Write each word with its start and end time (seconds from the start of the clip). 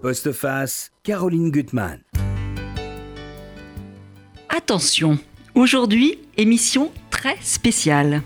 Postface, 0.00 0.92
Caroline 1.02 1.50
Gutmann. 1.50 1.98
Attention, 4.48 5.18
aujourd'hui, 5.56 6.20
émission 6.36 6.92
très 7.10 7.36
spéciale. 7.40 8.22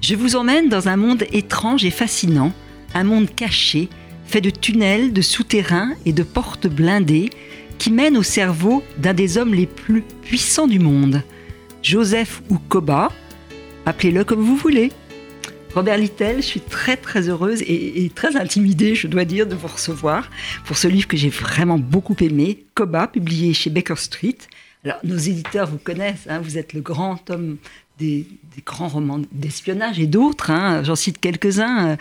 Je 0.00 0.14
vous 0.14 0.36
emmène 0.36 0.70
dans 0.70 0.88
un 0.88 0.96
monde 0.96 1.24
étrange 1.30 1.84
et 1.84 1.90
fascinant, 1.90 2.50
un 2.94 3.04
monde 3.04 3.28
caché, 3.28 3.90
fait 4.24 4.40
de 4.40 4.48
tunnels, 4.48 5.12
de 5.12 5.20
souterrains 5.20 5.92
et 6.06 6.14
de 6.14 6.22
portes 6.22 6.66
blindées 6.66 7.28
qui 7.76 7.92
mènent 7.92 8.16
au 8.16 8.22
cerveau 8.22 8.82
d'un 8.96 9.12
des 9.12 9.36
hommes 9.36 9.52
les 9.52 9.66
plus 9.66 10.00
puissants 10.22 10.66
du 10.66 10.78
monde, 10.78 11.22
Joseph 11.82 12.40
ou 12.48 12.56
Koba, 12.56 13.12
appelez-le 13.84 14.24
comme 14.24 14.40
vous 14.40 14.56
voulez. 14.56 14.90
Robert 15.74 15.96
Littel, 15.96 16.36
je 16.36 16.46
suis 16.46 16.60
très 16.60 16.98
très 16.98 17.30
heureuse 17.30 17.62
et, 17.62 18.10
très 18.14 18.36
intimidée, 18.36 18.94
je 18.94 19.06
dois 19.06 19.24
dire, 19.24 19.46
de 19.46 19.54
vous 19.54 19.68
recevoir 19.68 20.30
pour 20.66 20.76
ce 20.76 20.86
livre 20.86 21.08
que 21.08 21.16
j'ai 21.16 21.30
vraiment 21.30 21.78
beaucoup 21.78 22.16
aimé, 22.20 22.64
Koba, 22.74 23.06
publié 23.06 23.54
chez 23.54 23.70
Baker 23.70 23.96
Street. 23.96 24.36
Alors, 24.84 24.98
nos 25.02 25.16
éditeurs 25.16 25.70
vous 25.70 25.78
connaissent, 25.78 26.26
hein, 26.28 26.40
vous 26.40 26.58
êtes 26.58 26.74
le 26.74 26.82
grand 26.82 27.30
homme 27.30 27.56
des, 27.98 28.26
grands 28.66 28.88
romans 28.88 29.20
d'espionnage 29.32 29.98
et 29.98 30.06
d'autres, 30.06 30.50
hein, 30.50 30.82
j'en 30.82 30.96
cite 30.96 31.18
quelques-uns, 31.18 31.96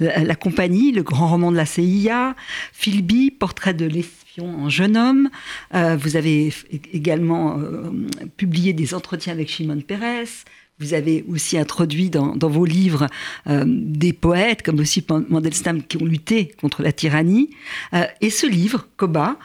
euh, 0.00 0.10
la, 0.24 0.34
compagnie, 0.36 0.92
le 0.92 1.02
grand 1.02 1.28
roman 1.28 1.50
de 1.50 1.56
la 1.56 1.66
CIA, 1.66 2.36
Philby, 2.72 3.30
Portrait 3.32 3.74
de 3.74 3.86
l'espion 3.86 4.48
en 4.64 4.68
jeune 4.68 4.96
homme, 4.96 5.30
euh, 5.74 5.96
vous 5.96 6.16
avez 6.16 6.52
également 6.92 7.58
euh, 7.58 7.90
publié 8.36 8.72
des 8.72 8.94
entretiens 8.94 9.32
avec 9.32 9.48
Shimon 9.48 9.80
Peres, 9.80 10.44
vous 10.78 10.94
avez 10.94 11.24
aussi 11.28 11.56
introduit 11.56 12.10
dans, 12.10 12.36
vos 12.36 12.64
livres 12.64 13.06
euh, 13.46 13.64
des 13.66 14.12
poètes 14.12 14.62
comme 14.62 14.78
aussi 14.80 15.04
Mandelstam 15.08 15.82
qui 15.82 15.96
ont 15.96 16.04
lutté 16.04 16.54
contre 16.60 16.82
la 16.82 16.92
tyrannie. 16.92 17.50
Euh, 17.94 18.04
et 18.20 18.30
ce 18.30 18.46
livre, 18.46 18.86
Koba, 18.96 19.36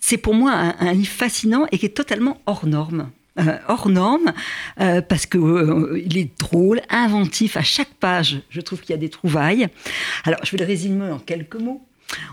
c'est 0.00 0.16
pour 0.16 0.34
moi 0.34 0.52
un, 0.52 0.92
livre 0.92 1.12
fascinant 1.12 1.66
et 1.70 1.78
qui 1.78 1.86
est 1.86 1.90
totalement 1.90 2.40
hors 2.46 2.66
norme. 2.66 3.10
Euh, 3.38 3.56
hors 3.68 3.88
norme 3.88 4.32
parce 4.76 5.26
que 5.26 5.96
il 6.04 6.18
est 6.18 6.38
drôle, 6.40 6.80
inventif. 6.88 7.56
À 7.56 7.62
chaque 7.62 7.94
page, 7.94 8.42
je 8.50 8.60
trouve 8.60 8.80
qu'il 8.80 8.90
y 8.90 8.94
a 8.94 9.00
des 9.00 9.08
trouvailles. 9.10 9.68
Alors, 10.24 10.40
je 10.44 10.50
vais 10.50 10.58
le 10.58 10.64
résumer 10.64 11.10
en 11.10 11.18
quelques 11.18 11.56
mots. 11.56 11.86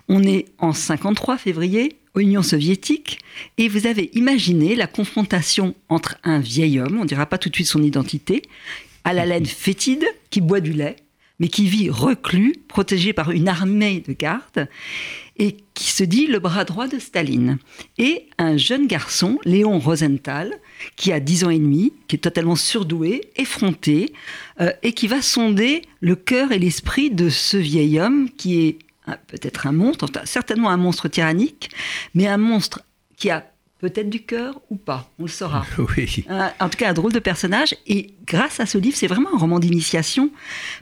On 0.08 0.23
est 0.23 0.45
en 0.58 0.73
53 0.73 1.38
février, 1.38 1.97
Union 2.16 2.42
soviétique, 2.42 3.20
et 3.58 3.67
vous 3.67 3.86
avez 3.88 4.09
imaginé 4.14 4.75
la 4.75 4.88
confrontation 4.88 5.75
entre 5.89 6.17
un 6.23 6.39
vieil 6.39 6.80
homme, 6.80 6.97
on 6.97 7.03
ne 7.03 7.08
dira 7.08 7.25
pas 7.25 7.38
tout 7.38 7.50
de 7.50 7.56
suite 7.56 7.67
son 7.67 7.84
identité, 7.84 8.42
à 9.03 9.14
la 9.14 9.25
laine 9.25 9.45
fétide, 9.45 10.06
qui 10.30 10.42
boit 10.42 10.59
du 10.59 10.73
lait, 10.73 10.97
mais 11.39 11.47
qui 11.47 11.67
vit 11.67 11.89
reclus, 11.89 12.56
protégé 12.67 13.14
par 13.14 13.31
une 13.31 13.47
armée 13.47 14.03
de 14.06 14.14
gardes, 14.14 14.67
et 15.38 15.58
qui 15.75 15.91
se 15.91 16.03
dit 16.03 16.25
le 16.25 16.39
bras 16.39 16.66
droit 16.66 16.88
de 16.88 16.97
Staline. 16.97 17.59
Et 18.00 18.25
un 18.39 18.58
jeune 18.58 18.88
garçon, 18.88 19.38
Léon 19.45 19.78
Rosenthal, 19.78 20.52
qui 20.95 21.12
a 21.12 21.19
10 21.19 21.44
ans 21.44 21.50
et 21.52 21.59
demi, 21.59 21.94
qui 22.08 22.16
est 22.16 22.19
totalement 22.19 22.56
surdoué, 22.56 23.30
effronté, 23.36 24.14
euh, 24.59 24.72
et 24.81 24.94
qui 24.94 25.08
va 25.08 25.22
sonder 25.22 25.84
le 26.00 26.16
cœur 26.16 26.52
et 26.52 26.59
l'esprit 26.59 27.12
de 27.12 27.30
ce 27.30 27.58
vieil 27.58 28.00
homme 28.00 28.30
qui 28.36 28.62
est 28.62 28.80
peut-être 29.27 29.67
un 29.67 29.72
monstre, 29.72 30.08
certainement 30.25 30.69
un 30.69 30.77
monstre 30.77 31.08
tyrannique, 31.08 31.69
mais 32.13 32.27
un 32.27 32.38
monstre 32.38 32.81
qui 33.16 33.30
a 33.30 33.45
peut-être 33.80 34.09
du 34.09 34.23
cœur 34.23 34.59
ou 34.69 34.75
pas, 34.75 35.09
on 35.19 35.23
le 35.23 35.30
saura. 35.30 35.66
Oui. 35.77 36.25
en 36.59 36.69
tout 36.69 36.77
cas, 36.77 36.89
un 36.89 36.94
drôle 36.94 37.13
de 37.13 37.19
personnage. 37.19 37.75
Et 37.85 38.13
grâce 38.25 38.59
à 38.59 38.66
ce 38.66 38.78
livre, 38.78 38.97
c'est 38.97 39.08
vraiment 39.08 39.33
un 39.33 39.38
roman 39.38 39.59
d'initiation, 39.59 40.31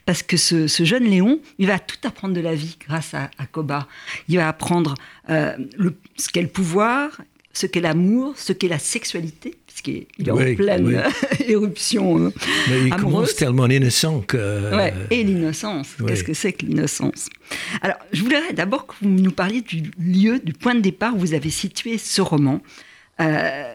parce 0.05 0.23
que 0.23 0.37
ce, 0.37 0.67
jeune 0.67 1.03
Léon, 1.03 1.39
il 1.57 1.67
va 1.67 1.79
tout 1.79 1.97
apprendre 2.03 2.33
de 2.33 2.41
la 2.41 2.55
vie 2.55 2.77
grâce 2.87 3.13
à, 3.13 3.29
Koba. 3.51 3.87
Il 4.29 4.37
va 4.37 4.47
apprendre 4.47 4.95
euh, 5.29 5.55
ce 6.17 6.29
qu'est 6.29 6.41
le 6.41 6.47
pouvoir, 6.47 7.21
ce 7.53 7.65
qu'est 7.65 7.81
l'amour, 7.81 8.33
ce 8.37 8.53
qu'est 8.53 8.67
la 8.67 8.79
sexualité, 8.79 9.55
puisqu'il 9.83 10.27
est 10.27 10.31
en 10.31 10.55
pleine 10.55 11.03
éruption. 11.47 12.17
Euh, 12.27 12.31
Mais 12.69 12.83
il 12.85 12.95
commence 12.95 13.35
tellement 13.35 13.67
innocent 13.67 14.21
que. 14.21 14.75
Ouais, 14.75 14.93
et 15.11 15.23
l'innocence. 15.23 15.95
Qu'est-ce 16.07 16.23
que 16.23 16.33
c'est 16.33 16.53
que 16.53 16.65
l'innocence? 16.65 17.29
Alors, 17.81 17.97
je 18.13 18.21
voudrais 18.21 18.53
d'abord 18.53 18.87
que 18.87 18.93
vous 19.01 19.09
nous 19.09 19.31
parliez 19.31 19.61
du 19.61 19.83
lieu, 19.99 20.39
du 20.39 20.53
point 20.53 20.75
de 20.75 20.81
départ 20.81 21.15
où 21.15 21.19
vous 21.19 21.33
avez 21.33 21.49
situé 21.49 21.97
ce 21.97 22.21
roman. 22.21 22.61
Euh, 23.19 23.73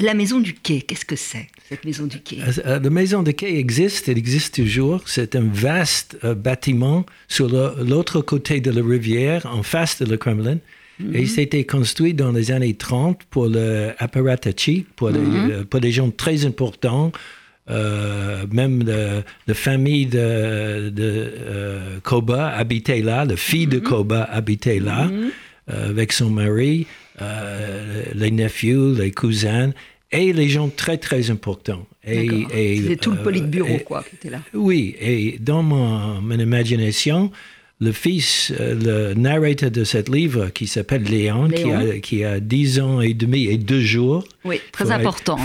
la 0.00 0.14
maison 0.14 0.40
du 0.40 0.54
quai, 0.54 0.82
qu'est-ce 0.82 1.04
que 1.04 1.14
c'est, 1.14 1.46
cette 1.68 1.84
maison 1.84 2.06
du 2.06 2.18
quai? 2.18 2.38
Euh, 2.66 2.80
La 2.80 2.90
maison 2.90 3.22
du 3.22 3.32
quai 3.32 3.58
existe, 3.58 4.08
elle 4.08 4.18
existe 4.18 4.56
toujours. 4.56 5.02
C'est 5.06 5.36
un 5.36 5.48
vaste 5.52 6.18
bâtiment 6.24 7.06
sur 7.28 7.48
l'autre 7.48 8.20
côté 8.20 8.60
de 8.60 8.72
la 8.72 8.82
rivière, 8.82 9.46
en 9.46 9.62
face 9.62 10.02
de 10.02 10.10
le 10.10 10.16
Kremlin. 10.16 10.58
Et 11.00 11.22
il 11.22 11.28
s'était 11.28 11.64
construit 11.64 12.14
dans 12.14 12.32
les 12.32 12.50
années 12.50 12.74
30 12.74 13.20
pour 13.30 13.46
l'apparatchik, 13.46 14.86
pour, 14.96 15.10
mhm. 15.10 15.50
euh, 15.50 15.64
pour 15.64 15.80
des 15.80 15.92
gens 15.92 16.10
très 16.10 16.44
importants, 16.44 17.12
euh, 17.70 18.46
même 18.50 18.82
la 19.46 19.54
famille 19.54 20.06
de, 20.06 20.88
de 20.88 21.32
euh, 21.38 21.98
Koba 22.02 22.48
habitait 22.48 23.02
là, 23.02 23.24
la 23.24 23.36
fille 23.36 23.66
de 23.66 23.78
mhm. 23.78 23.84
Koba 23.84 24.22
habitait 24.24 24.80
là, 24.80 25.04
mhm. 25.04 25.30
avec 25.68 26.12
son 26.12 26.30
mari, 26.30 26.86
les 28.14 28.30
nephews, 28.30 28.94
les 28.94 29.10
cousins, 29.10 29.72
et 30.10 30.32
les 30.32 30.48
gens 30.48 30.68
très 30.68 30.96
très 30.96 31.30
importants. 31.30 31.86
Et 32.04 32.96
tout 33.00 33.10
le 33.10 33.22
politburo, 33.22 33.78
quoi, 33.84 34.02
qui 34.08 34.16
était 34.16 34.30
là. 34.30 34.40
Oui, 34.54 34.96
et 34.98 35.36
dans 35.38 35.62
mon, 35.62 36.22
mon 36.22 36.38
imagination, 36.38 37.30
le 37.80 37.92
fils, 37.92 38.52
euh, 38.58 39.12
le 39.12 39.14
narrateur 39.14 39.70
de 39.70 39.84
ce 39.84 40.10
livre, 40.10 40.48
qui 40.48 40.66
s'appelle 40.66 41.04
Léon, 41.04 41.48
Qui, 41.48 41.70
a, 41.70 41.98
qui, 42.00 42.24
a, 42.24 42.40
10 42.40 42.80
ans 42.80 43.00
et 43.00 43.14
demi 43.14 43.46
et 43.46 43.56
deux 43.56 43.80
jours. 43.80 44.24
Oui, 44.44 44.60
très 44.72 44.90
important. 44.90 45.36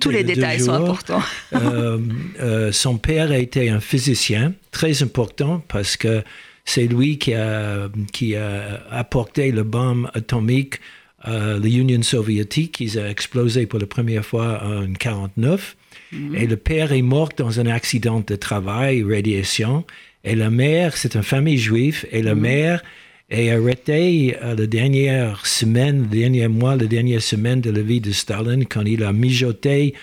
tous 0.00 0.10
les 0.10 0.22
détails 0.22 0.60
sont 0.60 0.72
importants. 0.72 1.22
Euh, 1.54 1.98
euh, 2.40 2.72
son 2.72 2.98
père 2.98 3.30
a 3.30 3.38
été 3.38 3.68
un 3.68 3.80
physicien, 3.80 4.54
très 4.70 5.02
important, 5.02 5.62
parce 5.68 5.96
que 5.96 6.22
c'est 6.64 6.86
lui 6.86 7.18
qui 7.18 7.34
a, 7.34 7.88
qui 8.12 8.36
a 8.36 8.84
apporté 8.90 9.50
le 9.50 9.64
bombe 9.64 10.08
atomique 10.14 10.76
à 11.20 11.58
l'Union 11.58 12.02
soviétique. 12.02 12.78
Ils 12.80 12.98
ont 12.98 13.06
explosé 13.06 13.66
pour 13.66 13.80
la 13.80 13.86
première 13.86 14.24
fois 14.24 14.62
en 14.64 14.82
1949. 14.82 15.76
Mhm. 16.12 16.36
Et 16.36 16.46
le 16.46 16.56
père 16.56 16.92
est 16.92 17.02
mort 17.02 17.30
dans 17.36 17.58
un 17.58 17.66
accident 17.66 18.22
de 18.24 18.36
travail, 18.36 19.02
radiation. 19.02 19.84
Et 20.24 20.36
la 20.36 20.50
mère, 20.50 20.96
c'est 20.96 21.16
une 21.16 21.22
famille 21.22 21.58
juive, 21.58 22.06
et 22.12 22.22
la 22.22 22.34
mhm. 22.34 22.40
mère 22.40 22.82
est 23.30 23.50
arrêtée 23.50 24.36
euh, 24.42 24.54
la 24.54 24.66
dernière 24.66 25.46
semaine, 25.46 26.02
le 26.02 26.08
dernier 26.08 26.48
mois, 26.48 26.76
la 26.76 26.86
dernière 26.86 27.22
semaine 27.22 27.60
de 27.60 27.70
la 27.70 27.82
vie 27.82 28.00
de 28.00 28.12
Staline, 28.12 28.66
quand 28.66 28.82
il 28.82 29.02
a 29.02 29.12
mijoté 29.12 29.94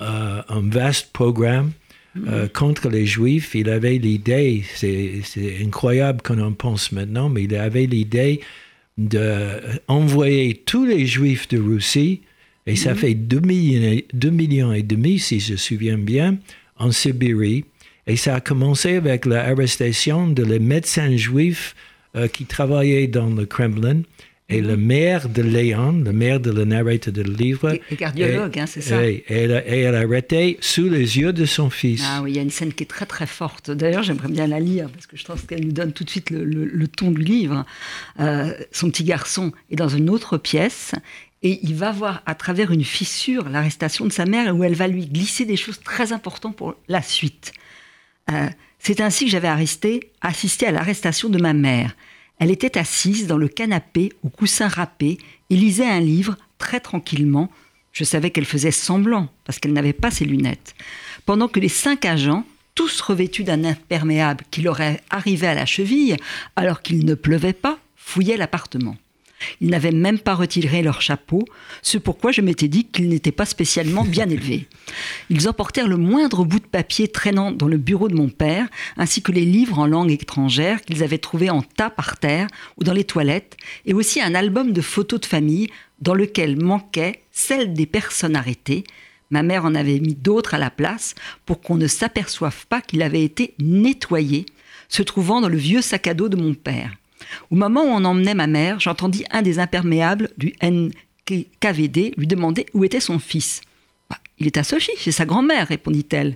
euh, 0.00 0.42
un 0.48 0.60
vaste 0.68 1.10
programme 1.12 1.72
euh, 2.16 2.42
mhm. 2.42 2.48
contre 2.50 2.90
les 2.90 3.06
Juifs. 3.06 3.54
Il 3.54 3.70
avait 3.70 3.96
l'idée, 3.96 4.62
c'est 4.74 5.22
incroyable 5.62 6.20
qu'on 6.22 6.40
en 6.40 6.52
pense 6.52 6.92
maintenant, 6.92 7.28
mais 7.28 7.44
il 7.44 7.54
avait 7.54 7.86
l'idée 7.86 8.40
d'envoyer 8.98 10.54
tous 10.54 10.84
les 10.84 11.06
Juifs 11.06 11.48
de 11.48 11.58
Russie, 11.58 12.20
et 12.66 12.76
ça 12.76 12.92
mhm. 12.92 12.98
fait 12.98 13.14
2 13.14 13.40
millions, 13.40 14.02
2 14.12 14.30
millions 14.30 14.72
et 14.74 14.82
demi, 14.82 15.18
si 15.18 15.40
je 15.40 15.52
me 15.52 15.56
souviens 15.56 15.98
bien, 15.98 16.36
en 16.76 16.90
Sibérie 16.90 17.64
et 18.06 18.16
ça 18.16 18.36
a 18.36 18.40
commencé 18.40 18.96
avec 18.96 19.26
l'arrestation 19.26 20.26
de 20.26 20.42
les 20.42 20.58
médecins 20.58 21.16
juifs 21.16 21.74
euh, 22.16 22.28
qui 22.28 22.44
travaillaient 22.44 23.06
dans 23.06 23.30
le 23.30 23.46
Kremlin. 23.46 24.02
Et 24.48 24.60
le 24.60 24.76
mhm. 24.76 24.84
maire 24.84 25.28
de 25.30 25.40
Léon, 25.40 25.92
le 26.04 26.12
maire 26.12 26.38
de 26.38 26.50
le 26.50 26.66
narrateur 26.66 27.14
du 27.14 27.22
livre. 27.22 27.78
Et, 27.90 27.96
cardiologue, 27.96 28.58
hein, 28.58 28.66
c'est 28.66 28.82
ça? 28.82 29.02
Et, 29.02 29.24
elle, 29.28 29.94
a 29.94 30.00
arrêté 30.00 30.58
sous 30.60 30.90
les 30.90 31.16
yeux 31.18 31.32
de 31.32 31.46
son 31.46 31.70
fils. 31.70 32.02
Ah 32.04 32.20
oui, 32.22 32.32
il 32.32 32.36
y 32.36 32.38
a 32.38 32.42
une 32.42 32.50
scène 32.50 32.74
qui 32.74 32.82
est 32.82 32.86
très 32.86 33.06
très 33.06 33.26
forte. 33.26 33.70
D'ailleurs, 33.70 34.02
j'aimerais 34.02 34.28
bien 34.28 34.46
la 34.46 34.60
lire 34.60 34.90
parce 34.90 35.06
que 35.06 35.16
je 35.16 35.24
pense 35.24 35.42
qu'elle 35.42 35.64
nous 35.64 35.72
donne 35.72 35.92
tout 35.92 36.04
de 36.04 36.10
suite 36.10 36.28
le, 36.30 36.86
ton 36.88 37.12
du 37.12 37.22
livre. 37.22 37.64
Euh, 38.20 38.52
son 38.72 38.90
petit 38.90 39.04
garçon 39.04 39.52
est 39.70 39.76
dans 39.76 39.88
une 39.88 40.10
autre 40.10 40.36
pièce 40.36 40.92
et 41.42 41.60
il 41.62 41.74
va 41.74 41.90
voir 41.92 42.22
à 42.26 42.34
travers 42.34 42.72
une 42.72 42.84
fissure 42.84 43.48
l'arrestation 43.48 44.04
de 44.04 44.12
sa 44.12 44.26
mère 44.26 44.54
où 44.54 44.64
elle 44.64 44.74
va 44.74 44.86
lui 44.86 45.06
glisser 45.06 45.46
des 45.46 45.56
choses 45.56 45.80
très 45.80 46.12
importantes 46.12 46.56
pour 46.56 46.74
la 46.88 47.00
suite. 47.00 47.52
Euh, 48.30 48.48
c'est 48.78 49.00
ainsi 49.00 49.24
que 49.24 49.30
j'avais 49.30 49.48
assisté 49.48 50.66
à 50.66 50.72
l'arrestation 50.72 51.28
de 51.28 51.40
ma 51.40 51.52
mère. 51.52 51.96
Elle 52.38 52.50
était 52.50 52.78
assise 52.78 53.26
dans 53.26 53.38
le 53.38 53.48
canapé 53.48 54.12
au 54.24 54.28
coussin 54.28 54.68
râpé 54.68 55.18
et 55.50 55.56
lisait 55.56 55.86
un 55.86 56.00
livre 56.00 56.36
très 56.58 56.80
tranquillement. 56.80 57.50
Je 57.92 58.04
savais 58.04 58.30
qu'elle 58.30 58.44
faisait 58.44 58.72
semblant 58.72 59.28
parce 59.44 59.58
qu'elle 59.58 59.72
n'avait 59.72 59.92
pas 59.92 60.10
ses 60.10 60.24
lunettes. 60.24 60.74
Pendant 61.26 61.46
que 61.46 61.60
les 61.60 61.68
cinq 61.68 62.04
agents, 62.04 62.44
tous 62.74 63.00
revêtus 63.00 63.44
d'un 63.44 63.64
imperméable 63.64 64.44
qui 64.50 64.62
leur 64.62 64.80
arrivait 65.10 65.46
à 65.46 65.54
la 65.54 65.66
cheville 65.66 66.16
alors 66.56 66.82
qu'il 66.82 67.04
ne 67.04 67.14
pleuvait 67.14 67.52
pas, 67.52 67.78
fouillaient 67.96 68.36
l'appartement. 68.36 68.96
Ils 69.60 69.70
n'avaient 69.70 69.92
même 69.92 70.18
pas 70.18 70.34
retiré 70.34 70.82
leur 70.82 71.02
chapeau, 71.02 71.44
ce 71.82 71.98
pourquoi 71.98 72.32
je 72.32 72.40
m'étais 72.40 72.68
dit 72.68 72.84
qu'ils 72.84 73.08
n'étaient 73.08 73.32
pas 73.32 73.46
spécialement 73.46 74.04
bien 74.04 74.28
élevés. 74.28 74.68
Ils 75.30 75.48
emportèrent 75.48 75.88
le 75.88 75.96
moindre 75.96 76.44
bout 76.44 76.60
de 76.60 76.66
papier 76.66 77.08
traînant 77.08 77.52
dans 77.52 77.68
le 77.68 77.78
bureau 77.78 78.08
de 78.08 78.14
mon 78.14 78.28
père, 78.28 78.66
ainsi 78.96 79.22
que 79.22 79.32
les 79.32 79.44
livres 79.44 79.78
en 79.78 79.86
langue 79.86 80.10
étrangère 80.10 80.82
qu'ils 80.82 81.02
avaient 81.02 81.18
trouvés 81.18 81.50
en 81.50 81.62
tas 81.62 81.90
par 81.90 82.18
terre 82.18 82.46
ou 82.78 82.84
dans 82.84 82.92
les 82.92 83.04
toilettes, 83.04 83.56
et 83.86 83.94
aussi 83.94 84.20
un 84.20 84.34
album 84.34 84.72
de 84.72 84.80
photos 84.80 85.20
de 85.20 85.26
famille 85.26 85.68
dans 86.00 86.14
lequel 86.14 86.62
manquait 86.62 87.22
celle 87.30 87.72
des 87.72 87.86
personnes 87.86 88.36
arrêtées. 88.36 88.84
Ma 89.30 89.42
mère 89.42 89.64
en 89.64 89.74
avait 89.74 90.00
mis 90.00 90.14
d'autres 90.14 90.54
à 90.54 90.58
la 90.58 90.70
place 90.70 91.14
pour 91.46 91.60
qu'on 91.60 91.76
ne 91.76 91.86
s'aperçoive 91.86 92.66
pas 92.66 92.82
qu'il 92.82 93.02
avait 93.02 93.24
été 93.24 93.54
nettoyé, 93.58 94.44
se 94.88 95.02
trouvant 95.02 95.40
dans 95.40 95.48
le 95.48 95.56
vieux 95.56 95.80
sac 95.80 96.06
à 96.06 96.14
dos 96.14 96.28
de 96.28 96.36
mon 96.36 96.52
père. 96.54 96.92
Au 97.50 97.56
moment 97.56 97.82
où 97.82 97.88
on 97.88 98.04
emmenait 98.04 98.34
ma 98.34 98.46
mère, 98.46 98.80
j'entendis 98.80 99.24
un 99.30 99.42
des 99.42 99.58
imperméables 99.58 100.30
du 100.38 100.54
NKVD 100.62 102.14
lui 102.16 102.26
demander 102.26 102.66
où 102.74 102.84
était 102.84 103.00
son 103.00 103.18
fils. 103.18 103.60
Bah, 104.10 104.18
il 104.38 104.46
est 104.46 104.56
à 104.56 104.64
Sochi, 104.64 104.92
chez 104.96 105.12
sa 105.12 105.24
grand-mère, 105.24 105.68
répondit-elle. 105.68 106.34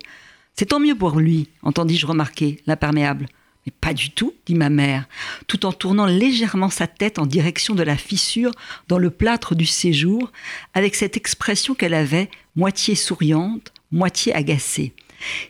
C'est 0.54 0.66
tant 0.66 0.81
mieux 0.81 0.94
pour 0.94 1.19
lui, 1.19 1.48
entendis-je 1.62 2.06
remarquer, 2.06 2.60
l'imperméable. 2.66 3.26
Mais 3.66 3.72
pas 3.81 3.93
du 3.93 4.10
tout, 4.10 4.32
dit 4.46 4.54
ma 4.54 4.70
mère, 4.70 5.08
tout 5.48 5.66
en 5.66 5.72
tournant 5.72 6.06
légèrement 6.06 6.70
sa 6.70 6.87
tête 6.87 7.19
en 7.19 7.26
direction 7.26 7.75
de 7.75 7.82
la 7.82 7.96
fissure 7.96 8.52
dans 8.87 8.98
le 8.98 9.10
plâtre 9.10 9.54
du 9.54 9.66
séjour, 9.66 10.31
avec 10.72 10.94
cette 10.94 11.16
expression 11.16 11.75
qu'elle 11.75 11.94
avait, 11.94 12.31
moitié 12.54 12.94
souriante, 12.94 13.72
moitié 13.90 14.32
agacée. 14.34 14.94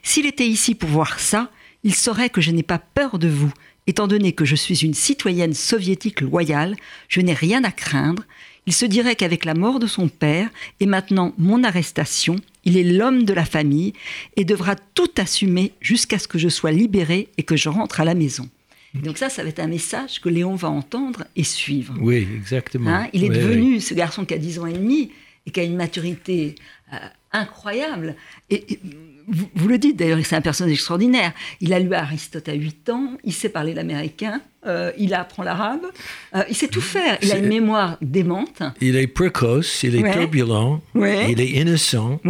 S'il 0.01 0.25
était 0.25 0.47
ici 0.47 0.73
pour 0.73 0.89
voir 0.89 1.19
ça, 1.19 1.51
il 1.83 1.93
saurait 1.93 2.29
que 2.29 2.41
je 2.41 2.51
n'ai 2.51 2.63
pas 2.63 2.79
peur 2.79 3.19
de 3.19 3.27
vous. 3.27 3.51
Étant 3.87 4.07
donné 4.07 4.33
que 4.33 4.43
je 4.43 4.55
suis 4.55 4.83
une 4.83 4.93
citoyenne 4.93 5.53
soviétique 5.53 6.19
loyale, 6.19 6.75
je 7.07 7.21
n'ai 7.21 7.33
rien 7.33 7.63
à 7.63 7.71
craindre. 7.71 8.23
Il 8.65 8.73
se 8.73 8.85
dirait 8.85 9.15
qu'avec 9.15 9.45
la 9.45 9.53
mort 9.53 9.79
de 9.79 9.87
son 9.87 10.09
père 10.09 10.49
et 10.81 10.85
maintenant 10.85 11.33
mon 11.37 11.63
arrestation, 11.63 12.35
il 12.65 12.77
est 12.77 12.83
l'homme 12.83 13.23
de 13.23 13.31
la 13.31 13.45
famille 13.45 13.93
et 14.35 14.43
devra 14.43 14.75
tout 14.75 15.09
assumer 15.17 15.71
jusqu'à 15.79 16.19
ce 16.19 16.27
que 16.27 16.37
je 16.37 16.49
sois 16.49 16.71
libérée 16.71 17.29
et 17.37 17.43
que 17.43 17.55
je 17.55 17.69
rentre 17.69 18.01
à 18.01 18.05
la 18.05 18.13
maison. 18.13 18.49
donc 18.93 19.17
ça, 19.17 19.29
ça 19.29 19.41
va 19.41 19.49
être 19.49 19.59
un 19.59 19.67
message 19.67 20.19
que 20.19 20.27
Léon 20.27 20.55
va 20.55 20.69
entendre 20.69 21.23
et 21.37 21.45
suivre. 21.45 21.95
Oui, 22.01 22.27
exactement. 22.35 22.89
Hein, 22.89 23.07
il 23.13 23.23
est 23.23 23.29
devenu 23.29 23.79
ce 23.79 23.93
garçon 23.93 24.25
qui 24.25 24.33
a 24.33 24.37
10 24.37 24.59
ans 24.59 24.65
et 24.65 24.73
demi 24.73 25.11
et 25.45 25.51
qui 25.51 25.61
a 25.61 25.63
une 25.63 25.77
maturité 25.77 26.55
euh, 26.91 26.97
incroyable. 27.39 28.15
Et, 28.49 28.79
vous, 29.27 29.67
le 29.67 29.77
dites 29.77 29.97
d'ailleurs, 29.97 30.19
c'est 30.23 30.37
un 30.37 30.41
personnage 30.41 30.73
extraordinaire. 30.73 31.33
Il 31.59 31.73
a 31.73 31.79
lu 31.79 31.93
Aristote 31.93 32.47
à 32.47 32.53
8 32.53 32.89
ans, 32.89 33.17
il 33.25 33.33
sait 33.33 33.49
parler 33.49 33.73
l'américain, 33.73 34.41
euh, 34.65 34.91
il 34.97 35.13
apprend 35.13 35.43
l'arabe, 35.43 35.85
euh, 36.33 36.43
il 36.49 36.55
sait 36.55 36.69
tout 36.69 36.81
faire. 36.81 37.17
Il 37.21 37.33
a 37.33 37.37
une 37.37 37.47
mémoire 37.47 37.97
démente. 38.01 38.63
Il 38.79 38.95
est 38.95 39.07
précoce, 39.07 39.83
il 39.83 39.97
est 39.97 40.11
turbulent, 40.13 40.81
il 40.95 41.41
est 41.41 41.49
innocent, 41.49 42.21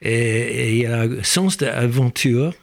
et, 0.00 0.78
il 0.78 0.86
a 0.86 1.02
un 1.02 1.22
sens 1.22 1.58
d'aventure. 1.58 2.54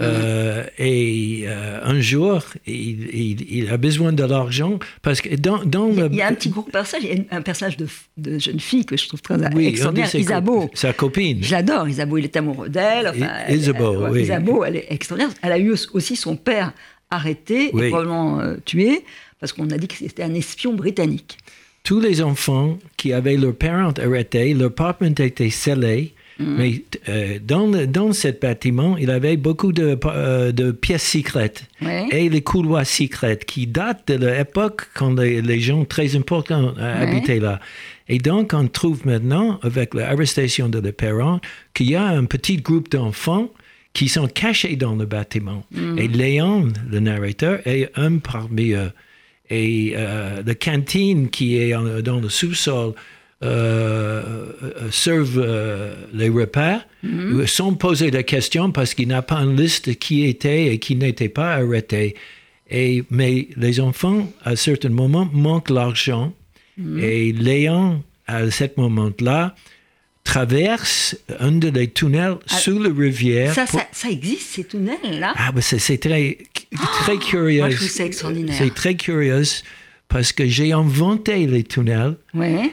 Euh, 0.00 0.64
et 0.78 1.42
euh, 1.44 1.80
un 1.82 2.00
jour, 2.00 2.42
il, 2.66 3.68
a 3.70 3.76
besoin 3.76 4.12
de 4.12 4.24
l'argent 4.24 4.78
parce 5.02 5.20
que 5.20 5.34
dans, 5.34 5.64
dans 5.64 5.90
il, 5.90 6.14
y 6.14 6.22
a, 6.22 6.28
un 6.28 6.34
petit 6.34 6.48
gros 6.48 6.62
personnage, 6.62 7.06
il 7.10 7.18
y 7.18 7.26
a 7.30 7.36
un 7.36 7.42
personnage 7.42 7.76
de, 7.76 8.38
jeune 8.38 8.60
fille 8.60 8.86
que 8.86 8.96
je 8.96 9.08
trouve 9.08 9.20
très 9.20 9.34
extraordinaire, 9.34 10.14
Isabeau. 10.14 10.70
Sa 10.74 10.92
copine. 10.92 11.42
Je 11.42 11.52
l'adore, 11.52 11.88
Isabeau, 11.88 12.18
il 12.18 12.24
est 12.24 12.36
amoureux 12.36 12.68
d'elle. 12.68 13.08
Enfin, 13.08 13.30
Isabeau, 13.50 14.06
elle, 14.06 14.12
oui. 14.12 14.22
Isabeau, 14.22 14.64
elle 14.64 14.76
est 14.76 14.86
extraordinaire. 14.88 15.34
Elle 15.42 15.52
a 15.52 15.58
eu 15.58 15.74
aussi 15.92 16.16
son 16.16 16.36
père 16.36 16.72
arrêté 17.10 17.66
et 17.66 17.88
probablement 17.88 18.40
euh, 18.40 18.56
tué 18.64 19.04
parce 19.38 19.52
qu'on 19.52 19.68
a 19.70 19.78
dit 19.78 19.88
que 19.88 19.96
c'était 19.96 20.22
un 20.22 20.34
espion 20.34 20.74
britannique. 20.74 21.36
Tous 21.82 22.00
les 22.00 22.22
enfants 22.22 22.78
qui 22.96 23.12
avaient 23.12 23.36
leurs 23.36 23.54
parents 23.54 23.92
arrêtés, 23.98 24.54
leur 24.54 24.72
papa 24.72 25.06
était 25.06 25.50
scellé 25.50 26.14
Mm. 26.40 26.56
Mais 26.56 26.82
euh, 27.08 27.38
dans, 27.42 27.68
dans 27.86 28.12
ce 28.12 28.28
bâtiment, 28.28 28.96
il 28.96 29.10
avait 29.10 29.36
beaucoup 29.36 29.72
de, 29.72 29.98
euh, 30.06 30.52
de 30.52 30.72
pièces 30.72 31.06
secrètes 31.06 31.66
et 32.10 32.28
les 32.28 32.42
couloirs 32.42 32.86
secrets 32.86 33.38
qui 33.38 33.66
datent 33.66 34.08
de 34.08 34.26
l'époque 34.26 34.88
quand 34.94 35.18
les, 35.18 35.60
gens 35.60 35.84
très 35.84 36.16
importants 36.16 36.74
euh, 36.78 37.02
habitaient 37.02 37.40
là. 37.40 37.60
Et 38.08 38.18
donc, 38.18 38.52
on 38.54 38.66
trouve 38.66 39.06
maintenant, 39.06 39.60
avec 39.62 39.94
l'arrestation 39.94 40.68
de 40.68 40.80
les 40.80 40.92
parents, 40.92 41.40
qu'il 41.74 41.90
y 41.90 41.94
a 41.94 42.04
un 42.04 42.24
petit 42.24 42.56
groupe 42.56 42.90
d'enfants 42.90 43.48
qui 43.92 44.08
sont 44.08 44.26
cachés 44.26 44.76
dans 44.76 44.96
le 44.96 45.04
bâtiment. 45.04 45.64
Mm. 45.72 45.98
Et 45.98 46.08
Léon, 46.08 46.68
le 46.90 47.00
narrateur, 47.00 47.60
est 47.66 47.90
un 47.96 48.18
parmi 48.18 48.72
eux. 48.72 48.92
Et 49.52 49.94
la 49.96 50.54
cantine 50.54 51.28
qui 51.28 51.56
est 51.56 51.72
dans 52.02 52.20
le 52.20 52.28
sous-sol 52.28 52.94
euh, 53.42 54.22
euh, 54.62 54.90
servent 54.90 55.42
euh, 55.42 55.94
les 56.12 56.28
repas 56.28 56.82
mhm. 57.02 57.46
sans 57.46 57.72
poser 57.72 58.10
de 58.10 58.20
questions 58.20 58.70
parce 58.70 58.92
qu'il 58.92 59.08
n'a 59.08 59.22
pas 59.22 59.36
une 59.36 59.58
liste 59.58 59.98
qui 59.98 60.26
était 60.26 60.66
et 60.66 60.78
qui 60.78 60.94
n'était 60.94 61.30
pas 61.30 61.54
arrêté. 61.54 62.16
Et, 62.70 63.02
mais 63.08 63.48
les 63.56 63.80
enfants, 63.80 64.30
à 64.44 64.56
certains 64.56 64.90
moments, 64.90 65.26
manquent 65.32 65.70
l'argent. 65.70 66.34
Mhm. 66.76 67.02
Et 67.02 67.32
Léon, 67.32 68.02
à 68.26 68.50
ce 68.50 68.64
moment-là, 68.76 69.54
traverse 70.22 71.16
un 71.40 71.52
des 71.52 71.90
tunnels 71.90 72.36
ah, 72.46 72.58
sous 72.58 72.78
la 72.78 72.90
rivière. 72.90 73.54
Ça, 73.54 73.64
ça, 73.66 74.10
existe, 74.10 74.50
ces 74.50 74.64
tunnels-là? 74.64 75.32
Ah, 75.36 75.50
ben 75.50 75.62
c'est 75.62 75.96
très, 75.96 76.36
très 76.76 77.14
oh, 77.14 77.18
curieux. 77.18 77.70
C'est 77.70 78.74
très 78.74 78.96
curieux 78.96 79.44
parce 80.10 80.32
que 80.32 80.46
j'ai 80.46 80.72
inventé 80.72 81.46
les 81.46 81.62
tunnels 81.62 82.16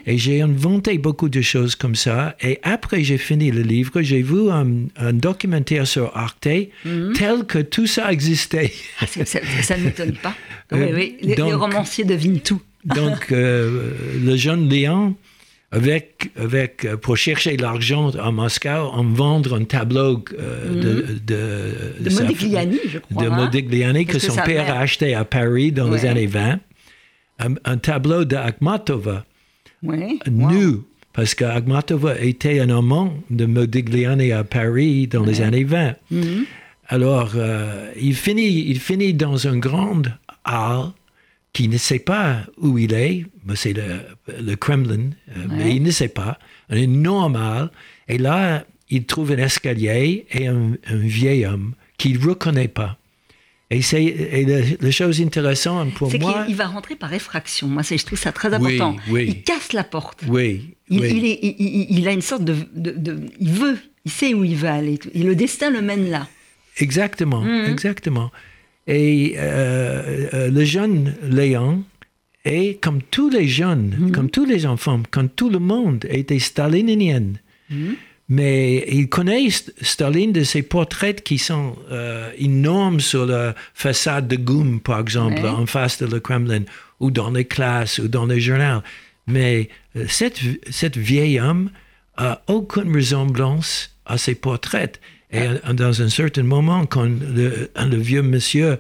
et 0.06 0.18
j'ai 0.18 0.42
inventé 0.42 0.98
beaucoup 0.98 1.30
de 1.30 1.42
choses 1.42 1.76
comme 1.76 1.96
ça. 1.96 2.36
Et 2.42 2.60
après 2.64 3.04
j'ai 3.04 3.20
fini 3.20 3.52
le 3.52 3.62
livre, 3.62 4.02
j'ai 4.02 4.24
vu 4.24 4.50
un, 4.50 5.14
documentaire 5.14 5.88
sur 5.88 6.12
Arte 6.18 6.48
mhm. 6.84 7.14
tel 7.14 7.46
que 7.46 7.60
tout 7.60 7.88
ça 7.88 8.12
existait. 8.12 8.74
Ah, 9.00 9.06
ça 9.08 9.78
ne 9.78 9.84
m'étonne 9.84 10.14
pas. 10.14 10.36
oui, 10.72 10.88
oui. 10.94 11.18
Les, 11.22 11.42
romanciers 11.54 12.04
devinent 12.04 12.42
tout. 12.42 12.62
donc, 12.86 13.32
euh, 13.32 13.92
le 14.24 14.36
jeune 14.36 14.70
Léon, 14.70 15.16
avec, 15.72 16.32
avec, 16.40 16.88
pour 17.02 17.18
chercher 17.18 17.58
l'argent 17.58 18.12
à 18.12 18.32
Moscou, 18.32 18.70
en 18.70 19.04
vendre 19.04 19.60
un 19.60 19.66
tableau 19.66 20.24
euh, 20.40 20.70
de, 20.70 20.92
mhm. 20.92 21.20
de, 21.26 22.10
de, 22.10 22.16
Modigliani, 22.16 22.80
je 22.88 23.00
crois. 23.00 23.24
De 23.24 23.30
Modigliani 23.30 24.06
que, 24.06 24.20
son 24.20 24.36
père 24.38 24.74
a 24.74 24.80
acheté 24.80 25.14
à 25.14 25.26
Paris 25.26 25.72
dans 25.72 25.90
les 25.90 26.06
années 26.06 26.28
20 26.28 26.60
un, 27.40 27.78
tableau 27.78 28.26
d'Akhmatova, 28.26 29.26
oui. 29.84 30.20
nu, 30.30 30.78
parce 31.14 31.36
qu'Akhmatova 31.36 32.20
était 32.20 32.60
un 32.60 32.70
amant 32.70 33.14
de 33.30 33.46
Modigliani 33.46 34.32
à 34.32 34.44
Paris 34.44 35.08
dans 35.08 35.24
les 35.24 35.42
années 35.42 35.64
20. 35.64 35.96
Mm-hmm. 36.12 36.46
Alors, 36.88 37.34
euh, 37.36 37.92
il, 38.00 38.16
finit, 38.16 38.70
il 38.70 38.80
finit 38.80 39.14
dans 39.14 39.48
un 39.48 39.58
grand 39.58 40.04
hall 40.46 40.92
qui 41.54 41.68
ne 41.68 41.78
sait 41.78 42.00
pas 42.00 42.42
où 42.58 42.78
il 42.78 42.94
est, 42.94 43.26
c'est 43.56 43.74
le, 43.74 44.56
Kremlin, 44.56 45.10
euh, 45.36 45.46
mais 45.50 45.76
il 45.76 45.84
ne 45.84 45.92
sait 45.92 46.08
pas, 46.08 46.40
un 46.70 46.76
énorme 46.76 47.36
hall, 47.36 47.72
et 48.08 48.18
là, 48.18 48.66
il 48.90 49.06
trouve 49.06 49.32
un 49.32 49.38
escalier 49.38 50.26
et 50.32 50.48
un, 50.48 50.74
un 50.88 50.98
vieil 50.98 51.46
homme 51.46 51.74
qu'il 51.98 52.20
ne 52.20 52.28
reconnaît 52.28 52.68
pas. 52.68 52.98
Et, 53.70 53.82
et 54.00 54.78
la, 54.80 54.92
chose 54.92 55.20
intéressante 55.22 55.94
pour 55.96 56.10
moi. 56.10 56.36
C'est 56.40 56.46
qu'il 56.48 56.56
va 56.56 56.68
rentrer 56.68 56.96
par 56.96 57.14
effraction. 57.14 57.68
Moi, 57.68 57.84
je 57.84 58.04
trouve 58.06 58.18
ça 58.18 58.32
très 58.32 58.54
important. 58.54 58.96
Oui, 59.10 59.26
Il 59.28 59.44
casse 59.44 59.74
la 59.74 59.84
porte. 59.84 60.24
Oui. 60.28 60.76
Il, 60.90 61.04
il, 61.04 61.26
est, 61.26 61.40
il, 61.90 62.08
a 62.08 62.14
une 62.14 62.22
sorte 62.22 62.46
de, 62.46 62.56
de, 62.74 63.20
Il 63.42 63.52
veut, 63.52 63.78
il 64.06 64.12
sait 64.12 64.34
où 64.34 64.46
il 64.46 64.56
va 64.56 64.76
aller. 64.76 64.98
Et 65.14 65.24
le 65.24 65.36
destin 65.36 65.70
le 65.70 65.82
mène 65.82 66.10
là. 66.10 66.28
Exactement, 66.78 67.42
mhm. 67.42 67.66
exactement. 67.70 68.32
Et 68.88 69.36
euh, 69.38 70.30
euh, 70.34 70.50
le 70.50 70.64
jeune 70.64 71.16
Léon 71.24 71.84
est 72.46 72.82
comme 72.82 73.02
tous 73.02 73.30
les 73.30 73.50
jeunes, 73.50 73.96
mhm. 74.00 74.12
comme 74.14 74.30
tous 74.30 74.46
les 74.46 74.66
enfants, 74.66 75.02
comme 75.12 75.28
tout 75.28 75.50
le 75.50 75.60
monde 75.60 76.06
était 76.10 76.40
stalinien. 76.40 77.34
Mhm. 77.70 77.96
Mais 78.30 78.86
il 78.90 79.08
connaît 79.08 79.48
Staline 79.50 80.34
de 80.34 80.44
ses 80.44 80.62
portraits 80.62 81.24
qui 81.24 81.38
sont 81.38 81.78
euh, 81.92 82.30
énormes 82.38 83.00
sur 83.00 83.26
la 83.26 83.56
façade 83.74 84.28
de 84.28 84.36
Goum, 84.36 84.82
par 84.82 85.00
exemple, 85.00 85.46
en 85.46 85.66
face 85.66 86.02
de 86.02 86.08
le 86.08 86.20
Kremlin, 86.20 86.64
ou 87.00 87.10
dans 87.10 87.32
les 87.32 87.46
classes, 87.46 88.00
ou 88.00 88.10
dans 88.10 88.26
les 88.26 88.42
journaux. 88.42 88.82
Mais 89.28 89.70
euh, 89.96 90.06
cette 90.10 90.98
vieille 90.98 91.40
homme 91.40 91.70
a 92.18 92.42
aucune 92.48 92.94
ressemblance 92.94 93.96
à 94.06 94.18
ses 94.18 94.36
portraits. 94.36 95.00
Et 95.32 95.40
ah. 95.64 95.74
dans 95.74 96.02
un 96.02 96.10
certain 96.10 96.44
moment, 96.44 96.86
quand 96.86 97.04
le, 97.06 97.70
le 97.78 97.98
vieux 97.98 98.22
monsieur 98.24 98.78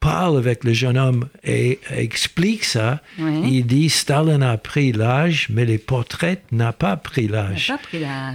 parle 0.00 0.38
avec 0.38 0.64
le 0.64 0.72
jeune 0.72 0.96
homme 0.96 1.28
et 1.44 1.78
explique 1.90 2.64
ça. 2.64 3.00
Il 3.18 3.66
dit 3.66 3.90
Staline 3.90 4.42
a 4.42 4.56
pris 4.56 4.92
l'âge, 4.92 5.48
mais 5.50 5.64
les 5.66 5.78
portraits 5.78 6.42
n'ont 6.52 6.72
pas 6.72 6.96
pris 6.96 7.28
l'âge. 7.28 7.72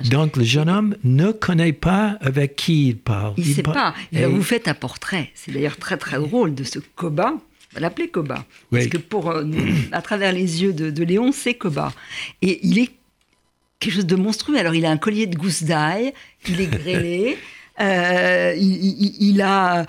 Donc 0.09 0.37
le 0.37 0.43
jeune 0.43 0.69
homme 0.69 0.95
ne 1.03 1.31
connaît 1.31 1.73
pas 1.73 2.17
avec 2.21 2.55
qui 2.55 2.89
il 2.89 2.97
parle. 2.97 3.33
Il 3.37 3.49
ne 3.49 3.53
sait 3.53 3.63
pas. 3.63 3.93
Vous 4.13 4.43
faites 4.43 4.67
un 4.67 4.73
portrait. 4.75 5.31
C'est 5.33 5.51
d'ailleurs 5.51 5.77
très 5.77 5.97
très 5.97 6.17
drôle 6.19 6.53
de 6.53 6.63
ce 6.63 6.79
Coba. 6.95 7.33
va 7.73 7.79
l'appeler 7.79 8.09
Koba. 8.09 8.45
Oui. 8.71 8.79
Parce 8.79 8.87
que 8.87 8.97
pour, 8.97 9.31
euh, 9.31 9.43
à 9.91 10.01
travers 10.01 10.31
les 10.33 10.61
yeux 10.63 10.71
de, 10.73 10.91
de 10.91 11.03
Léon, 11.03 11.31
c'est 11.31 11.55
Koba. 11.55 11.91
Et 12.41 12.59
il 12.65 12.77
est 12.79 12.91
quelque 13.79 13.93
chose 13.95 14.05
de 14.05 14.15
monstrueux. 14.15 14.57
Alors, 14.57 14.75
il 14.75 14.85
a 14.85 14.91
un 14.91 14.97
collier 14.97 15.25
de 15.27 15.35
gousse 15.35 15.63
d'ail, 15.63 16.13
il 16.47 16.61
est 16.61 16.67
grêlé, 16.67 17.37
euh, 17.81 18.53
il, 18.57 18.75
il- 19.01 19.15
il 19.31 19.41
a, 19.41 19.85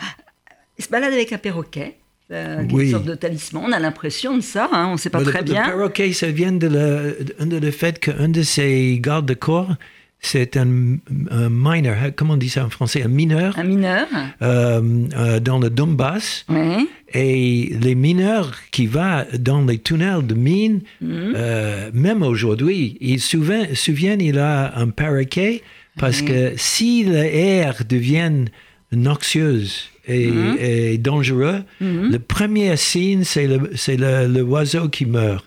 il 0.79 0.85
se 0.85 0.91
balade 0.91 1.13
avec 1.13 1.33
un 1.33 1.39
perroquet. 1.39 1.95
euh, 2.33 2.65
Oui. 2.73 2.87
une 2.87 2.91
sorte 2.91 3.05
de 3.05 3.15
talisman. 3.15 3.63
On 3.67 3.73
a 3.73 3.79
l'impression 3.79 4.37
de 4.37 4.43
ça, 4.43 4.69
hein, 4.73 4.87
on 4.89 4.93
ne 4.93 4.97
sait 4.97 5.11
pas 5.11 5.21
Le- 5.21 5.27
très 5.27 5.39
le, 5.41 5.45
bien. 5.45 5.65
perroquet, 5.65 6.13
ça 6.13 6.29
vient 6.31 6.51
de 6.53 6.67
le, 6.67 7.19
de 7.47 7.57
le 7.57 7.71
fait 7.71 7.99
qu'un 8.01 8.29
de 8.29 8.43
ses 8.43 8.99
gardes 9.01 9.27
de 9.27 9.35
corps, 9.35 9.75
c'est 10.19 10.57
un, 10.57 10.97
un 11.31 11.67
hein, 11.67 12.11
comment 12.17 12.35
on 12.35 12.37
dit 12.37 12.49
ça 12.49 12.65
en 12.65 12.71
français, 12.71 13.03
un 13.05 13.09
mineur? 13.09 13.57
Un 13.59 13.63
mineur. 13.65 14.09
euh, 14.43 15.07
euh, 15.17 15.39
dans 15.41 15.59
le 15.61 15.71
Donbass. 15.71 16.45
Oui. 16.49 16.89
Et 17.15 17.77
les 17.81 17.95
mineurs 17.95 18.55
qui 18.73 18.87
vont 18.87 19.25
dans 19.39 19.65
les 19.65 19.79
tunnels 19.79 20.27
de 20.27 20.35
mines, 20.35 20.81
euh, 21.05 21.91
même 21.95 22.23
aujourd'hui, 22.25 22.97
ils 23.01 23.21
se 23.21 23.37
souviennent, 23.75 24.21
il 24.21 24.39
a 24.41 24.77
un 24.77 24.89
perroquet 24.89 25.63
parce 25.99 26.23
que 26.23 26.55
si 26.57 27.05
l'air 27.05 27.85
devient 27.89 28.47
noxieuse 28.91 29.91
et, 30.07 30.27
Mhm. 30.31 30.57
et 30.61 30.99
dangereux, 30.99 31.63
le 31.81 32.19
premier 32.19 32.77
signe, 32.77 33.25
c'est 33.25 33.47
le, 33.47 33.59
le- 33.89 34.27
le 34.29 34.43
oiseau 34.43 34.89
qui 34.89 35.07
meurt. 35.07 35.45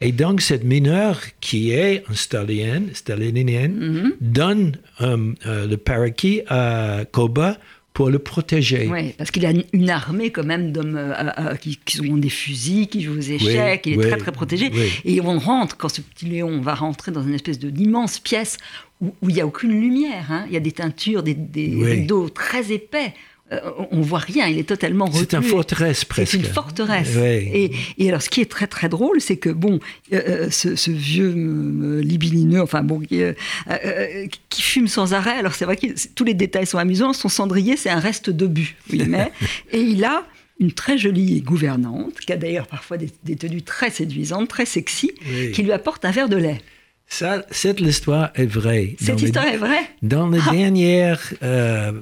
Et 0.00 0.12
donc, 0.12 0.42
cette 0.42 0.62
mineure, 0.64 1.18
qui 1.40 1.70
est 1.70 2.04
un 2.10 2.14
stalin, 2.14 2.82
stalinien, 2.92 3.68
Mhm. 3.68 4.12
donne 4.20 4.72
euh, 5.00 5.32
euh, 5.46 5.66
le 5.66 5.76
parakeet 5.78 6.44
à 6.48 7.04
Koba 7.10 7.58
pour 7.94 8.10
le 8.10 8.18
protéger. 8.18 8.88
Oui, 8.92 9.14
parce 9.16 9.30
qu'il 9.30 9.46
a 9.46 9.52
une- 9.72 9.88
armée 9.90 10.28
quand 10.30 10.44
même 10.44 10.70
d'hommes 10.70 10.96
euh, 10.98 11.14
euh, 11.38 11.54
qui, 11.56 11.78
qui 11.82 11.98
ont 12.10 12.18
des 12.18 12.28
fusils, 12.28 12.88
qui 12.88 13.00
jouent 13.00 13.16
aux 13.16 13.20
échecs, 13.20 13.86
il 13.86 13.94
est 13.94 13.96
oui, 13.96 14.06
très 14.08 14.18
très 14.18 14.32
protégé. 14.32 14.70
oui. 14.72 14.90
Et 15.06 15.20
on 15.22 15.38
rentre, 15.38 15.78
quand 15.78 15.88
ce 15.88 16.02
petit 16.02 16.26
Léon 16.26 16.60
va 16.60 16.74
rentrer 16.74 17.10
dans 17.10 17.22
une 17.22 17.32
espèce 17.34 17.58
d'immense 17.58 18.18
pièce 18.18 18.58
où 19.00 19.14
où 19.22 19.30
il 19.30 19.34
n'y 19.36 19.40
a 19.40 19.46
aucune 19.46 19.78
lumière, 19.80 20.26
hein. 20.30 20.44
il 20.48 20.52
y 20.52 20.56
a 20.58 20.60
des 20.60 20.72
teintures, 20.72 21.22
des, 21.22 21.34
des 21.34 21.74
rideaux 21.82 22.28
très 22.28 22.70
épais, 22.72 23.12
Euh, 23.52 23.60
on 23.92 23.98
ne 23.98 24.02
voit 24.02 24.18
rien, 24.18 24.48
il 24.48 24.58
est 24.58 24.68
totalement 24.68 25.08
C'est 25.12 25.34
une 25.34 25.42
forteresse 25.42 26.04
presque. 26.04 26.32
C'est 26.32 26.38
une 26.38 26.44
forteresse. 26.44 27.14
Et, 27.16 27.70
et 27.96 28.08
alors, 28.08 28.20
ce 28.20 28.28
qui 28.28 28.40
est 28.40 28.50
très 28.50 28.66
très 28.66 28.88
drôle, 28.88 29.20
c'est 29.20 29.36
que 29.36 29.50
bon, 29.50 29.78
euh, 30.12 30.20
euh, 30.26 30.50
ce, 30.50 30.74
ce 30.74 30.90
vieux 30.90 31.32
euh, 31.36 32.00
libinineux, 32.00 32.60
enfin 32.60 32.82
bon, 32.82 32.98
qui, 32.98 34.62
fume 34.62 34.88
sans 34.88 35.14
arrêt. 35.14 35.36
Alors 35.38 35.54
c'est 35.54 35.64
vrai 35.64 35.76
que 35.76 35.86
tous 36.14 36.24
les 36.24 36.34
détails 36.34 36.66
sont 36.66 36.78
amusants. 36.78 37.12
Son 37.12 37.28
cendrier, 37.28 37.76
c'est 37.76 37.90
un 37.90 38.00
reste 38.00 38.30
d'obus, 38.30 38.76
oui, 38.90 39.04
mais 39.06 39.30
et 39.72 39.80
il 39.80 40.04
a 40.04 40.24
une 40.58 40.72
très 40.72 40.98
jolie 40.98 41.40
gouvernante 41.42 42.18
qui 42.18 42.32
a 42.32 42.36
d'ailleurs 42.36 42.66
parfois 42.66 42.96
des, 42.96 43.10
des 43.24 43.36
tenues 43.36 43.62
très 43.62 43.90
séduisantes, 43.90 44.48
très 44.48 44.66
sexy, 44.66 45.12
Oui. 45.28 45.52
qui 45.52 45.62
lui 45.62 45.72
apporte 45.72 46.04
un 46.04 46.10
verre 46.10 46.28
de 46.28 46.36
lait. 46.36 46.60
Ça, 47.08 47.44
cette 47.50 47.80
histoire 47.80 48.30
est 48.34 48.46
vraie. 48.46 48.96
Cette 48.98 49.16
Dans 49.16 49.24
histoire 49.24 49.46
les, 49.46 49.52
est 49.52 49.56
vraie? 49.58 49.84
Dans 50.02 50.28
les 50.28 50.40
derniers 50.50 51.14
euh, 51.42 51.92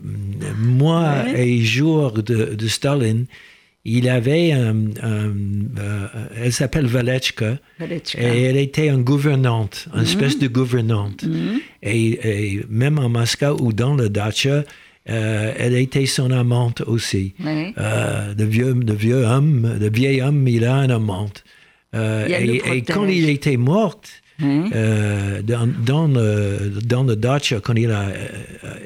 mois 0.59 1.25
et 1.37 1.61
jours 1.61 2.13
de, 2.13 2.55
de 2.55 2.69
Stalin, 2.69 3.25
il 3.85 4.09
avait 4.09 4.53
un, 4.53 4.75
un, 5.03 5.35
euh, 5.79 6.07
elle 6.43 6.53
s'appelle 6.55 6.87
Valechka, 6.87 7.59
Valechka. 7.79 8.19
et 8.19 8.43
elle 8.45 8.57
était 8.57 8.89
une 8.89 9.05
gouvernante, 9.05 9.89
une 9.95 10.01
espèce 10.03 10.39
de 10.39 10.49
gouvernante. 10.49 11.25
Et, 11.83 12.55
et 12.57 12.65
même 12.71 12.99
en 12.99 13.11
Moscou 13.11 13.57
ou 13.61 13.75
dans 13.75 13.95
le 13.95 14.09
Dacha, 14.09 14.65
euh, 15.11 15.53
elle 15.59 15.75
était 15.77 16.07
son 16.07 16.31
amante 16.31 16.81
aussi. 16.87 17.35
Oui. 17.45 17.75
Le, 17.77 18.45
vieux, 18.45 18.73
le 18.73 18.95
vieux 18.95 19.23
homme, 19.27 19.77
le 19.79 19.91
vieil 19.91 20.23
homme, 20.23 20.49
il 20.49 20.65
a 20.65 20.77
une 20.77 20.91
amante. 20.91 21.45
Euh, 21.95 22.27
Et 22.27 22.63
et, 22.79 22.83
quand 22.83 23.05
il 23.07 23.29
était 23.29 23.59
mort, 23.59 24.01
Oui. 24.43 24.71
euh, 24.75 25.43
dans, 25.43 25.67
dans, 25.67 26.09
le, 26.09 26.73
dans 26.85 27.05
le 27.05 27.15
quand 27.61 27.75
il, 27.75 27.91
a, 27.91 28.09
euh, 28.09 28.29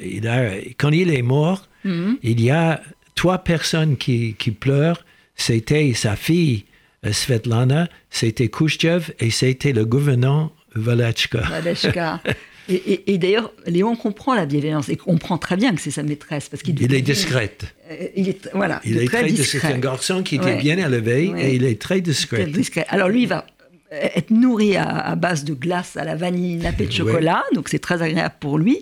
il 0.03 0.27
a- 0.27 0.51
quand 0.77 0.91
il 0.91 1.11
est 1.13 1.21
mort, 1.23 1.67
Mhm. 1.85 2.17
il 2.23 2.41
y 2.41 2.51
a 2.51 2.81
trois 3.15 3.39
personnes 3.39 3.97
qui, 3.97 4.35
qui 4.37 4.51
pleurent. 4.51 5.03
C'était 5.35 5.93
sa 5.93 6.15
fille, 6.15 6.65
euh, 7.05 7.11
Svetlana, 7.13 7.87
c'était 8.09 8.49
Khrushchev 8.49 9.11
et 9.19 9.31
c'était 9.31 9.71
le 9.71 9.85
gouvernant 9.85 10.51
Valachka. 10.75 11.39
Valechka. 11.41 12.21
Et, 12.71 12.75
et- 12.75 13.13
et 13.13 13.17
d'ailleurs, 13.17 13.51
Léon 13.65 13.95
comprend 13.95 14.35
la 14.35 14.45
bienveillance 14.45 14.89
et 14.89 14.95
comprend 14.95 15.39
très 15.39 15.57
bien 15.57 15.73
que 15.73 15.81
c'est 15.81 15.89
sa 15.89 16.03
maîtresse 16.03 16.49
parce 16.49 16.61
qu'il 16.61 16.79
Il 16.79 16.93
est 16.93 17.01
discret. 17.01 17.51
Euh, 17.89 18.05
Il 18.15 18.29
est 18.29 18.47
voilà, 18.53 18.79
Il 18.85 18.95
est 18.99 19.05
très 19.07 19.25
discret. 19.25 19.69
C'est 19.69 19.73
un 19.73 19.79
garçon 19.79 20.21
qui 20.21 20.35
était 20.35 20.45
Ouais. 20.45 20.61
bien 20.61 20.77
élevé 20.77 21.29
Ouais. 21.29 21.49
et 21.49 21.55
il 21.55 21.63
est 21.65 21.81
très 21.81 21.95
Très 21.95 22.01
discret. 22.01 22.45
discret. 22.45 22.85
Alors 22.89 23.09
lui, 23.09 23.23
il 23.23 23.27
va 23.27 23.47
être 23.91 24.29
nourri 24.31 24.75
à, 24.75 24.87
à 24.87 25.15
base 25.15 25.43
de 25.43 25.53
glace 25.53 25.97
à 25.97 26.03
la 26.03 26.15
vanille 26.15 26.55
nappée 26.57 26.85
de 26.85 26.89
Ouais. 26.89 26.95
chocolat, 26.95 27.43
donc 27.53 27.69
c'est 27.69 27.79
très 27.79 28.01
agréable 28.01 28.35
pour 28.39 28.57
lui. 28.57 28.79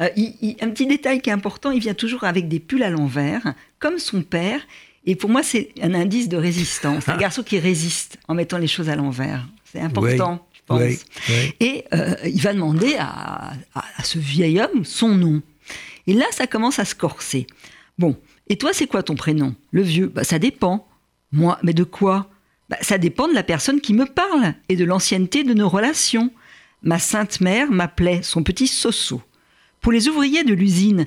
Euh, 0.00 0.08
il- 0.16 0.34
il- 0.42 0.56
un 0.60 0.68
petit 0.70 0.86
détail 0.86 1.20
qui 1.20 1.30
est 1.30 1.32
important, 1.32 1.70
il 1.70 1.80
vient 1.80 1.94
toujours 1.94 2.24
avec 2.24 2.48
des 2.48 2.60
pulls 2.60 2.82
à 2.84 2.90
l'envers, 2.90 3.54
comme 3.78 3.98
son 3.98 4.22
père. 4.22 4.60
Et 5.06 5.16
pour 5.16 5.28
moi, 5.28 5.42
c'est 5.42 5.70
un 5.82 5.92
indice 5.94 6.28
de 6.28 6.36
résistance. 6.36 7.08
Un 7.08 7.16
garçon 7.16 7.42
qui 7.42 7.58
résiste 7.58 8.18
en 8.28 8.34
mettant 8.34 8.58
les 8.58 8.66
choses 8.68 8.88
à 8.88 8.96
l'envers. 8.96 9.44
C'est 9.64 9.80
important, 9.80 10.46
je 10.54 10.60
pense. 10.66 11.04
Et 11.60 11.84
euh, 11.92 12.14
il 12.24 12.40
va 12.40 12.54
demander 12.54 12.94
à, 12.98 13.52
à- 13.74 13.84
à 13.98 14.02
ce 14.04 14.18
vieil 14.18 14.60
homme 14.60 14.84
son 14.84 15.08
nom. 15.14 15.42
Et 16.06 16.12
là, 16.14 16.26
ça 16.30 16.46
commence 16.46 16.78
à 16.78 16.84
se 16.84 16.94
corser. 16.94 17.46
Bon, 17.98 18.16
et 18.48 18.56
toi, 18.56 18.70
c'est 18.72 18.86
quoi 18.86 19.02
ton 19.02 19.14
prénom? 19.14 19.54
Le 19.72 19.82
vieux? 19.82 20.06
Bah, 20.14 20.22
Ça 20.24 20.38
dépend. 20.38 20.86
Moi, 21.32 21.58
mais 21.62 21.72
de 21.74 21.84
quoi? 21.84 22.28
Bah, 22.68 22.76
Ça 22.80 22.98
dépend 22.98 23.28
de 23.28 23.34
la 23.34 23.42
personne 23.42 23.80
qui 23.80 23.94
me 23.94 24.06
parle 24.06 24.54
et 24.68 24.76
de 24.76 24.84
l'ancienneté 24.84 25.44
de 25.44 25.54
nos 25.54 25.68
relations. 25.68 26.30
Ma 26.82 26.98
sainte 26.98 27.40
mère 27.40 27.70
m'appelait 27.70 28.22
son 28.22 28.42
petit 28.42 28.66
Soso. 28.66 29.22
Pour 29.80 29.92
les 29.92 30.08
ouvriers 30.08 30.44
de 30.44 30.54
l'usine 30.54 31.06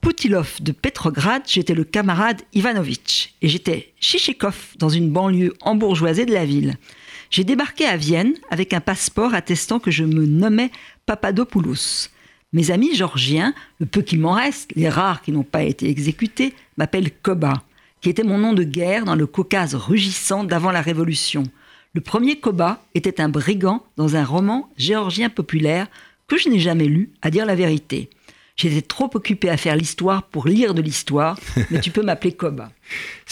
Poutilov 0.00 0.62
de 0.62 0.72
Petrograd, 0.72 1.42
j'étais 1.46 1.74
le 1.74 1.84
camarade 1.84 2.40
Ivanovitch 2.54 3.34
et 3.42 3.48
j'étais 3.48 3.92
Chichikov 4.00 4.74
dans 4.78 4.88
une 4.88 5.10
banlieue 5.10 5.52
embourgeoisée 5.60 6.26
de 6.26 6.32
la 6.32 6.46
ville. 6.46 6.76
J'ai 7.30 7.44
débarqué 7.44 7.84
à 7.84 7.96
Vienne 7.96 8.34
avec 8.50 8.72
un 8.72 8.80
passeport 8.80 9.34
attestant 9.34 9.78
que 9.78 9.90
je 9.90 10.04
me 10.04 10.26
nommais 10.26 10.70
Papadopoulos. 11.06 12.08
Mes 12.52 12.72
amis 12.72 12.96
georgiens, 12.96 13.54
le 13.78 13.86
peu 13.86 14.02
qui 14.02 14.16
m'en 14.16 14.32
reste, 14.32 14.72
les 14.74 14.88
rares 14.88 15.22
qui 15.22 15.30
n'ont 15.30 15.44
pas 15.44 15.62
été 15.62 15.88
exécutés, 15.88 16.54
m'appellent 16.76 17.12
Koba, 17.22 17.62
qui 18.00 18.08
était 18.10 18.22
mon 18.22 18.38
nom 18.38 18.52
de 18.52 18.62
guerre 18.64 19.04
dans 19.04 19.14
le 19.14 19.26
Caucase 19.26 19.74
rugissant 19.74 20.44
d'avant 20.44 20.70
la 20.70 20.80
Révolution. 20.82 21.44
Le 21.94 22.00
premier 22.00 22.38
Koba 22.38 22.82
était 22.94 23.20
un 23.20 23.28
brigand 23.28 23.82
dans 23.96 24.16
un 24.16 24.24
roman 24.24 24.70
géorgien 24.76 25.28
populaire 25.28 25.86
que 26.28 26.38
je 26.38 26.48
n'ai 26.48 26.60
jamais 26.60 26.84
lu, 26.86 27.10
à 27.22 27.30
dire 27.30 27.44
la 27.46 27.54
vérité. 27.56 28.08
J'étais 28.56 28.82
trop 28.82 29.10
occupé 29.14 29.48
à 29.48 29.56
faire 29.56 29.74
l'histoire 29.74 30.22
pour 30.24 30.46
lire 30.46 30.74
de 30.74 30.82
l'histoire, 30.82 31.38
mais 31.70 31.80
tu 31.80 31.90
peux 31.90 32.02
m'appeler 32.02 32.32
Koba. 32.32 32.70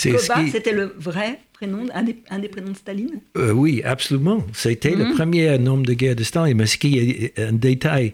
Koba, 0.02 0.42
qui- 0.44 0.50
c'était 0.50 0.72
le 0.72 0.94
vrai 0.98 1.38
prénom, 1.52 1.86
un 1.94 2.02
des, 2.02 2.16
un 2.30 2.38
des 2.38 2.48
prénoms 2.48 2.72
de 2.72 2.76
Staline? 2.76 3.20
Euh, 3.36 3.52
oui, 3.52 3.82
absolument. 3.84 4.44
C'était 4.52 4.90
Mhm. 4.96 4.98
le 5.08 5.14
premier 5.14 5.58
nom 5.58 5.78
de 5.78 5.92
guerre 5.92 6.16
de 6.16 6.24
Staline. 6.24 6.56
Mais 6.56 6.66
ce 6.66 6.78
qui 6.78 6.98
est 6.98 7.38
un 7.38 7.52
détail 7.52 8.12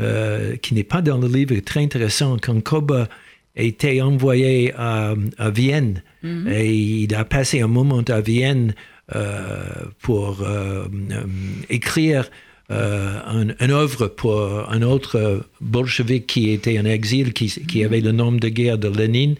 euh, 0.00 0.56
qui 0.56 0.74
n'est 0.74 0.84
pas 0.84 1.02
dans 1.02 1.18
le 1.18 1.28
livre 1.28 1.54
est 1.54 1.66
très 1.66 1.80
intéressant. 1.82 2.36
Quand 2.40 2.58
Koba 2.62 3.08
était 3.56 4.00
envoyé 4.00 4.72
à, 4.76 5.14
à 5.38 5.50
Vienne, 5.50 6.02
Mhm. 6.22 6.48
et 6.48 6.70
il 7.04 7.14
a 7.14 7.24
passé 7.24 7.60
un 7.62 7.66
moment 7.66 8.02
à 8.08 8.20
Vienne 8.20 8.74
euh, 9.16 9.58
pour 10.02 10.42
euh, 10.42 10.84
euh, 11.10 11.24
écrire 11.70 12.30
un, 12.72 13.48
une 13.58 13.70
œuvre 13.72 14.06
pour 14.06 14.40
un 14.70 14.82
autre 14.82 15.44
bolchevique 15.60 16.28
qui 16.28 16.50
était 16.50 16.78
en 16.78 16.84
exil, 16.84 17.32
qui, 17.32 17.46
qui 17.48 17.82
avait 17.82 18.00
le 18.00 18.12
nom 18.12 18.30
de 18.30 18.48
guerre 18.48 18.78
de 18.78 18.86
Lénine. 18.88 19.34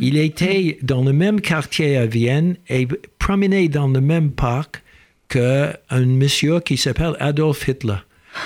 Il 0.00 0.16
était 0.16 0.78
dans 0.82 1.04
le 1.04 1.12
même 1.12 1.42
quartier 1.42 1.98
à 1.98 2.06
Vienne 2.06 2.56
et 2.70 2.88
promené 3.18 3.68
dans 3.68 3.88
le 3.88 4.00
même 4.00 4.30
parc 4.30 4.82
qu'un 5.28 5.74
monsieur 6.06 6.60
qui 6.60 6.78
s'appelle 6.78 7.14
Adolf 7.20 7.68
Hitler. 7.68 7.96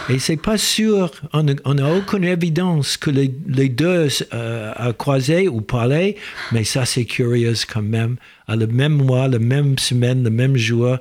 Et 0.09 0.19
c'est 0.19 0.37
pas 0.37 0.59
sûr, 0.59 1.11
on 1.33 1.43
n'a 1.43 1.95
aucune 1.95 2.25
évidence 2.25 2.97
que 2.97 3.11
les, 3.11 3.33
les 3.47 3.69
deux 3.69 4.09
euh, 4.35 4.73
a 4.75 4.93
croisé 4.93 5.49
ou 5.49 5.61
parlé, 5.61 6.16
mais 6.52 6.64
ça 6.64 6.85
c'est 6.85 7.05
curieux 7.05 7.55
quand 7.73 7.83
même. 7.83 8.16
À 8.49 8.57
le 8.57 8.66
même 8.66 8.95
mois, 8.95 9.28
la 9.28 9.38
même 9.38 9.78
semaine, 9.78 10.25
le 10.25 10.31
même 10.31 10.57
jour, 10.57 10.99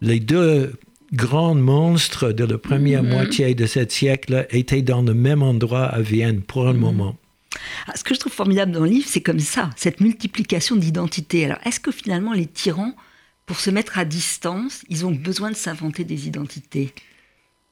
les 0.00 0.20
deux 0.20 0.72
grands 1.12 1.54
monstres 1.54 2.32
de 2.32 2.44
la 2.44 2.58
première 2.58 3.02
moitié 3.02 3.54
de 3.54 3.66
ce 3.66 3.88
siècle 3.88 4.46
étaient 4.50 4.82
dans 4.82 5.02
le 5.02 5.14
même 5.14 5.42
endroit 5.42 5.84
à 5.84 6.00
Vienne 6.00 6.42
pour 6.42 6.68
un 6.68 6.72
moment. 6.72 7.16
Ah, 7.86 7.92
Ce 7.94 8.02
que 8.02 8.14
je 8.14 8.20
trouve 8.20 8.32
formidable 8.32 8.72
dans 8.72 8.80
le 8.80 8.90
livre, 8.90 9.06
c'est 9.08 9.20
comme 9.20 9.38
ça, 9.40 9.70
cette 9.76 10.00
multiplication 10.00 10.76
d'identités. 10.76 11.44
Alors, 11.44 11.58
est-ce 11.64 11.80
que 11.80 11.92
finalement 11.92 12.32
les 12.32 12.46
tyrans, 12.46 12.94
pour 13.46 13.60
se 13.60 13.70
mettre 13.70 13.98
à 13.98 14.04
distance, 14.04 14.82
ils 14.88 15.06
ont 15.06 15.12
besoin 15.12 15.50
de 15.50 15.56
s'inventer 15.56 16.04
des 16.04 16.26
identités? 16.26 16.92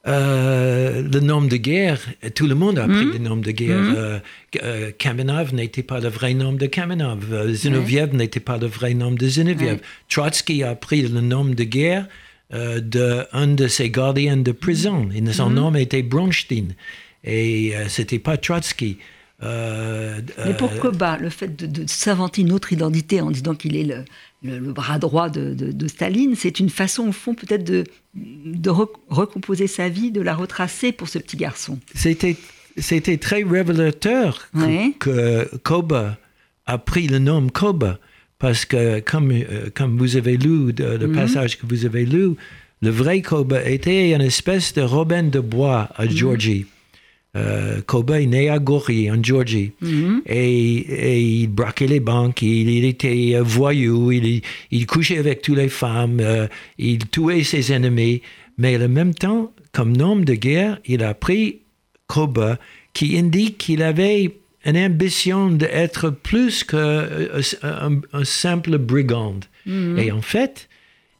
Euh, 0.05 1.01
le 1.01 1.19
nom 1.21 1.41
de 1.41 1.55
guerre, 1.55 1.99
tout 2.35 2.45
le 2.45 2.55
monde 2.55 2.77
a 2.77 2.83
appris 2.83 3.05
Mhm. 3.05 3.13
le 3.13 3.19
nom 3.19 3.37
de 3.37 3.51
guerre. 3.51 3.77
Euh, 3.95 4.19
euh, 4.61 4.91
Kamenev 4.97 5.53
n'était 5.53 5.83
pas 5.83 5.99
le 6.01 6.09
vrai 6.09 6.33
nom 6.33 6.51
de 6.51 6.65
Kamenev. 6.65 7.33
Euh, 7.33 7.53
Zinoviev 7.53 8.13
n'était 8.13 8.41
pas 8.41 8.57
le 8.57 8.67
vrai 8.67 8.93
nom 8.95 9.11
de 9.11 9.25
Zinoviev. 9.27 9.75
Ouais. 9.75 9.81
Trotsky 10.09 10.61
a 10.63 10.75
pris 10.75 11.03
le 11.03 11.21
nom 11.21 11.45
de 11.45 11.63
guerre 11.63 12.07
euh, 12.53 12.81
d'un 12.81 13.47
de 13.47 13.67
ses 13.67 13.89
gardiens 13.89 14.37
de 14.37 14.51
prison. 14.51 15.09
Et 15.15 15.31
son 15.31 15.49
Mhm. 15.49 15.55
nom 15.55 15.73
était 15.75 16.03
Bronstein. 16.03 16.67
Et 17.23 17.73
c'était 17.87 18.19
pas 18.19 18.35
Trotsky. 18.35 18.97
Euh, 19.41 20.19
Mais 20.45 20.53
pour 20.53 20.73
Koba, 20.79 21.17
le 21.17 21.29
fait 21.29 21.55
de, 21.55 21.65
de 21.65 21.83
s'inventer 21.87 22.41
une 22.41 22.51
autre 22.51 22.71
identité 22.73 23.21
en 23.21 23.31
disant 23.31 23.55
qu'il 23.55 23.75
est 23.75 23.83
le, 23.83 24.03
le- 24.43 24.59
le 24.59 24.73
bras 24.73 24.99
droit 24.99 25.29
de, 25.29 25.53
de- 25.53 25.71
de 25.71 25.87
Staline, 25.87 26.35
c'est 26.35 26.59
une 26.59 26.69
façon, 26.69 27.07
au 27.07 27.11
fond, 27.11 27.33
peut-être 27.33 27.63
de, 27.63 27.83
de 28.15 28.69
rec- 28.69 28.89
recomposer 29.09 29.67
sa 29.67 29.89
vie, 29.89 30.11
de 30.11 30.21
la 30.21 30.35
retracer 30.35 30.91
pour 30.91 31.07
ce 31.09 31.17
petit 31.19 31.37
garçon. 31.37 31.79
C'était, 31.95 32.35
c'était 32.77 33.17
très 33.17 33.43
révélateur 33.43 34.49
que, 34.53 34.59
Ouais. 34.59 34.91
que 34.99 35.49
Koba 35.63 36.17
a 36.65 36.77
pris 36.77 37.07
le 37.07 37.19
nom 37.19 37.47
Koba 37.49 37.99
parce 38.39 38.65
que, 38.65 38.99
comme, 38.99 39.31
euh, 39.31 39.69
comme 39.73 39.97
vous 39.97 40.17
avez 40.17 40.37
lu 40.37 40.73
de- 40.73 40.97
le 40.97 41.07
Mhm. 41.07 41.15
passage 41.15 41.57
que 41.57 41.65
vous 41.65 41.85
avez 41.85 42.05
lu, 42.05 42.31
le 42.81 42.89
vrai 42.89 43.21
Koba 43.21 43.63
était 43.63 44.11
une 44.11 44.21
espèce 44.21 44.73
de 44.73 44.81
Robin 44.81 45.23
de 45.23 45.39
Bois 45.39 45.89
à 45.95 46.05
Georgie. 46.07 46.65
Euh, 47.35 47.81
Koba 47.81 48.21
est 48.21 48.27
né 48.27 48.49
à 48.49 48.59
Gori, 48.59 49.09
en 49.09 49.21
Georgie. 49.23 49.71
Mhm. 49.81 50.21
Et, 50.27 50.75
et 50.77 51.21
il 51.21 51.47
braquait 51.47 51.87
les 51.87 51.99
banques, 51.99 52.41
il, 52.43 52.69
il 52.69 52.85
était 52.85 53.31
euh, 53.35 53.41
voyou, 53.41 54.11
il, 54.11 54.41
il 54.69 54.85
couchait 54.85 55.17
avec 55.17 55.41
toutes 55.41 55.57
les 55.57 55.69
femmes, 55.69 56.19
euh, 56.19 56.47
il 56.77 56.99
tuait 57.09 57.43
ses 57.43 57.73
ennemis. 57.73 58.21
Mais 58.59 58.77
en 58.77 58.87
même 58.87 59.15
temps, 59.15 59.51
comme 59.71 59.97
nom 59.97 60.15
de 60.15 60.33
guerre, 60.35 60.79
il 60.85 61.03
a 61.03 61.15
pris 61.15 61.61
Koba, 62.05 62.59
qui 62.93 63.17
indique 63.17 63.57
qu'il 63.57 63.81
avait 63.81 64.31
une 64.65 64.77
ambition 64.77 65.49
d'être 65.49 66.11
plus 66.11 66.63
qu'un 66.63 67.07
un, 67.63 68.01
un 68.13 68.23
simple 68.23 68.77
brigand. 68.77 69.39
Et 69.65 70.11
en 70.11 70.21
fait, 70.21 70.67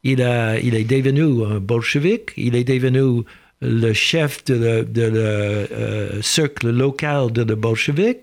il, 0.03 0.21
a, 0.21 0.59
il 0.59 0.75
est 0.75 0.83
devenu 0.83 1.43
un 1.45 1.59
bolchevique, 1.59 2.31
il 2.37 2.55
est 2.55 2.65
devenu 2.65 3.23
le 3.63 3.93
chef 3.93 4.43
de 4.45 4.53
le, 4.55 4.83
de 4.83 5.01
le, 5.03 5.19
euh, 5.19 6.21
cercle 6.21 6.69
local 6.69 7.31
de 7.31 7.43
le 7.43 7.55
bolchevique 7.55 8.21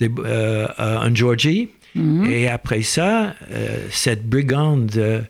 de- 0.00 0.10
euh, 0.24 0.66
euh, 0.78 0.96
en 0.98 1.14
Georgie. 1.14 1.68
Et 2.30 2.46
après 2.48 2.82
ça, 2.82 3.34
cette 3.90 4.24
brigande 4.28 5.26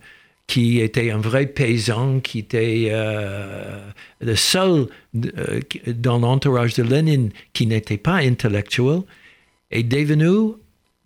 qui 0.47 0.81
était 0.81 1.11
un 1.11 1.19
vrai 1.19 1.47
paysan, 1.47 2.21
qui 2.21 2.41
était 2.41 2.89
euh, 2.91 3.79
le 4.21 4.37
seul 4.37 4.87
euh, 5.17 5.61
dans 5.87 6.19
l'entourage 6.19 6.75
de 6.75 6.83
Lénine 6.83 7.31
qui 7.55 7.67
n'était 7.67 7.97
pas 7.97 8.17
intellectuel, 8.17 9.03
est 9.71 9.85
devenu 9.85 10.53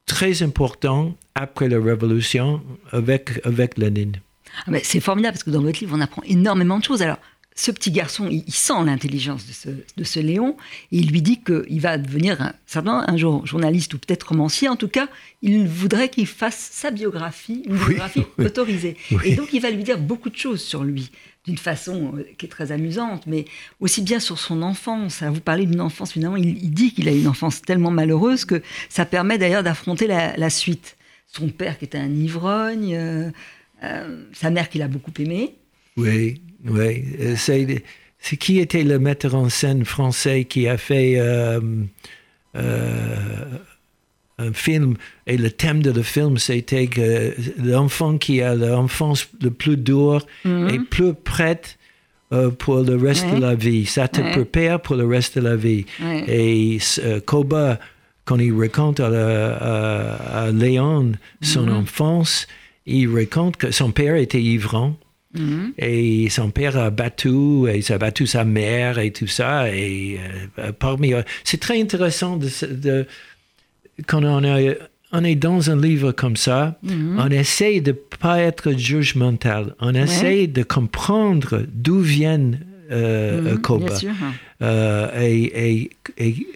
très 0.06 0.42
important 0.42 1.14
après 1.34 1.68
la 1.68 1.78
révolution 1.80 2.60
avec, 2.90 3.40
avec 3.44 3.78
Lénine. 3.78 4.16
Ah 4.66 4.70
ben, 4.70 4.80
c'est 4.82 5.00
formidable 5.00 5.34
parce 5.34 5.44
que 5.44 5.50
dans 5.50 5.62
votre 5.62 5.78
livre, 5.80 5.94
on 5.96 6.00
apprend 6.00 6.22
énormément 6.26 6.78
de 6.78 6.84
choses. 6.84 7.02
Alors, 7.02 7.18
ce 7.56 7.70
petit 7.70 7.92
garçon, 7.92 8.26
il, 8.28 8.42
il 8.46 8.52
sent 8.54 8.82
l'intelligence 8.84 9.46
de 9.46 9.52
ce, 9.52 9.68
de 9.96 10.04
ce 10.04 10.18
Léon 10.18 10.56
et 10.90 10.98
il 10.98 11.10
lui 11.10 11.22
dit 11.22 11.40
qu'il 11.40 11.80
va 11.80 11.98
devenir 11.98 12.40
un, 12.42 12.52
certainement 12.66 13.08
un 13.08 13.16
jour 13.16 13.46
journaliste 13.46 13.94
ou 13.94 13.98
peut-être 13.98 14.24
romancier. 14.30 14.68
En 14.68 14.76
tout 14.76 14.88
cas, 14.88 15.08
il 15.40 15.68
voudrait 15.68 16.08
qu'il 16.08 16.26
fasse 16.26 16.68
sa 16.72 16.90
biographie, 16.90 17.62
une 17.66 17.74
Oui, 17.74 17.84
biographie 17.90 18.24
oui. 18.38 18.46
autorisée. 18.46 18.96
Oui. 19.12 19.18
Et 19.24 19.36
donc, 19.36 19.52
il 19.52 19.60
va 19.60 19.70
lui 19.70 19.84
dire 19.84 19.98
beaucoup 19.98 20.30
de 20.30 20.36
choses 20.36 20.60
sur 20.62 20.82
lui, 20.82 21.12
d'une 21.46 21.56
façon 21.58 22.14
euh, 22.16 22.24
qui 22.38 22.46
est 22.46 22.48
très 22.48 22.72
amusante, 22.72 23.26
mais 23.28 23.44
aussi 23.78 24.02
bien 24.02 24.18
sur 24.18 24.38
son 24.40 24.60
enfance. 24.62 25.22
À 25.22 25.30
vous 25.30 25.40
parler 25.40 25.66
d'une 25.66 25.80
enfance, 25.80 26.12
finalement, 26.12 26.36
il, 26.36 26.58
il 26.60 26.70
dit 26.72 26.92
qu'il 26.92 27.08
a 27.08 27.12
une 27.12 27.28
enfance 27.28 27.62
tellement 27.62 27.92
malheureuse 27.92 28.44
que 28.44 28.62
ça 28.88 29.04
permet 29.06 29.38
d'ailleurs 29.38 29.62
d'affronter 29.62 30.08
la, 30.08 30.36
la 30.36 30.50
suite. 30.50 30.96
Son 31.28 31.48
père 31.48 31.78
qui 31.78 31.84
était 31.84 31.98
un 31.98 32.10
ivrogne, 32.12 32.94
euh, 32.96 33.30
euh, 33.84 34.24
sa 34.32 34.50
mère 34.50 34.68
qu'il 34.68 34.82
a 34.82 34.88
beaucoup 34.88 35.12
aimée. 35.20 35.54
Oui, 35.96 36.40
oui. 36.66 37.04
Euh, 37.20 37.34
C'est, 37.36 37.84
c'est 38.18 38.36
qui 38.36 38.58
était 38.58 38.84
le 38.84 38.98
metteur 38.98 39.34
en 39.34 39.48
scène 39.48 39.84
français 39.84 40.44
qui 40.44 40.66
a 40.68 40.76
fait 40.78 41.14
euh, 41.18 41.60
euh, 42.56 43.44
un 44.38 44.52
film? 44.52 44.94
Et 45.26 45.36
le 45.36 45.50
thème 45.50 45.82
de 45.82 45.90
le 45.90 46.02
film 46.02 46.38
c'était 46.38 46.86
que 46.86 47.34
l'enfant 47.62 48.18
qui 48.18 48.40
a 48.42 48.54
l'enfance 48.54 49.28
le 49.40 49.50
plus 49.50 49.76
dur 49.76 50.26
est 50.44 50.80
plus 50.90 51.14
prête 51.14 51.78
euh, 52.32 52.50
pour 52.50 52.80
le 52.82 52.96
reste 52.96 53.26
Ouais. 53.26 53.36
de 53.36 53.40
la 53.40 53.54
vie. 53.54 53.86
Ça 53.86 54.08
te 54.08 54.20
Ouais. 54.20 54.30
prépare 54.32 54.80
pour 54.80 54.96
le 54.96 55.06
reste 55.06 55.38
de 55.38 55.44
la 55.44 55.56
vie. 55.56 55.84
Ouais. 56.02 56.24
Et 56.26 56.78
Koba, 57.26 57.78
quand 58.24 58.38
il 58.38 58.52
raconte 58.58 58.98
à, 59.00 59.10
la- 59.10 59.54
à- 59.56 60.44
à 60.46 60.50
Léon 60.50 61.12
son 61.42 61.68
enfance, 61.68 62.46
il 62.86 63.08
raconte 63.14 63.56
que 63.58 63.70
son 63.70 63.92
père 63.92 64.16
était 64.16 64.42
Mhm. 65.34 65.72
Et 65.78 66.28
son 66.30 66.50
père 66.50 66.76
a 66.78 66.90
battu, 66.90 67.68
et 67.68 67.82
ça 67.82 67.94
a 67.94 67.98
battu 67.98 68.26
sa 68.26 68.44
mère 68.44 68.98
et 68.98 69.10
tout 69.10 69.26
ça. 69.26 69.68
Et 69.74 70.18
euh, 70.58 70.72
parmi, 70.78 71.12
euh, 71.14 71.22
c'est 71.44 71.60
très 71.60 71.80
intéressant 71.80 72.36
de, 72.36 72.48
se- 72.48 72.66
de- 72.66 73.06
quand 74.06 74.22
on, 74.24 74.42
est- 74.44 74.78
on 75.12 75.24
est 75.24 75.34
dans 75.34 75.70
un 75.70 75.80
livre 75.80 76.12
comme 76.12 76.36
ça, 76.36 76.78
on 77.18 77.28
essaie 77.30 77.80
de 77.80 77.92
pas 77.92 78.40
être 78.40 78.72
jugemental. 78.78 79.74
On 79.80 79.94
essaie 79.94 80.46
de 80.46 80.62
comprendre 80.62 81.62
d'où 81.72 82.00
viennent 82.00 82.60
euh, 82.90 83.52
Mhm, 83.54 83.58
Koba 83.60 83.86
Bien 83.86 83.96
sûr. 83.98 84.10
euh, 84.62 85.08
et, 85.20 85.70
et- 85.78 85.90
et 86.18 86.46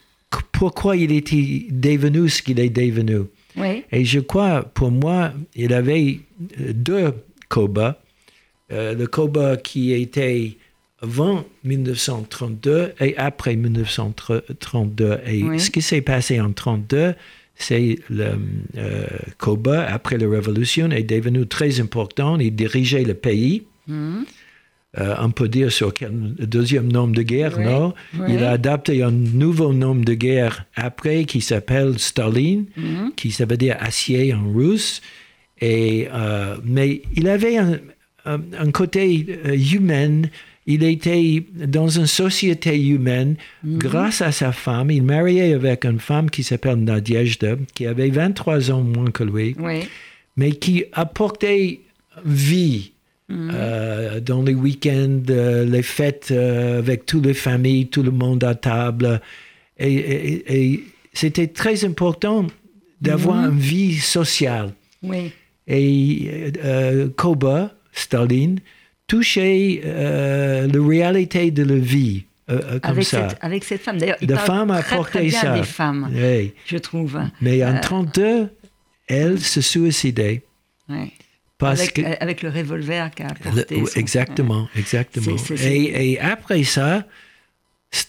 pourquoi 0.53 0.97
il 0.97 1.11
était 1.13 1.67
devenu 1.71 2.29
ce 2.29 2.43
qu'il 2.43 2.61
est 2.61 2.69
devenu. 2.71 3.21
Et 3.91 4.05
je 4.05 4.21
crois, 4.21 4.63
pour 4.63 4.91
moi, 4.93 5.33
il 5.57 5.73
avait 5.73 6.21
deux 6.75 7.13
Koba. 7.49 8.01
Euh, 8.71 8.95
le 8.95 9.07
Koba 9.07 9.57
qui 9.57 9.93
était 9.93 10.57
avant 11.01 11.45
1932 11.65 12.93
et 13.01 13.17
après 13.17 13.57
1932. 13.57 15.21
Et 15.27 15.43
Oui. 15.43 15.61
ce 15.61 15.71
qui 15.71 15.83
s'est 15.83 16.01
passé 16.03 16.35
en 16.41 16.45
1932, 16.49 17.15
c'est 17.57 17.99
le 18.11 18.27
euh, 18.77 19.07
Koba, 19.39 19.87
après 19.91 20.19
la 20.19 20.29
Révolution, 20.29 20.91
est 20.91 21.03
devenu 21.03 21.47
très 21.47 21.81
important. 21.81 22.39
Il 22.39 22.55
dirigeait 22.55 23.05
le 23.05 23.15
pays. 23.15 23.65
Mhm. 23.87 24.25
Euh, 24.99 25.15
on 25.21 25.31
peut 25.31 25.49
dire 25.49 25.71
sur 25.71 25.93
quel 25.93 26.11
deuxième 26.39 26.91
nom 26.91 27.09
de 27.09 27.23
guerre, 27.23 27.55
Oui, 27.59 27.65
non? 27.65 27.95
Oui. 28.19 28.35
Il 28.35 28.43
a 28.45 28.53
adapté 28.53 29.03
un 29.03 29.11
nouveau 29.11 29.73
nom 29.75 29.95
de 29.95 30.15
guerre 30.15 30.65
après 30.75 31.25
qui 31.25 31.41
s'appelle 31.43 31.99
Staline, 31.99 32.65
Mhm. 32.77 33.13
qui 33.15 33.31
ça 33.31 33.45
veut 33.45 33.59
dire 33.59 33.77
acier 33.81 34.33
en 34.35 34.51
russe. 34.53 35.03
Et, 35.61 36.09
euh, 36.13 36.57
mais 36.65 37.03
il 37.15 37.29
avait 37.29 37.59
un, 37.59 37.79
un- 38.35 38.67
un 38.67 38.71
côté 38.71 39.27
euh, 39.47 39.57
humain. 39.57 40.23
Il 40.67 40.83
était 40.85 41.43
dans 41.55 41.89
une 41.89 42.07
société 42.07 42.79
humaine 42.79 43.37
grâce 43.65 44.21
à 44.21 44.33
sa 44.33 44.53
femme. 44.53 44.91
Il 44.91 45.03
mariait 45.03 45.55
avec 45.55 45.85
une 45.87 45.99
femme 45.99 46.29
qui 46.29 46.43
s'appelle 46.43 46.77
Nadiejda, 46.77 47.57
qui 47.75 47.87
avait 47.87 48.11
23 48.11 48.71
ans 48.71 48.83
moins 48.83 49.11
que 49.11 49.25
lui 49.25 49.57
Oui. 49.59 49.81
mais 50.37 50.53
qui 50.53 50.85
apportait 50.93 51.81
vie 52.25 52.93
Mhm. 53.31 53.51
euh, 53.55 54.21
dans 54.21 54.43
les 54.43 54.55
week-ends, 54.55 55.21
euh, 55.31 55.65
les 55.65 55.83
fêtes 55.83 56.29
euh, 56.31 56.79
avec 56.79 57.05
toutes 57.07 57.25
les 57.27 57.35
familles, 57.35 57.87
tout 57.89 58.03
le 58.03 58.11
monde 58.11 58.43
à 58.45 58.55
table. 58.55 59.21
Et, 59.79 59.95
et- 59.95 60.55
et 60.73 60.85
c'était 61.15 61.47
très 61.49 61.85
important 61.85 62.47
d'avoir 63.01 63.37
Mhm. 63.37 63.53
une 63.53 63.59
vie 63.59 63.95
sociale. 63.95 64.73
Oui. 65.03 65.31
Et 65.67 66.51
euh, 66.65 67.09
Koba, 67.17 67.75
Staline, 67.99 68.61
touchait 69.07 69.81
euh, 69.85 70.67
la 70.67 70.87
réalité 70.89 71.51
de 71.51 71.63
la 71.65 71.77
vie 71.77 72.25
euh, 72.51 72.61
euh, 72.65 72.79
comme 72.81 72.93
Avec 72.93 73.05
ça. 73.05 73.29
cette, 73.31 73.39
avec 73.43 73.65
cette 73.65 73.83
femme. 73.83 73.99
D'ailleurs, 73.99 74.17
il 74.23 74.29
La 74.31 74.39
femme 74.39 74.71
a 74.71 74.83
très, 74.83 74.97
porté 74.97 75.13
très 75.19 75.23
bien 75.27 75.41
ça. 75.41 75.53
des 75.59 75.63
femmes, 75.65 76.11
Oui. 76.15 76.53
je 76.67 76.77
trouve. 76.79 77.19
Mais 77.41 77.63
en 77.65 77.69
Euh, 77.69 77.73
1932, 77.73 78.49
elle 79.07 79.39
se 79.41 79.61
suicidait 79.61 80.43
Ouais. 80.89 81.11
parce 81.59 81.81
Avec, 81.81 81.95
que... 81.95 82.03
avec 82.23 82.43
le 82.43 82.49
revolver 82.51 83.11
qu'a 83.15 83.25
Le- 83.25 83.31
apporté. 83.33 83.77
oui, 83.77 83.87
son- 83.87 84.01
exactement, 84.01 84.69
exactement. 84.77 85.37
Et, 85.63 86.13
et 86.13 86.21
après 86.21 86.63
ça, 86.65 87.05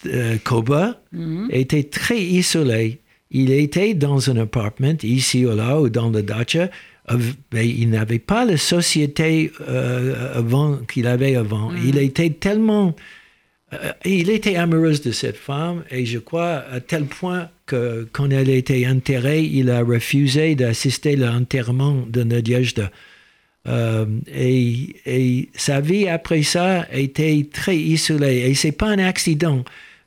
euh, 0.05 0.37
Koba 0.43 1.01
Mhm. 1.11 1.47
était 1.51 1.83
très 1.83 2.19
isolé. 2.21 2.99
Il 3.31 3.51
était 3.51 3.93
dans 3.93 4.29
un 4.29 4.37
appartement 4.37 4.95
ici 5.03 5.45
ou 5.45 5.55
là 5.55 5.79
ou 5.79 5.89
dans 5.89 6.09
le 6.09 6.21
dacha, 6.23 6.69
il 7.53 7.89
n'avait 7.89 8.19
pas 8.19 8.45
la 8.45 8.57
société 8.57 9.51
euh, 9.67 10.37
avant 10.37 10.77
qu'il 10.77 11.07
avait 11.07 11.35
avant. 11.35 11.71
Il 11.85 11.97
était 11.97 12.29
tellement 12.29 12.95
euh, 13.73 13.91
il 14.05 14.29
était 14.29 14.55
amoureux 14.55 14.97
de 15.03 15.11
cette 15.11 15.37
femme 15.37 15.83
et 15.91 16.05
je 16.05 16.17
crois 16.19 16.63
à 16.71 16.79
tel 16.79 17.05
point 17.05 17.49
que 17.65 18.07
quand 18.11 18.29
elle 18.31 18.49
était 18.49 18.87
enterrée, 18.87 19.43
il 19.43 19.69
a 19.69 19.83
refusé 19.83 20.55
d'assister 20.55 21.13
à 21.13 21.31
l'enterrement 21.31 22.03
de 22.07 22.23
Nadejda. 22.23 22.91
Euh, 23.67 24.05
et, 24.33 24.95
et, 25.05 25.49
sa 25.53 25.81
vie 25.81 26.07
après 26.07 26.43
ça 26.43 26.87
était 26.91 27.45
très 27.51 27.77
isolée. 27.77 28.49
Et 28.49 28.55
c'est 28.55 28.71
pas 28.71 28.87
un 28.87 28.99
accident 28.99 29.63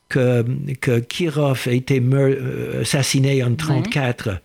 que, 0.09 0.45
que 0.81 0.99
Kirov 0.99 1.63
a 1.67 1.73
été 1.73 2.03
euh, 2.03 2.81
assassiné 2.81 3.43
en 3.43 3.51
1934. 3.51 4.41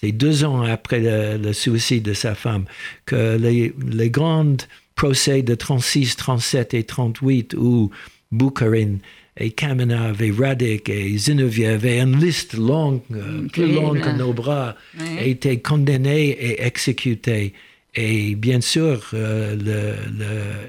C'est 0.00 0.12
deux 0.12 0.44
ans 0.44 0.62
après 0.62 1.00
le, 1.00 1.52
suicide 1.52 2.04
de 2.04 2.12
sa 2.12 2.34
femme 2.34 2.64
que 3.04 3.36
les, 3.36 3.74
les 3.90 4.10
grands 4.10 4.56
procès 4.94 5.42
de 5.42 5.54
36, 5.54 6.16
37 6.16 6.74
et 6.74 6.84
38 6.84 7.54
où 7.54 7.90
Bukharin 8.30 8.98
et 9.38 9.50
Kamenev 9.50 10.20
et 10.22 10.30
Radek 10.30 10.88
et 10.88 11.16
Zinoviev 11.16 11.86
et 11.86 12.00
une 12.00 12.18
liste 12.18 12.54
longue, 12.54 13.00
euh, 13.12 13.46
plus 13.48 13.72
longue 13.72 14.00
que 14.00 14.10
nos 14.10 14.32
bras, 14.32 14.76
été 15.20 15.60
condamnés 15.60 16.30
et 16.30 16.62
exécutés. 16.62 17.54
Et 17.94 18.34
bien 18.34 18.60
sûr, 18.60 19.02
euh, 19.14 19.56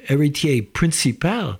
l'héritier 0.09 0.61
principal, 0.61 1.57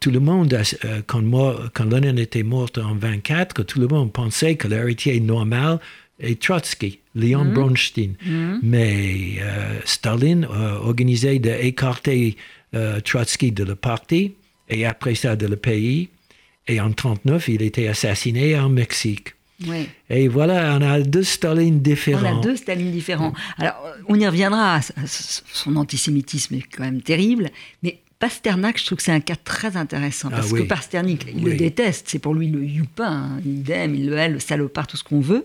tout 0.00 0.10
le 0.10 0.20
monde, 0.20 0.52
euh, 0.84 1.02
quand, 1.06 1.22
moi, 1.22 1.58
quand 1.74 1.84
Lenin 1.84 2.16
était 2.16 2.42
mort 2.42 2.70
en 2.76 2.94
24, 2.94 3.62
tout 3.64 3.80
le 3.80 3.88
monde 3.88 4.12
pensait 4.12 4.56
que 4.56 4.68
l'héritier 4.68 5.18
normal 5.20 5.80
est 6.20 6.40
Trotsky, 6.40 7.00
Léon 7.14 7.44
mm 7.44 7.54
Bronstein. 7.54 8.10
Mhm. 8.24 8.60
Mais 8.62 9.36
euh, 9.40 9.80
Staline 9.84 10.44
a 10.44 10.80
organisé 10.80 11.38
d'écarter 11.38 12.36
Trotsky 13.04 13.52
de 13.52 13.64
le 13.64 13.74
parti 13.74 14.34
et 14.68 14.84
après 14.84 15.14
ça 15.14 15.34
de 15.34 15.46
le 15.46 15.56
pays. 15.56 16.10
Et 16.68 16.80
en 16.80 16.88
1939, 16.88 17.48
il 17.48 17.62
était 17.62 17.88
assassiné 17.88 18.58
en 18.58 18.68
Mexique. 18.68 19.36
Et 20.10 20.28
voilà, 20.28 20.76
on 20.76 20.82
a 20.82 21.00
deux 21.00 21.22
Stalines 21.22 21.80
différents. 21.80 22.34
On 22.34 22.40
a 22.40 22.42
deux 22.42 22.56
Stalines 22.56 22.90
différents. 22.90 23.32
Alors, 23.56 23.74
on 24.08 24.18
y 24.18 24.26
reviendra. 24.26 24.80
Son 25.06 25.76
antisémitisme 25.76 26.56
est 26.56 26.62
quand 26.62 26.84
même 26.84 27.00
terrible, 27.00 27.50
mais 27.82 28.00
Pasternak, 28.18 28.78
je 28.78 28.86
trouve 28.86 28.96
que 28.96 29.04
c'est 29.04 29.12
un 29.12 29.20
cas 29.20 29.36
très 29.36 29.76
intéressant 29.76 30.30
parce 30.30 30.50
ah 30.50 30.56
que 30.56 30.62
Pasternak, 30.62 31.26
il 31.34 31.44
le 31.44 31.54
déteste, 31.54 32.06
c'est 32.08 32.18
pour 32.18 32.34
lui 32.34 32.48
le 32.48 32.64
youpin, 32.64 33.04
hein. 33.04 33.40
il 33.44 33.64
il 33.68 34.08
le 34.08 34.16
hait, 34.16 34.30
le 34.30 34.38
salopard, 34.38 34.86
tout 34.86 34.96
ce 34.96 35.04
qu'on 35.04 35.20
veut. 35.20 35.44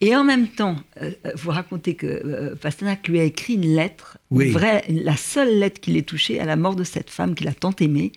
Et 0.00 0.14
en 0.14 0.22
même 0.22 0.46
temps, 0.46 0.76
euh, 1.02 1.10
euh, 1.26 1.32
vous 1.34 1.50
racontez 1.50 1.96
que 1.96 2.06
euh, 2.06 2.54
Pasternak 2.54 3.08
lui 3.08 3.18
a 3.18 3.24
écrit 3.24 3.54
une 3.54 3.74
lettre, 3.74 4.18
vraie, 4.30 4.84
la 4.88 5.16
seule 5.16 5.58
lettre 5.58 5.80
qu'il 5.80 5.96
ait 5.96 6.02
touchée 6.02 6.38
à 6.38 6.44
la 6.44 6.54
mort 6.54 6.76
de 6.76 6.84
cette 6.84 7.10
femme 7.10 7.34
qu'il 7.34 7.48
a 7.48 7.54
tant 7.54 7.74
aimée, 7.80 8.12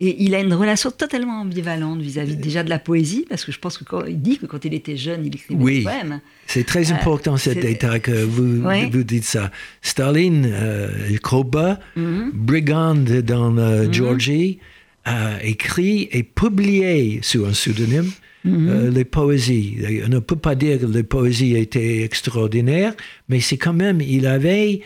et 0.00 0.22
il 0.22 0.34
a 0.36 0.40
une 0.40 0.54
relation 0.54 0.92
totalement 0.92 1.40
ambivalente 1.40 2.00
vis-à-vis 2.00 2.36
déjà 2.36 2.62
de 2.62 2.70
la 2.70 2.78
poésie, 2.78 3.26
parce 3.28 3.44
que 3.44 3.50
je 3.50 3.58
pense 3.58 3.78
qu'il 3.78 4.22
dit 4.22 4.38
que 4.38 4.46
quand 4.46 4.64
il 4.64 4.72
était 4.72 4.96
jeune, 4.96 5.26
il 5.26 5.34
écrivait 5.34 5.64
des 5.64 5.82
poèmes. 5.82 6.20
C'est 6.46 6.64
très 6.64 6.92
euh, 6.92 6.94
important 6.94 7.36
cet 7.36 7.64
état 7.64 7.98
que 7.98 8.12
vous, 8.12 8.62
vous 8.62 9.02
dites 9.02 9.24
ça. 9.24 9.50
Staline, 9.82 10.48
euh, 10.48 11.16
Koba, 11.20 11.80
mhm. 11.96 12.30
brigand 12.32 12.94
dans 12.94 13.58
euh, 13.58 13.86
mhm. 13.86 13.92
Georgie, 13.92 14.58
a 15.04 15.42
écrit 15.42 16.08
et 16.12 16.22
publié 16.22 17.18
sous 17.22 17.44
un 17.44 17.50
pseudonyme 17.50 18.10
mhm. 18.44 18.68
euh, 18.68 18.90
les 18.90 19.04
poésies. 19.04 19.78
On 20.06 20.10
ne 20.10 20.20
peut 20.20 20.36
pas 20.36 20.54
dire 20.54 20.78
que 20.78 20.86
les 20.86 21.02
poésies 21.02 21.56
étaient 21.56 22.02
extraordinaires, 22.02 22.94
mais 23.28 23.40
c'est 23.40 23.58
quand 23.58 23.72
même, 23.72 24.00
il 24.00 24.28
avait 24.28 24.80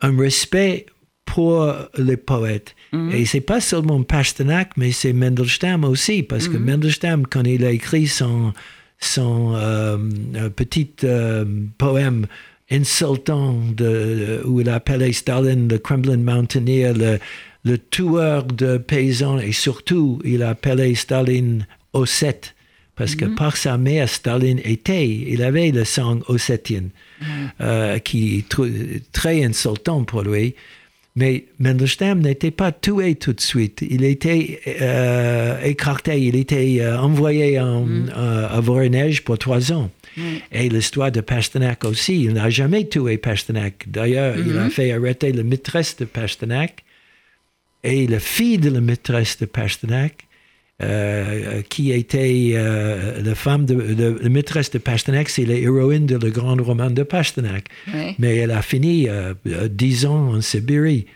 un 0.00 0.16
respect 0.16 0.86
pour 1.26 1.70
les 1.98 2.16
poètes. 2.16 2.74
Mhm. 2.94 3.12
Et 3.12 3.24
c'est 3.24 3.40
pas 3.40 3.60
seulement 3.60 4.02
Pasternak, 4.02 4.72
mais 4.76 4.92
c'est 4.92 5.12
Mendelstam 5.12 5.84
aussi, 5.84 6.22
parce 6.22 6.48
que 6.48 6.56
mhm. 6.56 6.64
Mendelstam, 6.64 7.26
quand 7.26 7.42
il 7.44 7.64
a 7.64 7.70
écrit 7.70 8.06
son, 8.06 8.52
son 9.00 9.54
euh, 9.56 9.98
petit 10.54 10.90
euh, 11.02 11.44
poème 11.76 12.26
insultant 12.70 13.60
de, 13.76 14.40
où 14.44 14.60
il 14.60 14.68
appelait 14.68 15.12
Stalin 15.12 15.68
le 15.68 15.78
Kremlin 15.78 16.18
Mountaineer, 16.18 16.94
le, 16.94 17.18
le 17.64 17.78
tueur 17.78 18.44
de 18.44 18.78
paysans, 18.78 19.38
et 19.38 19.52
surtout, 19.52 20.20
il 20.24 20.42
appelait 20.42 20.94
Stalin 20.94 21.58
Ossète, 21.92 22.54
parce 22.94 23.16
que 23.16 23.24
mhm. 23.24 23.34
par 23.34 23.56
sa 23.56 23.76
mère, 23.76 24.08
Stalin 24.08 24.56
était, 24.64 25.08
il 25.08 25.42
avait 25.42 25.72
le 25.72 25.84
sang 25.84 26.20
ossétien, 26.28 26.84
euh, 27.60 27.98
qui 27.98 28.38
est 28.38 29.12
très 29.12 29.44
insultant 29.44 30.04
pour 30.04 30.22
lui. 30.22 30.54
Mais 31.16 31.44
Mendelstam 31.60 32.18
n'était 32.20 32.50
pas 32.50 32.72
tué 32.72 33.14
tout 33.14 33.32
de 33.32 33.40
suite. 33.40 33.84
Il 33.88 34.02
était 34.02 34.60
euh, 34.80 35.62
écarté, 35.62 36.20
il 36.20 36.34
était 36.34 36.78
euh, 36.80 36.98
envoyé 36.98 37.60
en, 37.60 37.84
mm. 37.84 38.10
euh, 38.16 38.48
à 38.48 38.60
Voronezh 38.60 39.20
pour 39.20 39.38
trois 39.38 39.72
ans. 39.72 39.92
Mm. 40.16 40.22
Et 40.50 40.68
l'histoire 40.68 41.12
de 41.12 41.20
Pasternak 41.20 41.84
aussi, 41.84 42.24
il 42.24 42.32
n'a 42.32 42.50
jamais 42.50 42.88
tué 42.88 43.16
Pasternak. 43.16 43.84
D'ailleurs, 43.86 44.36
il 44.36 44.58
a 44.58 44.66
mm-hmm. 44.66 44.70
fait 44.70 44.90
arrêter 44.90 45.32
la 45.32 45.44
maîtresse 45.44 45.96
de 45.96 46.04
Pasternak 46.04 46.82
et 47.84 48.08
la 48.08 48.18
fille 48.18 48.58
de 48.58 48.70
la 48.70 48.80
maîtresse 48.80 49.38
de 49.38 49.46
Pasternak. 49.46 50.26
Qui 51.68 51.92
était 51.92 52.54
la 53.22 53.34
femme 53.34 53.64
de, 53.64 54.18
la 54.20 54.28
maîtresse 54.28 54.70
de 54.70 54.78
Pasternak, 54.78 55.28
c'est 55.28 55.44
l'héroïne 55.44 56.06
de 56.06 56.16
le 56.16 56.30
grand 56.30 56.60
roman 56.60 56.90
de 56.90 57.02
Pasternak. 57.02 57.68
Mais 58.18 58.36
elle 58.36 58.50
a 58.50 58.62
fini 58.62 59.08
dix 59.70 60.06
ans 60.06 60.34
en 60.34 60.40
Sibérie. 60.40 61.06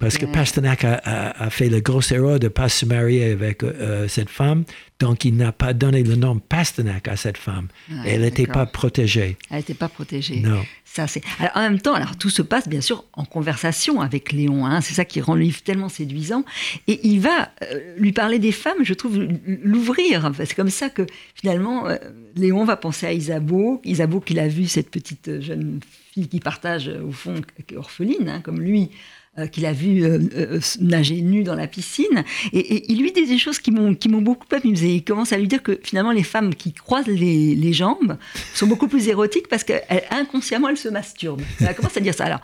Parce 0.00 0.16
que 0.16 0.24
Pasternak 0.24 0.84
a, 0.84 1.50
fait 1.50 1.68
le 1.68 1.80
gros 1.80 2.00
erreur 2.10 2.40
de 2.40 2.46
ne 2.46 2.48
pas 2.48 2.70
se 2.70 2.86
marier 2.86 3.32
avec 3.32 3.62
euh, 3.62 4.08
cette 4.08 4.30
femme, 4.30 4.64
donc 4.98 5.26
il 5.26 5.36
n'a 5.36 5.52
pas 5.52 5.74
donné 5.74 6.02
le 6.02 6.16
nom 6.16 6.38
Pasternak 6.38 7.06
à 7.06 7.16
cette 7.16 7.36
femme. 7.36 7.68
elle 8.06 8.22
n'était 8.22 8.46
pas 8.46 8.66
protégée. 8.66 9.36
Elle 9.50 9.58
n'était 9.58 9.74
pas 9.74 9.88
protégée. 9.88 10.40
Non. 10.40 10.62
Ça, 10.92 11.06
c'est... 11.06 11.22
Alors, 11.38 11.52
en 11.54 11.60
même 11.60 11.80
temps, 11.80 11.94
alors, 11.94 12.16
tout 12.16 12.30
se 12.30 12.42
passe 12.42 12.66
bien 12.66 12.80
sûr 12.80 13.04
en 13.12 13.24
conversation 13.24 14.00
avec 14.00 14.32
Léon. 14.32 14.66
Hein. 14.66 14.80
c'est 14.80 14.94
ça 14.94 15.04
qui 15.04 15.20
rend 15.20 15.36
le 15.36 15.42
livre 15.42 15.62
tellement 15.62 15.88
séduisant. 15.88 16.44
Et 16.88 16.98
il 17.06 17.20
va 17.20 17.50
euh, 17.62 17.94
lui 17.96 18.10
parler 18.10 18.40
des 18.40 18.50
femmes, 18.50 18.82
je 18.82 18.94
trouve, 18.94 19.18
l'ouvrir. 19.46 20.32
c'est 20.34 20.54
comme 20.54 20.70
ça 20.70 20.88
que 20.88 21.06
finalement, 21.34 21.86
euh, 21.86 21.96
Léon 22.34 22.64
va 22.64 22.76
penser 22.76 23.06
à 23.06 23.12
Isabeau. 23.12 23.80
Isabeau 23.84 24.20
qu'il 24.20 24.40
a 24.40 24.48
vu, 24.48 24.66
cette 24.66 24.90
petite 24.90 25.40
jeune 25.40 25.78
fille 25.80 26.09
qui 26.28 26.40
partage, 26.40 26.88
au 26.88 27.12
fond, 27.12 27.40
qui 27.66 27.76
orpheline, 27.76 28.28
hein, 28.28 28.40
comme 28.40 28.60
lui, 28.60 28.90
euh, 29.38 29.46
qu'il 29.46 29.64
a 29.64 29.72
vu 29.72 30.02
euh, 30.02 30.18
euh, 30.36 30.60
nager 30.80 31.20
nu 31.20 31.44
dans 31.44 31.54
la 31.54 31.68
piscine. 31.68 32.24
Et, 32.52 32.90
il 32.90 33.00
lui 33.00 33.12
dit 33.12 33.26
des 33.26 33.38
choses 33.38 33.60
qui 33.60 33.70
m'ont, 33.70 33.94
beaucoup 34.20 34.46
amusé. 34.52 34.96
Il 34.96 35.04
commence 35.04 35.32
à 35.32 35.38
lui 35.38 35.46
dire 35.46 35.62
que 35.62 35.78
finalement, 35.84 36.10
les 36.10 36.24
femmes 36.24 36.52
qui 36.52 36.72
croisent 36.72 37.06
les, 37.06 37.72
jambes 37.72 38.18
sont 38.54 38.66
beaucoup 38.66 38.88
plus 38.88 39.06
érotiques 39.06 39.46
parce 39.46 39.62
qu'inconsciemment, 39.62 40.68
elles 40.68 40.76
se 40.76 40.88
masturbent. 40.88 41.42
Elle 41.60 41.76
commence 41.76 41.96
à 41.96 42.00
dire 42.00 42.12
ça. 42.12 42.24
Alors, 42.24 42.40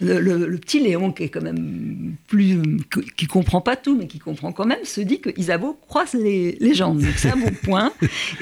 le, 0.00 0.56
petit 0.56 0.80
Léon, 0.80 1.12
qui 1.12 1.22
est 1.22 1.28
quand 1.28 1.40
même 1.40 2.16
plus. 2.26 2.60
qui 3.16 3.26
comprend 3.26 3.60
pas 3.60 3.76
tout, 3.76 3.96
mais 3.96 4.08
qui 4.08 4.18
comprend 4.18 4.50
quand 4.50 4.66
même, 4.66 4.84
se 4.84 5.00
dit 5.00 5.20
que 5.20 5.30
Isabeau 5.38 5.78
croise 5.86 6.14
les, 6.14 6.74
jambes. 6.74 7.00
Donc, 7.00 7.14
c'est 7.16 7.30
un 7.30 7.36
bon 7.36 7.52
point. 7.62 7.92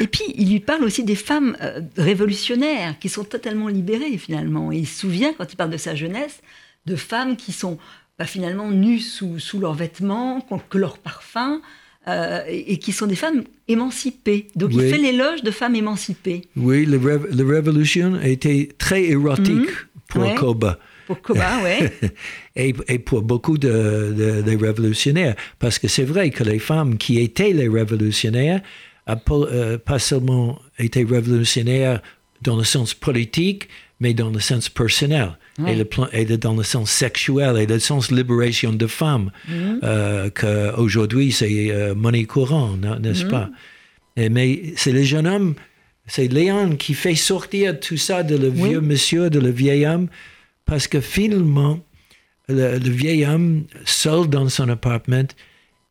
Et 0.01 0.07
puis, 0.07 0.25
il 0.35 0.51
lui 0.51 0.61
parle 0.61 0.83
aussi 0.85 1.05
des 1.05 1.15
femmes 1.15 1.59
révolutionnaires 1.99 2.99
qui 2.99 3.11
sont 3.11 3.25
totalement 3.25 3.69
libérées, 3.69 4.17
finalement. 4.17 4.72
Et 4.73 4.79
il 4.79 4.87
se 4.87 5.01
souvient, 5.01 5.33
quand 5.33 5.53
il 5.53 5.57
parle 5.57 5.71
de 5.71 5.77
sa 5.77 5.95
jeunesse, 5.95 6.41
de 6.87 6.97
femmes 6.97 7.37
qui 7.37 7.53
sont 7.53 7.79
bah, 8.19 8.27
finalement 8.27 8.71
nues 8.71 9.01
sous, 9.01 9.39
sous 9.39 9.59
leurs 9.59 9.75
vêtements, 9.75 10.47
que 10.69 10.79
leur 10.79 10.99
parfum, 10.99 11.61
euh, 12.09 12.41
et, 12.49 12.79
qui 12.79 12.91
sont 12.91 13.07
des 13.07 13.15
femmes 13.15 13.45
émancipées. 13.69 14.49
Donc 14.57 14.73
il 14.75 14.81
fait 14.81 14.99
l'éloge 14.99 15.43
de 15.43 15.53
femmes 15.53 15.77
émancipées. 15.77 16.43
Oui, 16.57 16.85
la, 16.85 16.99
révolution 17.45 18.15
a 18.15 18.27
été 18.27 18.71
très 18.77 19.05
érotique 19.05 19.55
mhm. 19.55 19.67
pour 20.09 20.35
Koba. 20.35 20.79
Pour 21.07 21.23
Koba, 21.23 21.61
oui. 21.65 22.09
et, 22.57 22.75
et, 22.89 22.99
pour 22.99 23.23
beaucoup 23.23 23.57
de, 23.57 24.43
révolutionnaires. 24.59 25.37
Parce 25.61 25.79
que 25.79 25.87
c'est 25.87 26.03
vrai 26.03 26.31
que 26.31 26.43
les 26.43 26.59
femmes 26.59 26.99
qui 26.99 27.21
étaient 27.21 27.53
les 27.53 27.69
révolutionnaires, 27.69 28.63
euh, 29.09 29.79
pas 29.79 29.99
seulement 30.01 30.59
été 30.81 31.05
révolutionnaires 31.05 32.03
dans 32.43 32.57
le 32.57 32.65
sens 32.65 32.95
politique, 32.95 33.69
mais 34.03 34.15
dans 34.15 34.31
le 34.31 34.41
sens 34.41 34.69
personnel 34.69 35.39
et, 35.65 35.77
le 35.77 35.85
plan, 35.85 36.09
et 36.13 36.25
dans 36.25 36.55
le 36.55 36.65
sens 36.65 36.91
sexuel 36.91 37.57
et 37.57 37.67
le 37.67 37.79
sens 37.79 38.11
libération 38.11 38.73
de 38.73 38.89
femmes, 38.89 39.31
mm-hmm. 39.49 39.79
euh, 39.85 40.31
qu'aujourd'hui 40.31 41.31
c'est 41.31 41.71
euh, 41.71 41.95
monnaie 41.95 42.25
courante, 42.25 42.81
n'est-ce 43.01 43.25
mm-hmm. 43.25 43.31
pas? 43.31 43.51
Et, 44.17 44.29
Mais 44.29 44.73
c'est 44.75 44.91
le 44.91 45.05
jeune 45.05 45.29
homme, 45.29 45.55
c'est 46.09 46.27
Léon 46.27 46.75
qui 46.75 46.95
fait 46.95 47.15
sortir 47.15 47.79
tout 47.79 47.97
ça 47.97 48.25
de 48.25 48.37
le 48.37 48.49
vieux 48.49 48.81
monsieur, 48.81 49.31
de 49.31 49.39
le 49.39 49.51
vieil 49.51 49.87
homme, 49.87 50.09
parce 50.67 50.89
que 50.89 51.01
finalement, 51.01 51.79
le, 52.49 52.77
vieil 52.79 53.25
homme, 53.25 53.65
seul 53.85 54.27
dans 54.27 54.49
son 54.49 54.69
appartement, 54.69 55.29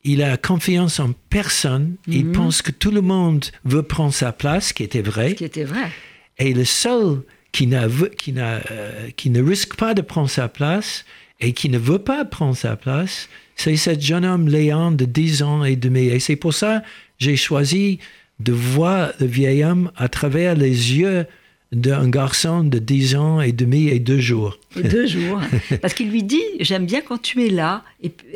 il 0.04 0.22
a 0.22 0.36
confiance 0.36 1.00
en 1.00 1.14
personne. 1.30 1.96
Il 2.08 2.26
mm-hmm. 2.26 2.32
pense 2.34 2.62
que 2.62 2.72
tout 2.72 2.92
le 2.92 3.02
monde 3.02 3.46
veut 3.64 3.84
prendre 3.84 4.14
sa 4.14 4.34
place, 4.34 4.68
ce 4.68 4.74
qui 4.74 4.84
était 4.84 5.02
vrai. 5.02 5.30
Ce 5.30 5.36
qui 5.36 5.46
était 5.46 5.64
vrai. 5.64 5.90
Et 6.38 6.54
le 6.54 6.66
seul 6.66 7.22
qui, 7.52 7.70
qui, 8.18 8.34
euh, 8.38 9.10
qui, 9.16 9.30
ne 9.30 9.42
risque 9.42 9.76
pas 9.76 9.94
de 9.94 10.02
prendre 10.02 10.30
sa 10.30 10.48
place 10.48 11.06
et 11.40 11.54
qui 11.54 11.70
ne 11.70 11.78
veut 11.78 12.00
pas 12.00 12.24
prendre 12.26 12.56
sa 12.56 12.76
place, 12.76 13.28
c'est 13.56 13.76
ce 13.76 14.00
jeune 14.00 14.26
homme 14.26 14.48
Léon 14.48 14.92
de 14.92 15.06
10 15.06 15.44
ans 15.44 15.64
et 15.64 15.76
demi. 15.76 16.08
Et 16.08 16.20
c'est 16.20 16.36
pour 16.36 16.54
ça 16.54 16.80
que 16.80 16.86
j'ai 17.20 17.36
choisi 17.36 18.00
de 18.40 18.52
voir 18.52 19.12
le 19.20 19.26
vieil 19.28 19.64
homme 19.64 19.92
à 19.96 20.08
travers 20.08 20.56
les 20.56 20.98
yeux 20.98 21.26
d'un 21.72 22.10
garçon 22.10 22.66
de 22.66 22.80
10 22.80 23.16
ans 23.16 23.40
et 23.40 23.54
demi 23.54 23.88
et 23.88 24.00
deux 24.00 24.20
jours. 24.20 24.60
Et 24.78 24.84
deux 24.84 25.08
jours. 25.08 25.40
Parce 25.82 25.94
qu'il 25.94 26.10
lui 26.12 26.22
dit 26.24 26.42
J'aime 26.60 26.86
bien 26.86 27.00
quand 27.02 27.22
tu 27.22 27.46
es 27.46 27.50
là. 27.50 27.84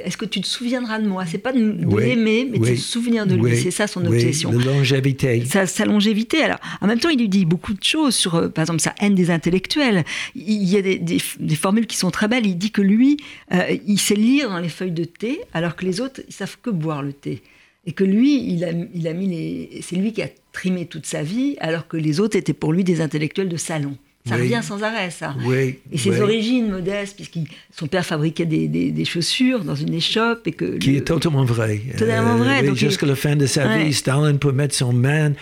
Est-ce 0.03 0.15
que 0.15 0.23
tu 0.25 0.39
te 0.39 0.47
souviendras 0.47 0.99
de 0.99 1.07
moi? 1.07 1.25
C'est 1.25 1.37
pas 1.39 1.51
de, 1.51 1.59
de 1.73 1.85
Oui, 1.85 2.03
l'aimer, 2.05 2.47
mais 2.49 2.59
de 2.59 2.65
se 2.65 2.75
souvenir 2.75 3.25
de 3.27 3.35
lui. 3.35 3.41
oui, 3.43 3.57
C'est 3.61 3.71
ça 3.71 3.87
son 3.87 4.05
obsession. 4.05 4.51
la 4.53 4.63
longévité. 4.63 5.43
Sa, 5.45 5.65
sa 5.65 5.85
longévité. 5.85 6.41
Alors, 6.43 6.59
en 6.79 6.87
même 6.87 6.99
temps, 6.99 7.09
il 7.09 7.19
lui 7.19 7.27
dit 7.29 7.43
beaucoup 7.45 7.73
de 7.73 7.83
choses 7.83 8.15
sur, 8.15 8.35
euh, 8.35 8.47
par 8.47 8.63
exemple, 8.63 8.79
sa 8.79 8.95
haine 9.01 9.15
des 9.15 9.29
intellectuels. 9.31 10.05
Il 10.35 10.63
y 10.63 10.77
a 10.77 10.81
des, 10.81 10.97
des- 10.97 11.21
des 11.39 11.55
formules 11.55 11.87
qui 11.87 11.97
sont 11.97 12.11
très 12.11 12.29
belles. 12.29 12.45
Il 12.45 12.57
dit 12.57 12.71
que 12.71 12.81
lui, 12.81 13.17
euh, 13.53 13.75
il 13.85 13.99
sait 13.99 14.15
lire 14.15 14.49
dans 14.49 14.59
les 14.59 14.69
feuilles 14.69 14.91
de 14.91 15.03
thé, 15.05 15.41
alors 15.53 15.75
que 15.75 15.85
les 15.85 15.99
autres, 15.99 16.21
ils 16.27 16.33
savent 16.33 16.57
que 16.61 16.69
boire 16.69 17.01
le 17.03 17.11
thé. 17.11 17.41
Et 17.87 17.91
que 17.93 18.03
lui, 18.03 18.43
il 18.51 18.63
a, 18.63 18.69
il 18.95 19.07
a 19.07 19.13
mis 19.13 19.27
les. 19.27 19.81
C'est 19.81 19.95
lui 19.95 20.11
qui 20.11 20.21
a 20.23 20.29
trimé 20.51 20.85
toute 20.87 21.05
sa 21.05 21.21
vie, 21.23 21.55
alors 21.59 21.87
que 21.87 21.97
les 21.97 22.19
autres 22.19 22.35
étaient 22.35 22.53
pour 22.53 22.73
lui 22.73 22.83
des 22.83 22.99
intellectuels 23.01 23.49
de 23.49 23.57
salon. 23.57 23.95
Ça 24.27 24.35
Oui. 24.37 24.41
revient 24.41 24.61
sans 24.63 24.81
arrêt, 24.81 25.11
ça. 25.11 25.35
Oui, 25.45 25.77
Et 25.91 25.99
ses 25.99 26.09
oui. 26.09 26.19
origines 26.19 26.71
modestes, 26.71 27.15
puisque 27.15 27.37
son 27.71 27.85
père 27.85 28.03
fabriquait 28.03 28.47
des, 28.47 28.67
des- 28.67 28.89
des 28.89 29.05
chaussures 29.05 29.63
dans 29.63 29.75
une 29.75 29.93
échoppe 29.93 30.47
et 30.47 30.51
que 30.51 30.77
Qui 30.79 30.93
le- 30.93 30.97
est 30.97 31.01
totalement 31.01 31.45
vrai. 31.45 31.79
Totalement 31.95 32.37
vrai, 32.37 32.61
oui, 32.61 32.67
donc 32.67 32.75
il- 32.81 32.87
Jusqu'à 32.87 33.05
la 33.05 33.15
fin 33.15 33.35
de 33.35 33.45
sa 33.45 33.67
Ouais. 33.67 33.83
vie, 33.85 33.93
Stalin 33.93 34.35
peut 34.37 34.51
mettre 34.51 34.73
son 34.73 34.93
main, 34.93 35.33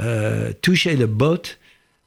euh, 0.00 0.52
toucher 0.62 0.96
le 0.96 1.06
botte 1.06 1.60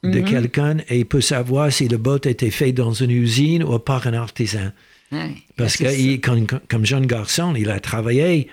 de 0.03 0.19
Mhm. 0.19 0.25
quelqu'un 0.25 0.77
et 0.89 0.99
il 0.99 1.05
peut 1.05 1.21
savoir 1.21 1.71
si 1.71 1.87
le 1.87 1.95
botte 1.97 2.25
était 2.25 2.51
fait 2.51 2.73
dans 2.73 2.91
une 2.91 3.11
usine 3.11 3.63
ou 3.63 3.79
par 3.79 4.05
un 4.07 4.13
artisan. 4.13 4.71
Ouais. 5.13 5.31
Parce 5.55 5.77
que 5.77 5.85
il- 5.97 6.19
quand- 6.19 6.59
comme 6.67 6.85
jeune 6.85 7.05
garçon, 7.05 7.53
il 7.55 7.69
a 7.69 7.79
travaillé 7.79 8.49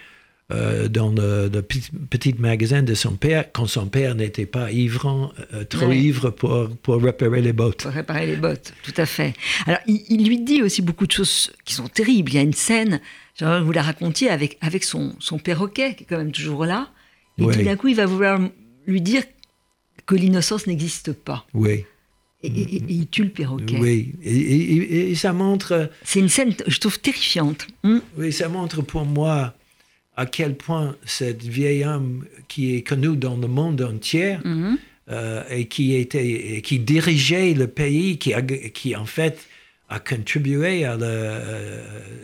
euh, 0.52 0.88
dans 0.88 1.10
le, 1.10 1.48
le 1.52 1.62
petit, 1.62 2.34
magasin 2.38 2.82
de 2.82 2.92
son 2.94 3.16
père 3.16 3.50
quand 3.52 3.66
son 3.66 3.86
père 3.86 4.14
n'était 4.14 4.44
pas 4.46 4.70
ivre, 4.72 5.32
euh, 5.54 5.64
trop 5.64 5.86
Ouais. 5.86 5.98
ivre 5.98 6.30
pour, 6.30 6.68
pour 6.82 7.02
réparer 7.02 7.40
les 7.40 7.52
bottes. 7.54 7.82
pour 7.82 7.90
réparer 7.92 8.26
les 8.26 8.36
bottes, 8.36 8.74
tout 8.82 8.92
à 8.98 9.06
fait. 9.06 9.32
Alors, 9.66 9.80
il, 9.86 10.02
il 10.10 10.26
lui 10.28 10.38
dit 10.40 10.62
aussi 10.62 10.82
beaucoup 10.82 11.06
de 11.06 11.12
choses 11.12 11.50
qui 11.64 11.72
sont 11.74 11.88
terribles. 11.88 12.30
Il 12.30 12.34
y 12.34 12.38
a 12.38 12.42
une 12.42 12.52
scène, 12.52 13.00
j'aimerais 13.36 13.60
que 13.60 13.64
vous 13.64 13.72
la 13.72 13.82
racontiez, 13.82 14.28
avec, 14.28 14.58
avec 14.60 14.84
son, 14.84 15.14
son 15.18 15.38
perroquet, 15.38 15.94
qui 15.94 16.04
est 16.04 16.06
quand 16.06 16.18
même 16.18 16.32
toujours 16.32 16.66
là. 16.66 16.90
Et 17.38 17.44
tout 17.44 17.62
d'un 17.62 17.76
coup, 17.76 17.88
il 17.88 17.96
va 17.96 18.04
vouloir 18.06 18.38
lui 18.86 19.00
dire 19.00 19.22
que 20.06 20.14
l'innocence 20.14 20.66
n'existe 20.66 21.12
pas. 21.14 21.46
Oui, 21.54 21.84
Et, 22.42 22.48
et- 22.48 22.74
et 22.76 22.82
il 22.90 23.06
tue 23.08 23.24
le 23.24 23.30
perroquet. 23.30 23.78
oui. 23.80 24.12
Et, 24.22 25.14
ça 25.14 25.32
montre... 25.32 25.90
C'est 26.04 26.20
une 26.20 26.28
scène, 26.28 26.54
je 26.66 26.78
trouve, 26.78 27.00
terrifiante. 27.00 27.66
Hum, 27.82 28.02
Oui, 28.18 28.30
ça 28.30 28.48
montre 28.50 28.82
pour 28.82 29.06
moi 29.06 29.54
à 30.16 30.26
quel 30.26 30.54
point 30.56 30.96
cette 31.04 31.42
vieille 31.42 31.84
homme 31.84 32.24
qui 32.48 32.76
est 32.76 32.82
connu 32.82 33.16
dans 33.16 33.36
le 33.36 33.48
monde 33.48 33.82
entier 33.82 34.36
mhm. 34.44 34.78
euh, 35.10 35.42
et 35.50 35.66
qui 35.66 35.94
était 35.94 36.56
et 36.56 36.62
qui 36.62 36.78
dirigeait 36.78 37.52
le 37.54 37.66
pays, 37.66 38.18
qui, 38.18 38.32
a- 38.34 38.42
qui 38.42 38.94
en 38.96 39.06
fait 39.06 39.38
a 39.88 39.98
contribué 40.00 40.84
à 40.84 40.96
la, 40.96 41.06
euh, 41.06 41.82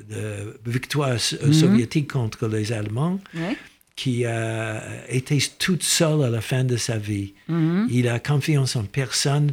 la 0.09 0.71
victoire 0.73 1.17
Mhm. 1.43 1.53
soviétique 1.53 2.11
contre 2.13 2.47
les 2.49 2.73
Allemands, 2.73 3.21
Ouais. 3.35 3.57
qui 3.97 4.25
a 4.25 4.83
été 5.09 5.39
toute 5.59 5.83
seule 5.83 6.23
à 6.23 6.31
la 6.31 6.41
fin 6.41 6.65
de 6.65 6.77
sa 6.77 6.97
vie. 6.97 7.35
Mhm. 7.49 7.89
Il 7.91 8.09
a 8.09 8.19
confiance 8.19 8.77
en 8.77 8.85
personne 8.85 9.53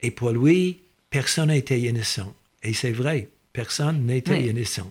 et 0.00 0.10
pour 0.10 0.30
lui, 0.30 0.78
personne 1.10 1.48
n'était 1.48 1.80
innocent. 1.80 2.32
Et 2.62 2.72
c'est 2.74 2.92
vrai, 2.92 3.28
personne 3.52 4.04
n'était 4.06 4.32
Oui. 4.38 4.48
innocent. 4.50 4.90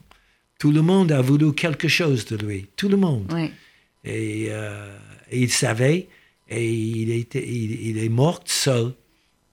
Tout 0.60 0.72
le 0.72 0.82
monde 0.82 1.12
a 1.12 1.22
voulu 1.22 1.54
quelque 1.54 1.88
chose 1.88 2.26
de 2.26 2.36
lui, 2.38 2.67
tout 2.76 2.89
le 2.89 2.98
monde. 2.98 3.32
Et, 4.04 4.48
euh, 4.50 4.96
et 5.32 5.41
il 5.41 5.52
savait, 5.52 6.08
et 6.50 6.67
il, 6.74 7.12
était, 7.12 7.46
il, 7.48 7.89
il 7.89 7.98
est 8.04 8.10
mort 8.10 8.41
seul. 8.46 8.93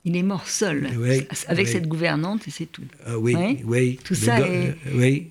Il 0.07 0.17
est 0.17 0.23
mort 0.23 0.47
seul, 0.49 0.88
Oui, 0.99 1.23
avec 1.49 1.67
oui. 1.67 1.73
cette 1.73 1.88
gouvernante, 1.88 2.47
et 2.47 2.51
c'est 2.51 2.67
tout. 2.67 2.83
Euh, 3.09 3.17
oui, 3.17 3.35
Oui. 3.37 3.59
oui. 3.64 3.99
Tout 4.05 4.14
Le 4.14 4.19
ça 4.21 4.40
est- 4.40 4.69
euh, 4.69 4.73
Oui. 4.95 5.29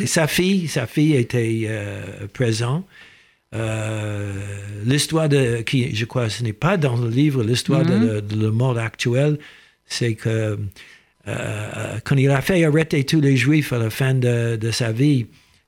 Et 0.00 0.06
sa 0.06 0.26
fille, 0.26 0.66
sa 0.68 0.86
fille 0.88 1.14
était 1.14 1.66
euh, 1.68 2.26
présente. 2.32 2.84
L'histoire 4.84 5.28
de, 5.28 5.62
qui, 5.62 5.94
je 5.94 6.04
crois, 6.04 6.28
ce 6.28 6.42
n'est 6.42 6.52
pas 6.52 6.76
dans 6.76 6.96
le 6.96 7.08
livre, 7.08 7.42
l'histoire 7.42 7.84
Mhm. 7.84 8.00
de, 8.00 8.06
le- 8.06 8.22
de 8.22 8.36
le 8.36 8.50
monde 8.50 8.78
actuel, 8.78 9.38
c'est 9.86 10.14
que 10.14 10.58
euh, 11.28 11.98
quand 12.04 12.16
il 12.16 12.30
a 12.30 12.40
fait 12.42 12.64
arrêter 12.64 13.04
tous 13.04 13.20
les 13.20 13.36
Juifs 13.36 13.72
à 13.72 13.78
la 13.78 13.90
fin 13.90 14.14
de, 14.14 14.56
de 14.56 14.70
sa 14.70 14.92
vie, 14.92 15.26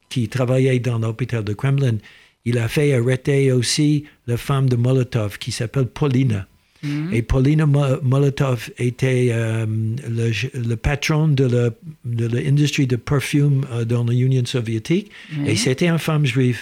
qui 0.09 0.29
travaillaient 0.29 0.79
dans 0.79 0.99
l'hôpital 0.99 1.43
de 1.45 1.53
Kremlin, 1.55 1.97
il 2.45 2.59
a 2.59 2.69
fait 2.69 2.93
arrêter 2.95 3.51
aussi 3.53 4.05
la 4.27 4.37
femme 4.37 4.69
de 4.69 4.77
Molotov 4.77 5.39
qui 5.39 5.51
s'appelle 5.51 5.87
Paulina. 5.87 6.47
Mhm. 6.83 7.11
Et 7.13 7.23
Paulina 7.23 7.67
Mo- 7.67 8.01
Molotov 8.03 8.71
était 8.79 9.31
euh, 9.33 9.67
le, 10.09 10.31
le 10.69 10.77
patron 10.77 11.27
de 11.29 11.45
la- 11.45 11.71
de 12.05 12.27
l'industrie 12.29 12.87
de 12.87 12.97
perfume 12.97 13.65
euh, 13.73 13.85
dans 13.85 14.05
l'Union 14.05 14.45
soviétique. 14.45 15.11
Oui. 15.37 15.51
Et 15.51 15.57
c'était 15.57 15.89
une 15.89 15.99
femme 15.99 16.25
juive. 16.27 16.61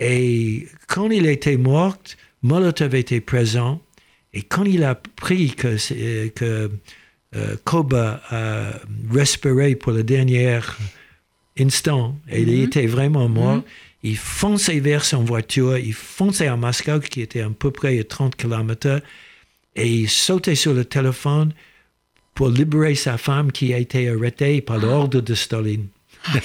Et 0.00 0.66
quand 0.88 1.10
il 1.10 1.26
était 1.26 1.56
mort, 1.56 1.96
Molotov 2.42 2.94
était 2.94 3.20
présent. 3.20 3.80
Et 4.34 4.42
quand 4.42 4.64
il 4.64 4.82
a 4.84 4.90
appris 4.90 5.50
que, 5.52 5.76
euh, 6.42 6.68
Koba 7.64 8.22
a 8.30 8.70
respiré 9.12 9.74
pour 9.74 9.92
le 9.92 10.02
dernier 10.02 10.60
instant, 11.58 12.16
et 12.30 12.42
il 12.42 12.48
Mhm. 12.58 12.64
était 12.64 12.86
vraiment 12.86 13.28
mort, 13.28 13.56
Mhm. 13.56 13.62
il 14.02 14.16
fonçait 14.16 14.80
vers 14.80 15.04
son 15.04 15.24
voiture, 15.24 15.78
il 15.78 15.94
fonçait 15.94 16.46
à 16.48 16.56
Moscou, 16.56 17.00
qui 17.00 17.20
était 17.22 17.40
à 17.40 17.50
peu 17.50 17.70
près 17.70 17.98
à 17.98 18.04
30 18.04 18.36
km, 18.36 19.00
et 19.74 19.88
il 19.88 20.08
sautait 20.08 20.54
sur 20.54 20.72
le 20.74 20.84
téléphone 20.84 21.52
pour 22.34 22.50
libérer 22.50 22.94
sa 22.94 23.16
femme 23.18 23.50
qui 23.52 23.72
a 23.72 23.78
été 23.78 24.08
arrêtée 24.08 24.60
par 24.60 24.78
l'ordre 24.78 25.20
de 25.20 25.34
Staline. 25.34 25.86
Ah, 26.34 26.38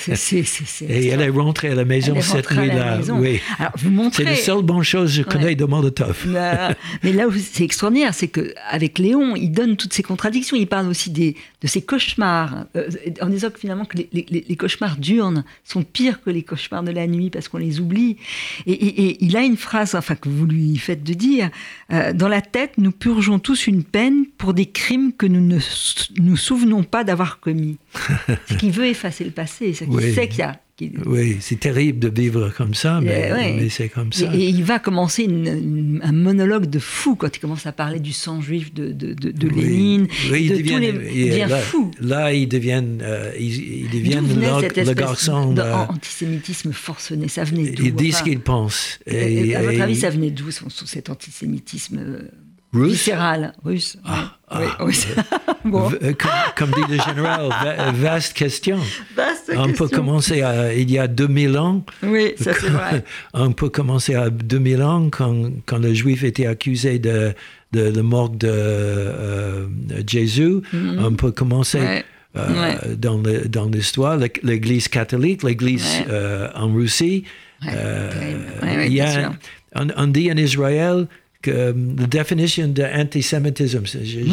Et 0.89 1.07
elle 1.07 1.21
est 1.21 1.29
rentrée 1.29 1.69
à 1.69 1.75
la 1.75 1.85
maison 1.85 2.13
Elle 2.15 2.23
cette 2.23 2.51
nuit-là. 2.51 2.97
maison. 2.97 3.19
Oui. 3.19 3.39
Alors, 3.59 3.71
vous 3.77 3.89
montrez. 3.89 4.23
C'est 4.23 4.29
la 4.31 4.35
seule 4.35 4.61
bonne 4.63 4.83
chose 4.83 5.09
que 5.11 5.15
je 5.17 5.23
connais 5.23 5.55
de 5.55 5.65
Molotov. 5.65 6.27
Là- 6.31 6.75
Mais 7.03 7.13
là 7.13 7.27
où 7.27 7.31
c'est 7.33 7.63
extraordinaire, 7.63 8.13
c'est 8.13 8.27
que 8.27 8.53
avec 8.69 8.99
Léon, 8.99 9.35
il 9.35 9.51
donne 9.51 9.77
toutes 9.77 9.93
ces 9.93 10.03
contradictions. 10.03 10.55
Il 10.57 10.67
parle 10.67 10.87
aussi 10.87 11.09
des, 11.09 11.35
de 11.61 11.67
ses 11.67 11.81
cauchemars, 11.81 12.65
euh, 12.75 12.89
en 13.21 13.27
disant 13.27 13.49
que 13.49 13.59
finalement 13.59 13.85
que 13.85 13.97
les, 13.97 14.09
les- 14.13 14.45
les 14.47 14.55
cauchemars 14.55 14.97
diurnes 14.97 15.43
sont 15.63 15.83
pires 15.83 16.21
que 16.21 16.29
les 16.29 16.43
cauchemars 16.43 16.83
de 16.83 16.91
la 16.91 17.07
nuit 17.07 17.29
parce 17.29 17.47
qu'on 17.47 17.57
les 17.57 17.79
oublie. 17.79 18.17
Et, 18.65 18.71
et- 18.73 19.01
et 19.09 19.17
il 19.23 19.35
a 19.37 19.41
une 19.41 19.57
phrase, 19.57 19.95
enfin 19.95 20.15
que 20.15 20.29
vous 20.29 20.45
lui 20.45 20.77
faites 20.77 21.03
de 21.03 21.13
dire 21.13 21.49
euh, 21.91 22.13
dans 22.13 22.27
la 22.27 22.41
tête, 22.41 22.73
nous 22.77 22.91
purgeons 22.91 23.39
tous 23.39 23.67
une 23.67 23.83
peine 23.83 24.25
pour 24.37 24.53
des 24.53 24.65
crimes 24.67 25.11
que 25.13 25.25
nous 25.25 25.41
ne 25.41 25.59
nous 26.19 26.37
souvenons 26.37 26.83
pas 26.83 27.03
d'avoir 27.03 27.39
commis. 27.39 27.77
c'est 28.47 28.57
qu'il 28.57 28.71
veut 28.71 28.85
effacer 28.87 29.23
le 29.23 29.31
passé. 29.31 29.73
C'est 29.73 29.85
qu'il 29.85 29.95
Oui. 29.95 30.13
sait 30.13 30.27
qu'il 30.27 30.39
y 30.39 30.43
a. 30.43 30.59
Oui, 31.05 31.37
c'est 31.41 31.59
terrible 31.59 31.99
de 31.99 32.09
vivre 32.21 32.51
comme 32.57 32.73
ça, 32.73 33.01
mais, 33.01 33.31
ouais. 33.31 33.53
mais 33.55 33.69
c'est 33.69 33.87
comme 33.87 34.11
ça. 34.11 34.33
Et, 34.33 34.39
et 34.45 34.49
il 34.49 34.63
va 34.63 34.79
commencer 34.79 35.21
une- 35.25 35.45
une- 35.45 35.99
un 36.03 36.11
monologue 36.11 36.65
de 36.65 36.79
fou 36.79 37.15
quand 37.15 37.37
il 37.37 37.39
commence 37.39 37.67
à 37.67 37.71
parler 37.71 37.99
du 37.99 38.13
sang 38.13 38.41
juif 38.41 38.73
de, 38.73 38.91
de, 38.91 39.13
de, 39.13 39.29
de 39.29 39.47
Oui. 39.47 39.61
Lénine, 39.61 40.07
Oui, 40.31 40.49
de 40.49 40.55
il 40.55 40.63
devient, 40.63 40.71
tous 40.73 40.77
les, 40.79 40.87
il 41.13 41.29
devient 41.29 41.45
là, 41.49 41.59
fou. 41.59 41.91
Là, 42.01 42.33
il 42.33 42.47
devient, 42.47 42.83
euh, 43.03 43.31
il, 43.39 43.85
il 43.93 44.13
le, 44.87 44.93
garçon. 44.95 45.53
de- 45.53 45.61
euh, 45.61 45.75
antisémitisme 45.87 46.71
forcené? 46.71 47.27
Ça 47.27 47.43
venait 47.43 47.69
d'où? 47.69 47.85
il 47.85 47.93
dit 47.93 48.11
ce 48.11 48.15
enfin, 48.15 48.25
qu'il 48.31 48.39
pense. 48.39 48.97
et- 49.05 49.49
et 49.49 49.55
à 49.55 49.61
votre 49.61 49.81
avis, 49.81 49.97
ça 49.97 50.09
venait 50.09 50.31
d'où 50.31 50.49
cet 50.51 51.11
antisémitisme 51.11 51.99
euh, 51.99 52.21
Russe? 52.73 52.91
viscéral 52.91 53.53
russe 53.65 53.97
Ah, 54.05 54.31
ouais. 54.57 54.65
ah, 54.79 54.85
Oui, 54.85 54.93
oui. 55.15 55.23
Bon, 55.71 55.91
euh, 56.01 56.13
comme, 56.17 56.31
comme 56.57 56.71
dit 56.71 56.91
le 56.91 56.97
général, 56.99 57.49
va- 57.49 57.91
vaste 57.91 58.33
question. 58.33 58.79
vaste 59.15 59.51
On 59.55 59.65
peut 59.67 59.71
question. 59.71 59.87
commencer 59.97 60.41
à, 60.41 60.73
il 60.73 60.89
y 60.89 60.97
a 60.97 61.07
2000 61.07 61.57
ans. 61.57 61.83
Oui, 62.01 62.33
ça 62.39 62.53
c'est 62.53 62.69
vrai. 62.69 63.03
On 63.33 63.51
peut 63.51 63.69
commencer 63.69 64.15
à 64.15 64.29
2000 64.29 64.81
ans 64.81 65.09
quand, 65.11 65.51
quand 65.65 65.77
le 65.77 65.93
juif 65.93 66.23
était 66.23 66.47
accusé 66.47 66.97
de, 66.97 67.33
de 67.73 67.81
la 67.95 68.03
mort 68.03 68.29
de 68.29 68.47
euh, 68.49 69.67
Jésus. 70.07 70.61
On 70.73 71.13
peut 71.13 71.31
commencer. 71.31 71.79
Ouais. 71.79 72.05
euh, 72.37 72.95
dans 72.97 73.17
le- 73.17 73.47
dans 73.49 73.65
l'histoire, 73.67 74.15
l'É- 74.17 74.31
l'Église 74.43 74.87
catholique, 74.87 75.43
l'Église 75.43 75.83
Ouais. 75.99 76.05
euh, 76.09 76.47
en 76.55 76.73
Russie. 76.73 77.25
Ouais, 77.63 77.73
Euh. 77.75 78.09
Ouais, 78.63 78.77
ouais, 78.77 78.87
il 78.87 78.93
y 78.93 78.95
bien 78.95 79.05
a, 79.05 79.11
sûr. 79.11 79.31
on, 79.75 79.87
on 79.97 80.07
dit 80.07 80.31
en 80.31 80.37
Israël 80.37 81.07
que 81.41 81.51
euh, 81.51 81.73
la 81.99 82.07
définition 82.07 82.67
d'antisémitisme, 82.67 83.85
c'est- 83.85 84.05
j'ai 84.05 84.25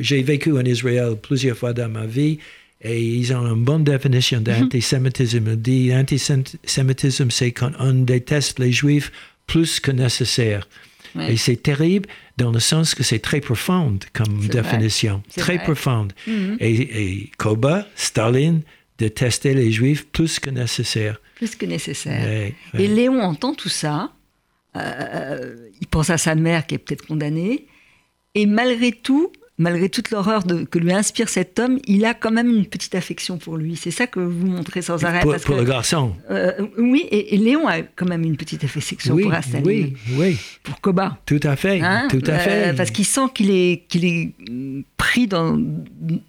j'ai, 0.00 0.22
vécu 0.22 0.52
en 0.52 0.64
Israël 0.64 1.14
plusieurs 1.20 1.56
fois 1.56 1.72
dans 1.72 1.88
ma 1.88 2.06
vie, 2.06 2.38
et 2.82 3.02
ils 3.02 3.32
ont 3.34 3.46
une 3.54 3.64
bonne 3.64 3.84
définition 3.84 4.38
Mhm. 4.38 4.44
d'antisémitisme. 4.44 5.44
Ils 5.48 5.62
disent 5.62 5.92
antisémitisme, 5.92 7.30
c'est 7.30 7.52
quand 7.52 7.72
on 7.78 7.92
déteste 7.94 8.58
les 8.58 8.72
juifs 8.72 9.10
plus 9.46 9.80
que 9.80 9.90
nécessaire. 9.90 10.68
Ouais. 11.14 11.32
Et 11.32 11.36
c'est 11.36 11.56
terrible 11.62 12.08
dans 12.36 12.50
le 12.52 12.60
sens 12.60 12.94
que 12.94 13.02
c'est 13.02 13.20
très 13.20 13.40
profonde 13.40 14.04
comme 14.12 14.46
définition, 14.48 15.22
très 15.36 15.56
vrai. 15.56 15.64
profonde. 15.64 16.12
Mhm. 16.26 16.56
Et, 16.60 16.72
et 17.02 17.30
Koba, 17.38 17.86
Staline, 17.96 18.60
détestait 18.98 19.54
les 19.54 19.70
juifs 19.72 20.06
plus 20.06 20.38
que 20.38 20.50
nécessaire. 20.50 21.20
Plus 21.36 21.54
que 21.54 21.64
nécessaire. 21.66 22.22
Ouais, 22.26 22.54
Et. 22.78 22.88
Léon 22.88 23.20
entend 23.22 23.54
tout 23.54 23.68
ça. 23.68 24.12
Euh, 24.78 25.68
il 25.80 25.86
pense 25.86 26.10
à 26.10 26.18
sa 26.18 26.34
mère 26.34 26.66
qui 26.66 26.74
est 26.74 26.78
peut-être 26.78 27.06
condamnée. 27.06 27.66
Et 28.34 28.46
malgré 28.46 28.92
tout, 28.92 29.32
malgré 29.58 29.88
toute 29.88 30.10
l'horreur 30.10 30.44
que 30.70 30.78
lui 30.78 30.92
inspire 30.92 31.28
cet 31.30 31.58
homme, 31.58 31.78
il 31.86 32.04
a 32.04 32.12
quand 32.12 32.30
même 32.30 32.50
une 32.50 32.66
petite 32.66 32.94
affection 32.94 33.38
pour 33.38 33.56
lui. 33.56 33.74
C'est 33.76 33.90
ça 33.90 34.06
que 34.06 34.20
vous 34.20 34.46
montrez 34.46 34.82
sans 34.82 35.02
arrêt. 35.04 35.20
pour, 35.20 35.30
parce 35.32 35.44
pour 35.44 35.54
que- 35.56 35.60
le 35.62 35.66
garçon. 35.66 36.12
Euh, 36.30 36.52
oui, 36.76 37.06
et, 37.10 37.34
et 37.34 37.38
Léon 37.38 37.66
a 37.66 37.80
quand 37.82 38.06
même 38.06 38.22
une 38.24 38.36
petite 38.36 38.64
affection 38.64 39.14
Oui, 39.14 39.22
pour 39.22 39.32
Astaline, 39.32 39.66
oui, 39.66 39.96
oui, 40.18 40.36
pour 40.62 40.78
Koba. 40.80 41.18
tout 41.24 41.40
à 41.42 41.56
fait, 41.56 41.80
Hein 41.80 42.06
tout 42.10 42.22
à 42.26 42.32
Euh, 42.32 42.38
fait. 42.70 42.76
parce 42.76 42.90
qu'il 42.90 43.06
sent 43.06 43.28
qu'il 43.34 43.50
est, 43.50 43.84
qu'il 43.88 44.04
est 44.04 44.32
pris 44.98 45.26
dans, 45.26 45.58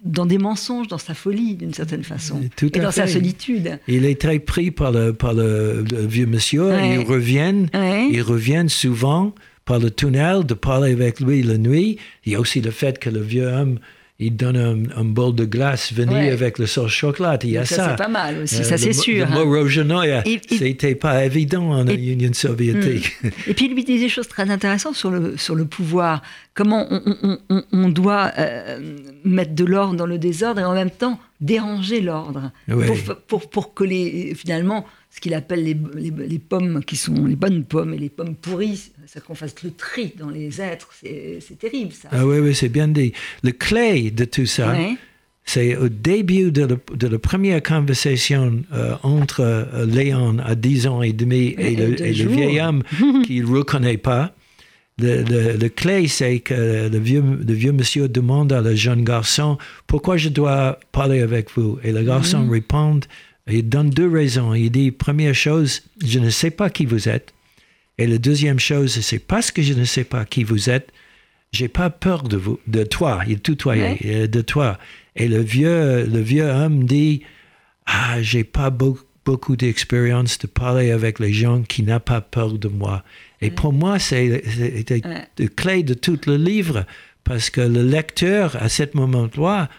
dans 0.05 0.25
des 0.25 0.37
mensonges, 0.37 0.87
dans 0.87 0.97
sa 0.97 1.13
folie, 1.13 1.55
d'une 1.55 1.73
certaine 1.73 2.03
façon. 2.03 2.41
Tout 2.55 2.75
et 2.77 2.79
à 2.79 2.83
dans 2.83 2.91
sa 2.91 3.07
solitude. 3.07 3.79
Il 3.89 4.05
est 4.05 4.19
très 4.21 4.39
pris 4.39 4.71
par 4.71 4.91
le, 4.91 5.11
par 5.13 5.33
le, 5.33 5.83
le 5.91 6.05
vieux 6.05 6.25
monsieur. 6.27 6.69
Ouais. 6.69 6.95
Ils 7.01 7.05
reviennent, 7.05 7.69
Ouais. 7.73 8.07
ils 8.09 8.21
reviennent 8.21 8.69
souvent 8.69 9.33
par 9.67 9.77
le 9.79 9.91
tunnel 9.91 10.43
de 10.45 10.55
parler 10.55 10.93
avec 10.93 11.19
lui 11.19 11.43
la 11.43 11.57
nuit. 11.59 11.97
Il 12.25 12.31
y 12.31 12.35
a 12.35 12.39
aussi 12.39 12.61
le 12.61 12.71
fait 12.71 12.97
que 12.97 13.09
le 13.11 13.19
vieux 13.21 13.47
homme, 13.47 13.77
il 14.19 14.35
donne 14.35 14.57
un, 14.57 14.99
un 14.99 15.03
bol 15.05 15.35
de 15.35 15.45
glace 15.45 15.93
venu 15.93 16.11
Ouais. 16.13 16.31
avec 16.31 16.57
le 16.57 16.65
sauce 16.65 16.91
chocolat. 16.91 17.37
Il 17.43 17.51
y 17.51 17.57
a 17.59 17.65
ça. 17.65 17.75
ça, 17.75 17.89
c'est 17.91 18.03
pas 18.03 18.07
mal 18.09 18.39
aussi, 18.41 18.61
Euh, 18.61 18.63
ça, 18.63 18.75
c'est 18.75 18.91
sûr, 18.93 19.27
Le 19.27 19.31
hein. 19.31 19.45
mot 19.45 19.55
et- 20.25 20.39
c'était 20.49 20.95
pas 20.95 21.23
évident 21.23 21.69
en 21.69 21.87
et- 21.87 21.93
Union 21.93 22.33
soviétique. 22.33 23.11
Et 23.45 23.53
puis 23.53 23.65
il 23.67 23.75
lui 23.75 23.83
dit 23.83 23.99
des 23.99 24.09
choses 24.09 24.27
très 24.27 24.49
intéressantes 24.49 24.95
sur 24.95 25.11
le, 25.11 25.37
sur 25.37 25.53
le 25.53 25.65
pouvoir, 25.65 26.23
comment 26.55 26.87
on, 26.89 27.01
on- 27.21 27.37
on- 27.51 27.63
on 27.73 27.89
doit 27.89 28.31
euh, 28.39 28.79
mettre 29.23 29.53
de 29.53 29.65
l'ordre 29.65 29.93
dans 29.95 30.07
le 30.07 30.17
désordre 30.17 30.61
et 30.61 30.65
en 30.65 30.73
même 30.73 30.89
temps 30.89 31.19
déranger 31.39 32.01
l'ordre. 32.01 32.51
Pour, 32.67 33.15
pour, 33.27 33.49
pour 33.51 33.73
que 33.75 33.83
les, 33.83 34.33
finalement, 34.35 34.83
ce 35.17 35.19
qu'il 35.19 35.33
appelle 35.33 35.63
les, 35.63 35.75
les, 35.95 36.11
les 36.27 36.37
pommes 36.37 36.83
qui 36.85 36.95
sont 36.95 37.25
les 37.25 37.35
bonnes 37.35 37.63
pommes 37.63 37.91
et 37.95 37.97
les 37.97 38.09
pommes 38.09 38.35
pourries, 38.35 38.91
c'est 39.07 39.23
qu'on 39.23 39.33
fasse 39.33 39.55
le 39.63 39.71
tri 39.71 40.13
dans 40.19 40.29
les 40.29 40.61
êtres. 40.61 40.89
C'est 41.01 41.57
terrible 41.57 41.91
ça. 41.91 42.09
Ah 42.11 42.23
oui, 42.23 42.37
oui, 42.37 42.53
c'est 42.53 42.69
bien 42.69 42.87
dit. 42.87 43.13
Le 43.41 43.51
clé 43.51 44.11
de 44.11 44.25
tout 44.25 44.45
ça, 44.45 44.73
Ouais. 44.73 44.93
c'est 45.43 45.75
au 45.75 45.89
début 45.89 46.51
de, 46.51 46.65
le- 46.65 46.79
de 46.95 47.07
la 47.07 47.17
première 47.17 47.63
conversation 47.63 48.61
euh, 48.73 48.93
entre 49.01 49.39
euh, 49.41 49.87
Léon 49.87 50.37
à 50.37 50.53
10 50.53 50.85
ans 50.85 51.01
et 51.01 51.13
demi 51.13 51.47
et, 51.57 51.73
Et 51.73 51.75
le, 51.75 51.99
et 51.99 52.11
vieil 52.11 52.61
homme 52.61 52.83
qu'il 53.25 53.41
ne 53.49 53.57
reconnaît 53.57 53.97
pas. 53.97 54.35
Le, 54.99 55.23
le- 55.23 55.57
le 55.57 55.69
clé, 55.69 56.07
c'est 56.07 56.39
que 56.41 56.89
le 56.89 56.97
vieux, 56.99 57.23
le 57.47 57.53
vieux 57.53 57.71
monsieur 57.71 58.07
demande 58.07 58.53
à 58.53 58.61
le 58.61 58.75
jeune 58.75 59.03
garçon 59.03 59.57
pourquoi 59.87 60.17
je 60.17 60.29
dois 60.29 60.79
parler 60.91 61.21
avec 61.21 61.49
vous. 61.55 61.79
Et 61.83 61.91
le 61.91 62.03
garçon 62.03 62.39
Mhm. 62.45 62.51
répond, 62.51 62.99
il 63.49 63.67
donne 63.69 63.89
deux 63.89 64.09
raisons. 64.09 64.53
Il 64.53 64.69
dit 64.71 64.91
première 64.91 65.35
chose, 65.35 65.81
je 66.05 66.19
ne 66.19 66.29
sais 66.29 66.51
pas 66.51 66.69
qui 66.69 66.85
vous 66.85 67.07
êtes. 67.09 67.33
Et 67.97 68.05
la 68.07 68.17
deuxième 68.17 68.59
chose, 68.59 68.99
c'est 69.01 69.19
parce 69.19 69.51
que 69.51 69.61
je 69.61 69.73
ne 69.73 69.83
sais 69.85 70.03
pas 70.03 70.25
qui 70.25 70.43
vous 70.43 70.69
êtes, 70.69 70.89
j'ai 71.51 71.67
pas 71.67 71.89
peur 71.89 72.23
de 72.23 72.37
vous, 72.37 72.59
de 72.67 72.83
toi. 72.83 73.21
Il 73.27 73.39
tutoyait, 73.41 73.83
Ouais. 73.83 73.99
euh, 74.05 74.27
de 74.27 74.41
toi. 74.41 74.77
Et 75.15 75.27
le 75.27 75.39
vieux, 75.41 76.05
le 76.05 76.19
vieux 76.19 76.45
homme 76.49 76.83
dit, 76.83 77.23
ah, 77.85 78.21
j'ai 78.21 78.43
pas 78.43 78.69
beau- 78.69 78.99
beaucoup 79.25 79.55
d'expérience 79.55 80.37
de 80.39 80.47
parler 80.47 80.91
avec 80.91 81.19
les 81.19 81.33
gens 81.33 81.61
qui 81.63 81.83
n'ont 81.83 81.99
pas 81.99 82.21
peur 82.21 82.53
de 82.53 82.67
moi. 82.67 83.03
Et 83.41 83.49
pour 83.51 83.73
moi, 83.73 83.97
c'est 83.99 84.43
la 85.39 85.47
clé 85.47 85.83
de 85.83 85.93
tout 85.93 86.19
le 86.27 86.37
livre, 86.37 86.85
parce 87.23 87.49
que 87.49 87.61
le 87.61 87.81
lecteur, 87.83 88.55
à 88.61 88.69
ce 88.69 88.83
moment-là, 88.93 89.69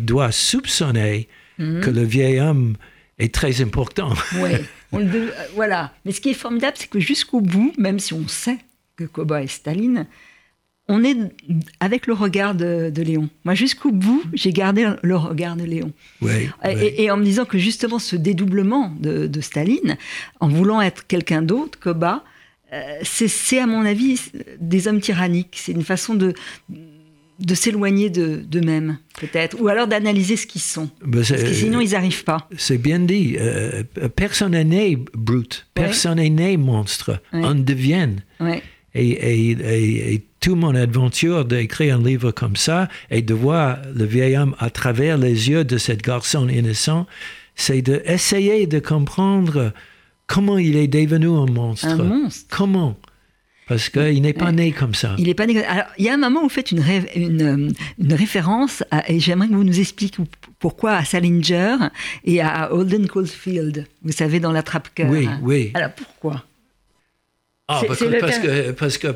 doit 0.00 0.32
soupçonner 0.32 1.28
Mhm. 1.58 1.80
que 1.82 1.90
le 1.90 2.02
vieil 2.02 2.40
homme 2.40 2.76
est 3.22 3.34
très 3.34 3.60
important. 3.62 4.12
Ouais, 4.40 4.62
on 4.92 4.98
le 4.98 5.04
de- 5.06 5.18
euh, 5.18 5.30
voilà. 5.54 5.92
Mais 6.04 6.12
ce 6.12 6.20
qui 6.20 6.30
est 6.30 6.34
formidable, 6.34 6.76
c'est 6.78 6.88
que 6.90 7.00
jusqu'au 7.00 7.40
bout, 7.40 7.72
même 7.78 7.98
si 7.98 8.12
on 8.14 8.26
sait 8.28 8.58
que 8.96 9.04
Koba 9.04 9.42
est 9.42 9.46
Staline, 9.46 10.06
on 10.88 11.04
est 11.04 11.16
avec 11.78 12.08
le 12.08 12.14
regard 12.14 12.54
de, 12.56 12.90
de 12.92 13.02
Léon. 13.02 13.28
Moi, 13.44 13.54
jusqu'au 13.54 13.92
bout, 13.92 14.24
j'ai 14.32 14.52
gardé 14.52 14.88
le 15.02 15.16
regard 15.16 15.54
de 15.54 15.62
Léon. 15.64 15.92
Et, 16.98 17.10
en 17.12 17.16
me 17.16 17.24
disant 17.24 17.44
que 17.44 17.58
justement 17.58 18.00
ce 18.00 18.16
dédoublement 18.16 18.92
de, 18.98 19.28
de 19.28 19.40
Staline, 19.40 19.96
en 20.40 20.48
voulant 20.48 20.80
être 20.82 21.06
quelqu'un 21.06 21.42
d'autre, 21.42 21.78
Koba, 21.78 22.24
euh, 22.72 22.82
c'est- 23.04 23.28
c'est 23.28 23.58
à 23.60 23.66
mon 23.66 23.84
avis 23.86 24.20
des 24.60 24.88
hommes 24.88 25.00
tyranniques. 25.00 25.56
C'est 25.60 25.72
une 25.72 25.84
façon 25.84 26.14
de, 26.14 26.34
de 26.68 26.78
s'éloigner 27.54 28.10
de- 28.10 28.36
d'eux-mêmes, 28.46 28.98
peut-être, 29.18 29.60
ou 29.60 29.68
alors 29.68 29.86
d'analyser 29.86 30.36
ce 30.36 30.46
qu'ils 30.46 30.60
sont. 30.60 30.88
Ben, 31.04 31.18
Parce 31.26 31.30
que 31.42 31.52
sinon, 31.52 31.80
ils 31.80 31.90
n'arrivent 31.90 32.24
pas. 32.24 32.48
C'est 32.56 32.78
bien 32.78 32.98
dit. 33.00 33.36
Euh, 33.38 33.82
personne 34.14 34.52
n'est 34.52 34.64
né 34.64 34.98
brute. 35.14 35.66
Personne 35.74 36.16
n'est 36.16 36.30
né 36.30 36.56
monstre. 36.56 37.20
Ouais. 37.32 37.40
On 37.44 37.54
devient. 37.54 38.08
Ouais. 38.40 38.62
Et, 38.94 39.08
et, 39.10 39.50
et, 39.50 40.14
et 40.14 40.24
toute 40.40 40.56
mon 40.56 40.74
aventure 40.74 41.44
d'écrire 41.44 41.96
un 41.96 42.02
livre 42.02 42.32
comme 42.32 42.56
ça 42.56 42.88
et 43.10 43.22
de 43.22 43.34
voir 43.34 43.78
le 43.94 44.04
vieil 44.04 44.36
homme 44.36 44.56
à 44.58 44.70
travers 44.70 45.16
les 45.18 45.48
yeux 45.48 45.64
de 45.64 45.78
cet 45.78 46.02
garçon 46.02 46.48
innocent, 46.48 47.06
c'est 47.54 47.82
d'essayer 47.82 48.66
de 48.66 48.78
comprendre 48.80 49.72
comment 50.26 50.58
il 50.58 50.76
est 50.76 50.88
devenu 50.88 51.28
un 51.28 51.46
monstre. 51.46 51.86
Un 51.88 51.96
monstre. 52.02 52.46
Comment 52.56 52.96
Parce 53.70 53.88
qu'il 53.88 54.20
n'est 54.22 54.32
pas 54.32 54.50
né 54.50 54.72
comme 54.72 54.94
ça. 54.96 55.14
Il 55.16 55.28
est 55.28 55.34
pas 55.34 55.46
négo- 55.46 55.62
Alors, 55.68 55.86
il 55.96 56.04
y 56.04 56.08
a 56.08 56.14
un 56.14 56.16
moment 56.16 56.40
où 56.40 56.42
vous 56.42 56.48
faites 56.48 56.72
une, 56.72 56.80
ré- 56.80 57.08
une, 57.14 57.42
euh, 57.68 57.72
une 58.00 58.12
référence, 58.14 58.82
à- 58.90 59.08
et 59.08 59.20
j'aimerais 59.20 59.46
que 59.46 59.54
vous 59.54 59.62
nous 59.62 59.78
expliquiez 59.78 60.24
pourquoi 60.58 60.94
à 60.96 61.04
Salinger 61.04 61.76
et 62.24 62.40
à 62.40 62.74
Holden 62.74 63.06
Caulfield, 63.06 63.86
vous 64.02 64.10
savez, 64.10 64.40
dans 64.40 64.50
la 64.50 64.64
trappe-cœur. 64.64 65.08
Oui, 65.08 65.28
oui. 65.42 65.70
Alors, 65.74 65.92
pourquoi? 65.92 66.44
Ah, 67.68 67.78
C'est- 67.82 67.86
parce, 67.86 68.00
que, 68.00 68.20
parce, 68.20 68.38
que, 68.38 68.70
parce 68.72 68.98
que, 68.98 69.06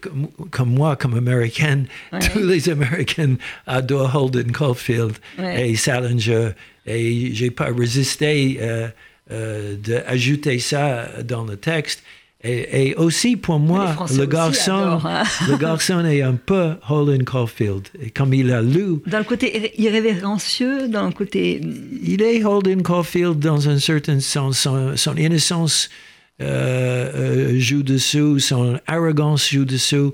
comme, 0.00 0.28
comme 0.52 0.70
moi, 0.70 0.94
comme 0.94 1.14
américaine, 1.16 1.86
Ouais. 2.12 2.20
tous 2.20 2.38
les 2.38 2.68
Américains 2.70 3.34
adorent 3.66 4.14
Holden 4.14 4.52
Caulfield 4.52 5.14
Ouais. 5.40 5.70
et 5.70 5.74
Salinger. 5.74 6.50
Et 6.86 7.34
j'ai 7.34 7.50
pas 7.50 7.70
résisté 7.76 8.58
euh, 8.60 8.86
euh, 9.32 9.74
d'ajouter 9.76 10.60
ça 10.60 11.08
dans 11.24 11.42
le 11.44 11.56
texte. 11.56 12.04
Et, 12.46 12.88
et 12.90 12.94
aussi 12.96 13.36
pour 13.36 13.58
moi, 13.58 13.96
le 14.14 14.26
garçon, 14.26 14.74
adorent, 14.74 15.06
hein. 15.06 15.22
le 15.48 15.56
garçon 15.56 16.04
est 16.04 16.20
un 16.20 16.34
peu 16.34 16.72
Holden 16.88 17.24
Caulfield. 17.24 17.88
Et 18.02 18.10
comme 18.10 18.34
il 18.34 18.52
a 18.52 18.60
lu, 18.60 18.96
Dans 19.06 19.18
le 19.18 19.24
côté 19.24 19.50
irré- 19.56 19.72
irrévérencieux, 19.78 20.88
dans 20.88 21.06
le 21.06 21.12
côté... 21.12 21.60
il 22.02 22.20
est 22.22 22.44
Holden 22.44 22.82
Caulfield 22.82 23.38
dans 23.38 23.68
un 23.68 23.78
certain 23.78 24.20
sens. 24.20 24.58
Son, 24.58 24.94
son 24.96 25.16
innocence 25.16 25.88
euh, 26.42 27.10
euh, 27.14 27.58
joue 27.58 27.82
dessous, 27.82 28.38
son 28.40 28.78
arrogance 28.86 29.48
joue 29.50 29.64
dessous. 29.64 30.12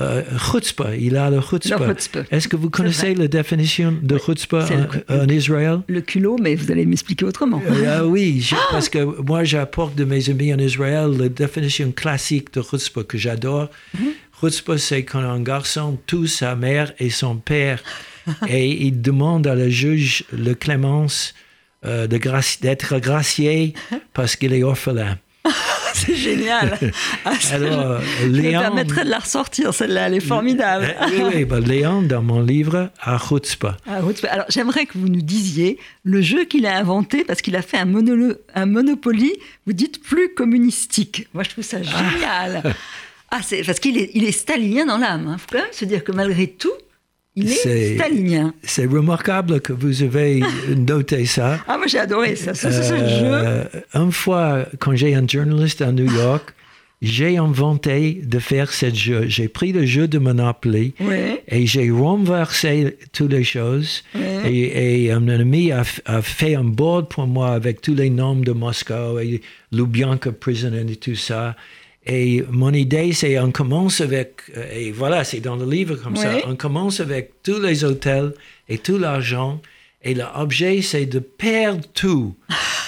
Euh, 0.00 0.22
chutzpah, 0.38 0.96
il 0.96 1.16
a 1.16 1.28
le 1.30 1.40
chutzpah. 1.40 1.88
Chutzpah. 1.88 2.20
Est-ce 2.30 2.48
que 2.48 2.56
vous 2.56 2.70
connaissez 2.70 3.14
la 3.14 3.28
définition 3.28 3.94
de 4.00 4.16
chutzpah 4.18 4.66
c'est 4.66 4.76
le- 4.76 5.20
en, 5.22 5.28
Israël? 5.28 5.80
Le 5.88 6.00
culot, 6.00 6.36
mais 6.40 6.54
vous 6.54 6.70
allez 6.72 6.86
m'expliquer 6.86 7.24
autrement. 7.26 7.62
Euh, 7.68 7.98
ah 8.00 8.06
oui, 8.06 8.40
je- 8.40 8.54
parce 8.70 8.88
que 8.88 8.98
moi 9.22 9.44
j'apporte 9.44 9.94
de 9.94 10.04
mes 10.04 10.30
amis 10.30 10.54
en 10.54 10.58
Israël 10.58 11.10
la 11.18 11.28
définition 11.28 11.92
classique 11.92 12.52
de 12.54 12.62
chutzpah 12.62 13.04
que 13.04 13.18
j'adore. 13.18 13.68
Chutzpah, 14.40 14.78
c'est 14.78 15.04
quand 15.04 15.18
un 15.20 15.40
garçon 15.42 15.98
tue 16.06 16.26
sa 16.28 16.54
mère 16.56 16.92
et 16.98 17.10
son 17.10 17.36
père 17.36 17.82
et 18.48 18.68
il 18.86 19.02
demande 19.02 19.46
à 19.46 19.54
le 19.54 19.68
juge 19.68 20.24
le 20.32 20.54
clémence 20.54 21.34
euh, 21.84 22.06
d'être 22.06 22.98
gracié 23.00 23.74
parce 24.14 24.36
qu'il 24.36 24.52
est 24.54 24.62
orphelin. 24.62 25.18
C'est 25.94 26.14
génial. 26.14 26.78
Ah, 27.24 27.32
Alors, 27.52 28.00
je, 28.00 28.22
je 28.22 28.26
me 28.28 28.40
Léon- 28.42 28.60
permettrai 28.60 29.04
de 29.04 29.10
la 29.10 29.18
ressortir, 29.18 29.74
celle-là, 29.74 30.06
elle 30.06 30.14
est 30.14 30.20
formidable. 30.20 30.94
Euh, 31.00 31.06
oui, 31.10 31.22
oui, 31.34 31.44
ben, 31.44 31.60
Léon, 31.60 32.02
dans 32.02 32.22
mon 32.22 32.40
livre, 32.40 32.90
a 33.00 33.18
chutzpah. 33.18 33.76
Ah, 33.86 34.00
Alors, 34.30 34.46
j'aimerais 34.48 34.86
que 34.86 34.96
vous 34.96 35.08
nous 35.08 35.20
disiez 35.22 35.78
le 36.04 36.20
jeu 36.22 36.44
qu'il 36.44 36.66
a 36.66 36.76
inventé 36.78 37.24
parce 37.24 37.42
qu'il 37.42 37.56
a 37.56 37.62
fait 37.62 37.78
un, 37.78 37.86
Monopoly, 38.66 39.32
vous 39.66 39.72
dites 39.72 40.02
plus 40.02 40.32
communistique. 40.34 41.28
Moi, 41.34 41.42
je 41.44 41.50
trouve 41.50 41.64
ça 41.64 41.82
génial. 41.82 42.74
Ah, 43.30 43.40
c'est 43.42 43.62
parce 43.62 43.78
qu'il 43.80 43.96
est, 43.98 44.10
il 44.14 44.24
est 44.24 44.32
stalinien 44.32 44.86
dans 44.86 44.98
l'âme. 44.98 45.30
Il 45.34 45.38
faut 45.38 45.46
quand 45.52 45.58
même 45.58 45.72
se 45.72 45.84
dire 45.84 46.02
que 46.02 46.12
malgré 46.12 46.48
tout, 46.48 46.72
il 47.36 47.50
est, 47.50 47.54
C'est- 47.54 47.94
stalinien. 47.96 48.54
C'est 48.62 48.86
remarquable 48.86 49.60
que 49.60 49.72
vous 49.72 50.02
avez 50.02 50.40
noté 50.76 51.24
ça. 51.26 51.58
Ah, 51.68 51.76
moi, 51.78 51.86
j'ai 51.86 51.98
adoré 51.98 52.36
ça. 52.36 52.54
Ce, 52.54 52.70
ce- 52.70 52.82
ce 52.82 52.96
jeu. 52.96 53.30
Euh, 53.32 53.64
une 53.94 54.12
fois, 54.12 54.66
quand 54.78 54.94
j'ai 54.96 55.14
un 55.14 55.26
journaliste 55.26 55.80
à 55.82 55.92
New 55.92 56.12
York, 56.12 56.52
j'ai 57.02 57.38
inventé 57.38 58.20
de 58.24 58.38
faire 58.38 58.70
ce 58.70 58.92
jeu. 58.92 59.24
J'ai 59.26 59.48
pris 59.48 59.72
le 59.72 59.86
jeu 59.86 60.06
de 60.06 60.18
Monopoly 60.18 60.92
et 61.48 61.66
j'ai 61.66 61.90
renversé 61.90 62.98
toutes 63.12 63.30
les 63.32 63.44
choses. 63.44 64.02
Et, 64.44 65.04
et 65.06 65.10
un 65.10 65.26
ami 65.28 65.72
a 65.72 65.82
fait 66.22 66.54
un 66.56 66.64
board 66.64 67.08
pour 67.08 67.26
moi 67.26 67.52
avec 67.52 67.80
tous 67.80 67.94
les 67.94 68.10
noms 68.10 68.36
de 68.36 68.52
Moscou 68.52 69.18
et 69.18 69.40
Lubyanka 69.72 70.32
Prison 70.32 70.72
et 70.74 70.96
tout 70.96 71.14
ça. 71.14 71.56
Et 72.12 72.42
mon 72.50 72.72
idée, 72.72 73.12
c'est 73.12 73.38
on 73.38 73.52
commence 73.52 74.00
avec, 74.00 74.32
euh, 74.56 74.64
et 74.74 74.90
voilà, 74.90 75.22
c'est 75.22 75.38
dans 75.40 75.54
le 75.56 75.64
livre 75.64 75.94
comme 75.94 76.16
ça, 76.16 76.32
on 76.48 76.56
commence 76.56 76.98
avec 76.98 77.42
tous 77.44 77.60
les 77.60 77.84
hôtels 77.84 78.32
et 78.68 78.78
tout 78.78 78.98
l'argent. 78.98 79.60
Et 80.02 80.14
l'objet, 80.14 80.82
c'est 80.82 81.06
de 81.06 81.20
perdre 81.20 81.84
tout. 81.94 82.34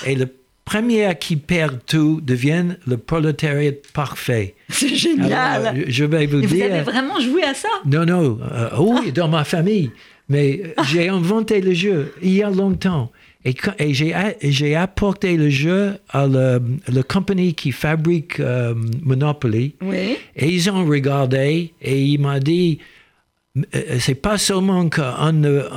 Et 0.04 0.16
le 0.16 0.26
premiers 0.64 1.14
qui 1.20 1.36
perdent 1.36 1.78
tout 1.86 2.20
deviennent 2.22 2.78
le 2.86 2.96
prolétariat 2.96 3.72
parfait. 3.92 4.54
C'est 4.70 4.94
génial. 4.94 5.66
Alors, 5.66 5.82
je- 5.86 6.04
vais 6.04 6.26
vous 6.26 6.40
Et 6.42 6.46
vous 6.46 6.54
dire. 6.54 6.72
avez 6.72 6.80
vraiment 6.82 7.20
joué 7.20 7.42
à 7.44 7.52
ça? 7.54 7.68
Non, 7.84 8.04
non, 8.06 8.38
euh, 8.50 8.70
oui, 8.78 9.12
dans 9.12 9.28
ma 9.28 9.44
famille. 9.44 9.90
Mais 10.28 10.74
j'ai 10.90 11.08
inventé 11.08 11.60
le 11.60 11.74
jeu 11.74 12.14
il 12.22 12.32
y 12.32 12.42
a 12.42 12.48
longtemps. 12.50 13.12
Et, 13.44 13.92
j'ai, 13.92 14.76
apporté 14.76 15.36
le 15.36 15.50
jeu 15.50 15.98
à 16.10 16.26
la, 16.26 16.60
compagnie 17.02 17.54
qui 17.54 17.72
fabrique 17.72 18.38
euh, 18.38 18.74
Monopoly. 19.02 19.74
Oui. 19.82 20.16
Et 20.36 20.48
ils 20.48 20.70
ont 20.70 20.84
regardé 20.84 21.72
et 21.80 22.02
il 22.02 22.20
m'a 22.20 22.38
dit, 22.38 22.78
euh, 23.74 23.98
c'est 24.00 24.14
pas 24.14 24.38
seulement 24.38 24.88
qu'on 24.88 25.32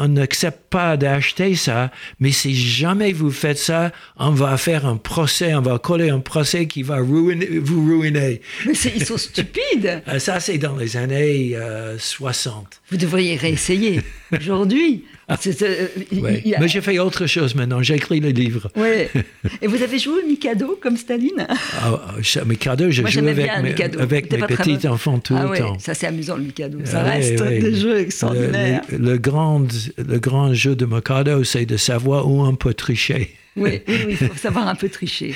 n'accepte 0.08 0.70
pas 0.70 0.96
d'acheter 0.96 1.56
ça, 1.56 1.92
mais 2.22 2.32
si 2.32 2.56
jamais 2.56 3.12
vous 3.12 3.32
faites 3.32 3.58
ça, 3.58 3.92
on 4.16 4.32
va 4.32 4.56
faire 4.56 4.86
un 4.86 4.96
procès, 4.96 5.54
on 5.56 5.62
va 5.62 5.78
coller 5.78 6.10
un 6.10 6.22
procès 6.22 6.68
qui 6.68 6.84
va 6.84 6.98
ruiner, 6.98 7.60
vous 7.60 7.86
ruiner. 7.86 8.40
Mais 8.66 8.74
ils 8.96 9.06
sont 9.06 9.18
stupides. 9.18 9.62
Euh, 10.08 10.20
Ça, 10.20 10.40
c'est 10.40 10.58
dans 10.58 10.76
les 10.76 10.98
années 10.98 11.52
euh, 11.56 11.98
60. 11.98 12.82
Vous 12.92 12.98
devriez 12.98 13.36
réessayer 13.36 14.02
aujourd'hui. 14.32 15.04
C'est, 15.40 15.62
euh, 15.64 15.88
il- 16.12 16.20
Ouais. 16.22 16.42
il 16.46 16.52
y 16.52 16.56
a- 16.56 16.60
Mais 16.60 16.68
j'ai 16.68 16.82
fait 16.82 17.00
autre 17.00 17.26
chose 17.26 17.56
maintenant, 17.56 17.82
j'écris 17.82 18.20
le 18.20 18.30
livre. 18.30 18.70
Ouais. 18.76 19.10
Et 19.62 19.68
vous 19.68 19.82
avez 19.82 19.98
joué 19.98 20.22
au 20.24 20.28
Mikado 20.28 20.78
comme 20.82 20.98
Staline? 20.98 21.48
Ah, 21.50 22.00
ah, 22.08 22.56
cadeaux, 22.60 22.92
je 22.92 23.02
Moi, 23.02 23.10
joue 23.10 23.16
j'aimais 23.16 23.32
avec, 23.32 23.46
bien 23.46 23.58
le 23.58 23.64
mes, 23.64 23.70
Mikado. 23.70 24.00
avec 24.00 24.32
mes 24.32 24.38
pas 24.38 24.48
très 24.48 24.56
petits 24.58 24.88
bon. 24.88 24.94
enfants 24.94 25.20
tout 25.20 25.36
ah 25.38 25.44
le 25.44 25.50
ouais, 25.50 25.60
temps. 25.60 25.80
ça 25.80 25.94
c'est 25.96 26.08
amusant 26.08 26.36
le 26.38 26.44
Mikado. 26.44 26.78
Ça 26.86 27.02
Ah, 27.06 27.10
reste 27.12 27.42
des 27.44 27.76
jeux 27.76 27.94
Le- 27.94 28.00
extraordinaires. 28.02 28.82
Le, 28.92 28.98
le 29.00 29.18
grand, 29.18 29.66
le 29.98 30.20
grand 30.20 30.54
jeu 30.54 30.76
de 30.76 30.86
Mikado, 30.86 31.44
c'est 31.44 31.66
de 31.66 31.78
savoir 31.78 32.30
où 32.30 32.44
on 32.46 32.56
peut 32.56 32.74
tricher. 32.76 33.32
Oui, 33.58 33.82
oui, 33.88 33.96
oui, 34.08 34.18
il 34.22 34.28
faut 34.28 34.36
savoir 34.42 34.68
un 34.68 34.76
peu 34.76 34.90
tricher. 34.90 35.34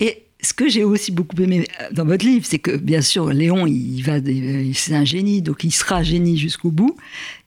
Et 0.00 0.24
ce 0.44 0.52
que 0.52 0.68
j'ai 0.68 0.82
aussi 0.84 1.12
beaucoup 1.12 1.40
aimé 1.40 1.64
euh, 1.80 1.84
dans 1.92 2.04
votre 2.04 2.26
livre, 2.26 2.44
c'est 2.44 2.58
que 2.58 2.76
bien 2.76 3.00
sûr, 3.00 3.28
Léon, 3.28 3.66
il 3.66 4.02
va, 4.02 4.14
euh, 4.14 4.70
c'est 4.74 4.94
un 4.94 5.04
génie, 5.04 5.40
donc 5.40 5.62
il 5.62 5.70
sera 5.70 6.02
génie 6.02 6.36
jusqu'au 6.36 6.70
bout. 6.72 6.96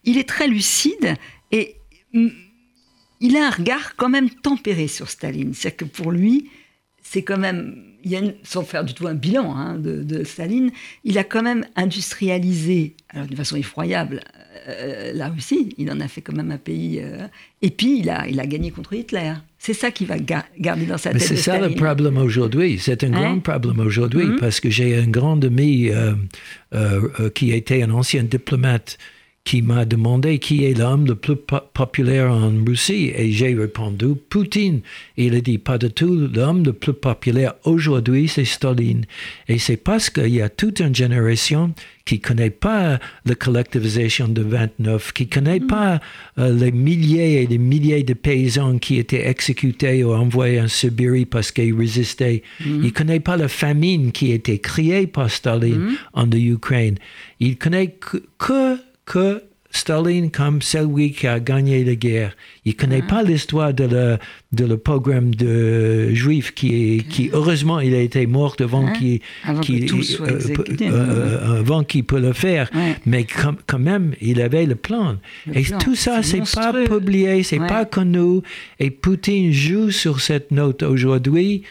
Il 0.05 0.17
est 0.17 0.27
très 0.29 0.47
lucide 0.47 1.15
et 1.57 1.75
il 3.21 3.37
a 3.37 3.47
un 3.47 3.49
regard 3.49 3.95
quand 3.95 4.09
même 4.09 4.29
tempéré 4.29 4.87
sur 4.87 5.09
Staline. 5.09 5.53
C'est-à-dire 5.53 5.77
que 5.77 5.85
pour 5.85 6.11
lui, 6.11 6.49
c'est 7.01 7.21
quand 7.23 7.37
même, 7.37 7.75
il 8.03 8.11
y 8.11 8.15
a 8.15 8.19
une- 8.19 8.35
sans 8.43 8.63
faire 8.63 8.83
du 8.83 8.93
tout 8.93 9.07
un 9.07 9.13
bilan 9.13 9.55
hein, 9.55 9.77
de, 9.77 10.03
de 10.03 10.23
Staline, 10.23 10.71
il 11.03 11.17
a 11.17 11.23
quand 11.23 11.43
même 11.43 11.65
industrialisé, 11.75 12.95
alors 13.09 13.27
d'une 13.27 13.37
façon 13.37 13.55
effroyable, 13.55 14.21
euh, 14.67 15.11
la 15.13 15.29
Russie. 15.29 15.73
Il 15.77 15.91
en 15.91 15.99
a 15.99 16.07
fait 16.07 16.21
quand 16.21 16.35
même 16.35 16.51
un 16.51 16.57
pays. 16.57 16.99
euh, 17.01 17.27
et 17.61 17.69
puis, 17.69 17.99
il 17.99 18.09
a, 18.09 18.27
il 18.27 18.39
a 18.39 18.45
gagné 18.47 18.71
contre 18.71 18.93
Hitler. 18.93 19.33
C'est 19.59 19.73
ça 19.73 19.91
qu'il 19.91 20.07
va 20.07 20.17
ga- 20.19 20.45
garder 20.59 20.85
dans 20.85 20.97
sa 20.97 21.13
Mais 21.13 21.19
tête. 21.19 21.27
c'est 21.27 21.35
ça 21.37 21.59
le 21.59 21.73
problème 21.75 22.17
aujourd'hui. 22.17 22.79
C'est 22.79 23.03
un 23.03 23.13
Hein? 23.13 23.21
grand 23.21 23.39
problème 23.39 23.79
aujourd'hui 23.79 24.25
Mhm. 24.25 24.37
parce 24.39 24.59
que 24.59 24.69
j'ai 24.69 24.95
un 24.97 25.07
grand 25.07 25.43
ami 25.43 25.89
euh, 25.89 26.13
euh, 26.73 27.29
qui 27.29 27.51
était 27.51 27.81
un 27.83 27.91
ancien 27.91 28.23
diplomate 28.23 28.97
qui 29.45 29.61
m'a 29.61 29.85
demandé 29.85 30.39
qui 30.39 30.65
est 30.65 30.73
l'homme 30.77 31.05
le 31.05 31.13
plus 31.15 31.35
po- 31.35 31.59
populaire 31.73 32.31
en 32.31 32.51
Russie 32.65 33.11
et 33.15 33.31
j'ai 33.31 33.53
répondu 33.53 34.15
Poutine. 34.29 34.81
Et 35.17 35.27
il 35.27 35.35
a 35.35 35.39
dit 35.41 35.59
pas 35.59 35.77
du 35.77 35.91
tout. 35.91 36.27
L'homme 36.33 36.63
le 36.65 36.73
plus 36.73 36.93
populaire 36.93 37.53
aujourd'hui 37.63 38.27
c'est 38.27 38.43
Staline. 38.43 39.05
Et 39.47 39.59
c'est 39.59 39.77
parce 39.77 40.09
qu'il 40.09 40.33
y 40.33 40.41
a 40.41 40.49
toute 40.49 40.79
une 40.79 40.95
génération 40.95 41.73
qui 42.05 42.19
connaît 42.19 42.49
pas 42.49 42.99
la 43.25 43.35
collectivisation 43.35 44.27
de 44.27 44.41
29, 44.41 45.13
qui 45.13 45.27
connaît 45.27 45.59
pas 45.59 45.99
euh, 46.39 46.51
les 46.51 46.71
milliers 46.71 47.43
et 47.43 47.47
les 47.47 47.57
milliers 47.59 48.03
de 48.03 48.13
paysans 48.13 48.79
qui 48.79 48.97
étaient 48.97 49.27
exécutés 49.27 50.03
ou 50.03 50.11
envoyés 50.13 50.59
en 50.61 50.67
Sibérie 50.67 51.25
parce 51.25 51.51
qu'ils 51.51 51.75
résistaient. 51.75 52.41
Il 52.65 52.91
connaît 52.93 53.19
pas 53.19 53.37
la 53.37 53.47
famine 53.47 54.11
qui 54.11 54.31
été 54.31 54.57
créée 54.57 55.05
par 55.07 55.29
Staline 55.29 55.93
en 56.13 56.29
Ukraine. 56.31 56.95
Il 57.39 57.57
connaît 57.57 57.87
que, 57.99 58.17
que, 58.37 58.77
que 59.05 59.43
Staline 59.71 60.31
comme 60.31 60.61
celui 60.61 61.11
qui 61.11 61.27
a 61.27 61.41
gagné 61.41 61.83
la 61.83 61.95
guerre. 61.95 62.33
Il 62.63 62.77
connaît 62.77 63.01
pas 63.01 63.23
l'histoire 63.23 63.73
de 63.73 63.83
le, 63.83 64.17
de 64.53 64.63
le 64.65 64.77
pogrom 64.77 65.35
de 65.35 66.13
juifs 66.13 66.53
qui, 66.53 66.69
est, 66.95 67.07
qui 67.09 67.29
heureusement, 67.33 67.81
il 67.81 67.93
a 67.93 67.99
été 67.99 68.25
mort 68.25 68.55
avant 68.61 68.85
Hein? 68.87 68.93
qu'il 68.93 69.19
euh, 70.21 70.37
euh, 70.81 71.63
euh, 71.69 71.83
qu'il 71.83 72.05
peut 72.05 72.21
le 72.21 72.31
faire. 72.31 72.69
Ouais. 72.73 72.95
Mais 73.05 73.25
quand 73.25 73.79
même, 73.79 74.13
il 74.21 74.41
avait 74.41 74.65
le 74.65 74.75
plan. 74.75 75.17
Le 75.45 75.57
et 75.57 75.63
plan, 75.63 75.77
tout 75.77 75.95
ça, 75.95 76.23
c'est 76.23 76.49
pas 76.53 76.71
publié, 76.71 77.43
c'est 77.43 77.59
Ouais. 77.59 77.67
pas 77.67 77.83
connu. 77.83 78.41
Et 78.79 78.91
Poutine 78.91 79.51
joue 79.51 79.91
sur 79.91 80.21
cette 80.21 80.51
note 80.51 80.83
aujourd'hui 80.83 81.63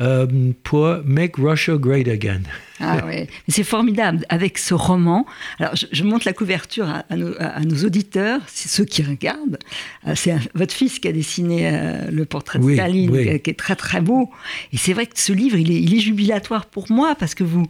euh, 0.00 0.26
pour 0.62 0.98
make 1.04 1.36
Russia 1.36 1.76
great 1.76 2.06
again. 2.08 2.42
Ah 2.80 3.04
ouais. 3.06 3.26
Mais 3.48 3.54
C'est 3.54 3.64
formidable 3.64 4.24
avec 4.28 4.56
ce 4.58 4.72
roman. 4.74 5.26
Alors, 5.58 5.74
je, 5.74 5.86
je 5.90 6.04
montre 6.04 6.26
la 6.26 6.32
couverture 6.32 6.88
à, 6.88 7.04
à 7.10 7.16
nos, 7.16 7.32
à 7.38 7.60
nos 7.60 7.84
auditeurs, 7.84 8.40
c'est 8.46 8.68
ceux 8.68 8.84
qui 8.84 9.02
regardent. 9.02 9.58
Euh, 10.06 10.12
C'est 10.14 10.36
votre 10.54 10.72
fils 10.74 10.98
qui 11.00 11.08
a 11.08 11.12
dessiné 11.12 11.68
euh, 11.72 12.10
le 12.12 12.24
portrait 12.24 12.58
de 12.60 12.64
Oui, 12.64 12.74
Staline, 12.74 13.10
oui. 13.10 13.40
qui, 13.40 13.50
est 13.50 13.58
très 13.58 13.74
très 13.76 14.00
beau. 14.00 14.30
Et 14.72 14.76
c'est 14.76 14.92
vrai 14.92 15.06
que 15.06 15.18
ce 15.18 15.32
livre, 15.32 15.56
il 15.56 15.70
est, 15.72 15.80
il 15.82 15.94
est 15.94 16.00
jubilatoire 16.00 16.66
pour 16.66 16.90
moi 16.92 17.16
parce 17.18 17.34
que 17.34 17.42
vous 17.44 17.66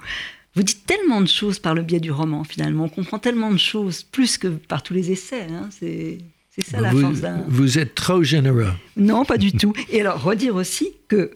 vous 0.55 0.63
dites 0.63 0.85
tellement 0.87 1.21
de 1.21 1.29
choses 1.29 1.59
par 1.61 1.75
le 1.75 1.83
biais 1.83 2.01
du 2.01 2.11
roman. 2.11 2.43
Finalement, 2.45 2.85
on 2.85 2.89
comprend 2.89 3.19
tellement 3.19 3.53
de 3.53 3.59
choses 3.59 4.03
plus 4.03 4.37
que 4.39 4.49
par 4.49 4.83
tous 4.83 4.93
les 4.93 5.11
essais. 5.13 5.47
hein. 5.51 5.69
C'est 5.71 6.19
c'est 6.51 6.65
ça 6.73 6.81
la 6.81 6.91
vous, 6.91 7.01
force 7.01 7.21
d'un. 7.21 7.45
vous 7.47 7.79
êtes 7.79 7.95
trop 7.95 8.23
généreux. 8.25 8.73
Non, 8.97 9.25
pas 9.25 9.39
du 9.39 9.53
tout. 9.53 9.73
Et 9.93 10.01
alors, 10.01 10.21
redire 10.21 10.57
aussi 10.57 10.89
que 11.07 11.31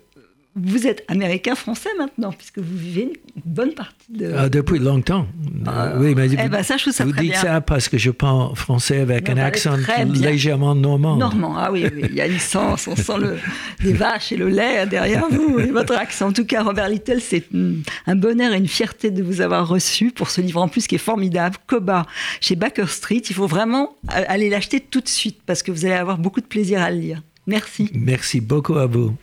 vous 0.55 0.86
êtes 0.86 1.03
américain-français 1.09 1.88
maintenant, 1.98 2.30
puisque 2.32 2.59
vous 2.59 2.76
vivez 2.76 3.03
une 3.36 3.42
bonne 3.44 3.72
partie 3.72 4.12
de. 4.12 4.34
Ah, 4.36 4.48
depuis 4.50 4.78
longtemps. 4.78 5.26
Ah, 5.66 5.86
Euh, 5.86 5.98
oui, 5.98 6.14
mais 6.14 6.26
eh 6.30 6.36
vous, 6.36 6.48
ben, 6.48 6.62
ça, 6.62 6.76
je 6.76 6.82
trouve 6.82 6.92
ça 6.92 7.05
vous 7.05 7.12
dites 7.12 7.30
bien. 7.30 7.40
ça 7.40 7.61
parce 7.62 7.88
que 7.88 7.96
je 7.96 8.11
parle 8.11 8.55
français 8.55 9.00
avec 9.00 9.30
un 9.30 9.34
parlez 9.34 9.48
accent 9.48 9.76
légèrement 10.12 10.74
normand. 10.74 11.16
Normand, 11.16 11.57
ah 11.57 11.72
oui, 11.72 11.86
oui, 11.94 12.03
il 12.11 12.14
y 12.14 12.20
a 12.20 12.26
une 12.26 12.38
sens, 12.38 12.86
on 12.86 12.96
sent 12.96 13.18
le, 13.18 13.38
les 13.82 13.94
vaches 13.94 14.32
et 14.32 14.36
le 14.36 14.48
lait 14.48 14.86
derrière 14.86 15.26
vous, 15.30 15.59
et 15.59 15.70
votre 15.70 15.96
accent. 15.96 16.28
En 16.28 16.32
tout 16.32 16.44
cas, 16.44 16.62
Robert 16.62 16.88
Little, 16.88 17.20
c'est 17.20 17.50
mm, 17.53 17.82
un 18.07 18.16
bonheur 18.16 18.53
et 18.53 18.59
une 18.59 18.68
fierté 18.68 19.11
de 19.11 19.22
vous 19.22 19.40
avoir 19.40 19.66
reçu 19.66 20.11
pour 20.11 20.28
ce 20.28 20.42
livre 20.42 20.61
en 20.61 20.68
plus 20.68 20.86
qui 20.86 20.96
est 20.96 20.98
formidable, 20.98 21.57
Koba, 21.66 22.07
chez 22.40 22.57
Baker 22.57 22.86
Street. 22.88 23.22
Il 23.30 23.34
faut 23.34 23.46
vraiment 23.46 23.96
aller 24.09 24.50
l'acheter 24.50 24.80
tout 24.80 25.00
de 25.00 25.09
suite 25.09 25.38
parce 25.46 25.62
que 25.62 25.72
vous 25.72 25.86
allez 25.86 25.94
avoir 25.94 26.18
beaucoup 26.18 26.40
de 26.40 26.46
plaisir 26.46 26.82
à 26.82 26.90
le 26.90 26.98
lire. 26.98 27.22
Merci. 27.46 27.90
Merci 27.94 28.40
beaucoup 28.40 28.76
à 28.76 28.86
vous. 28.86 29.14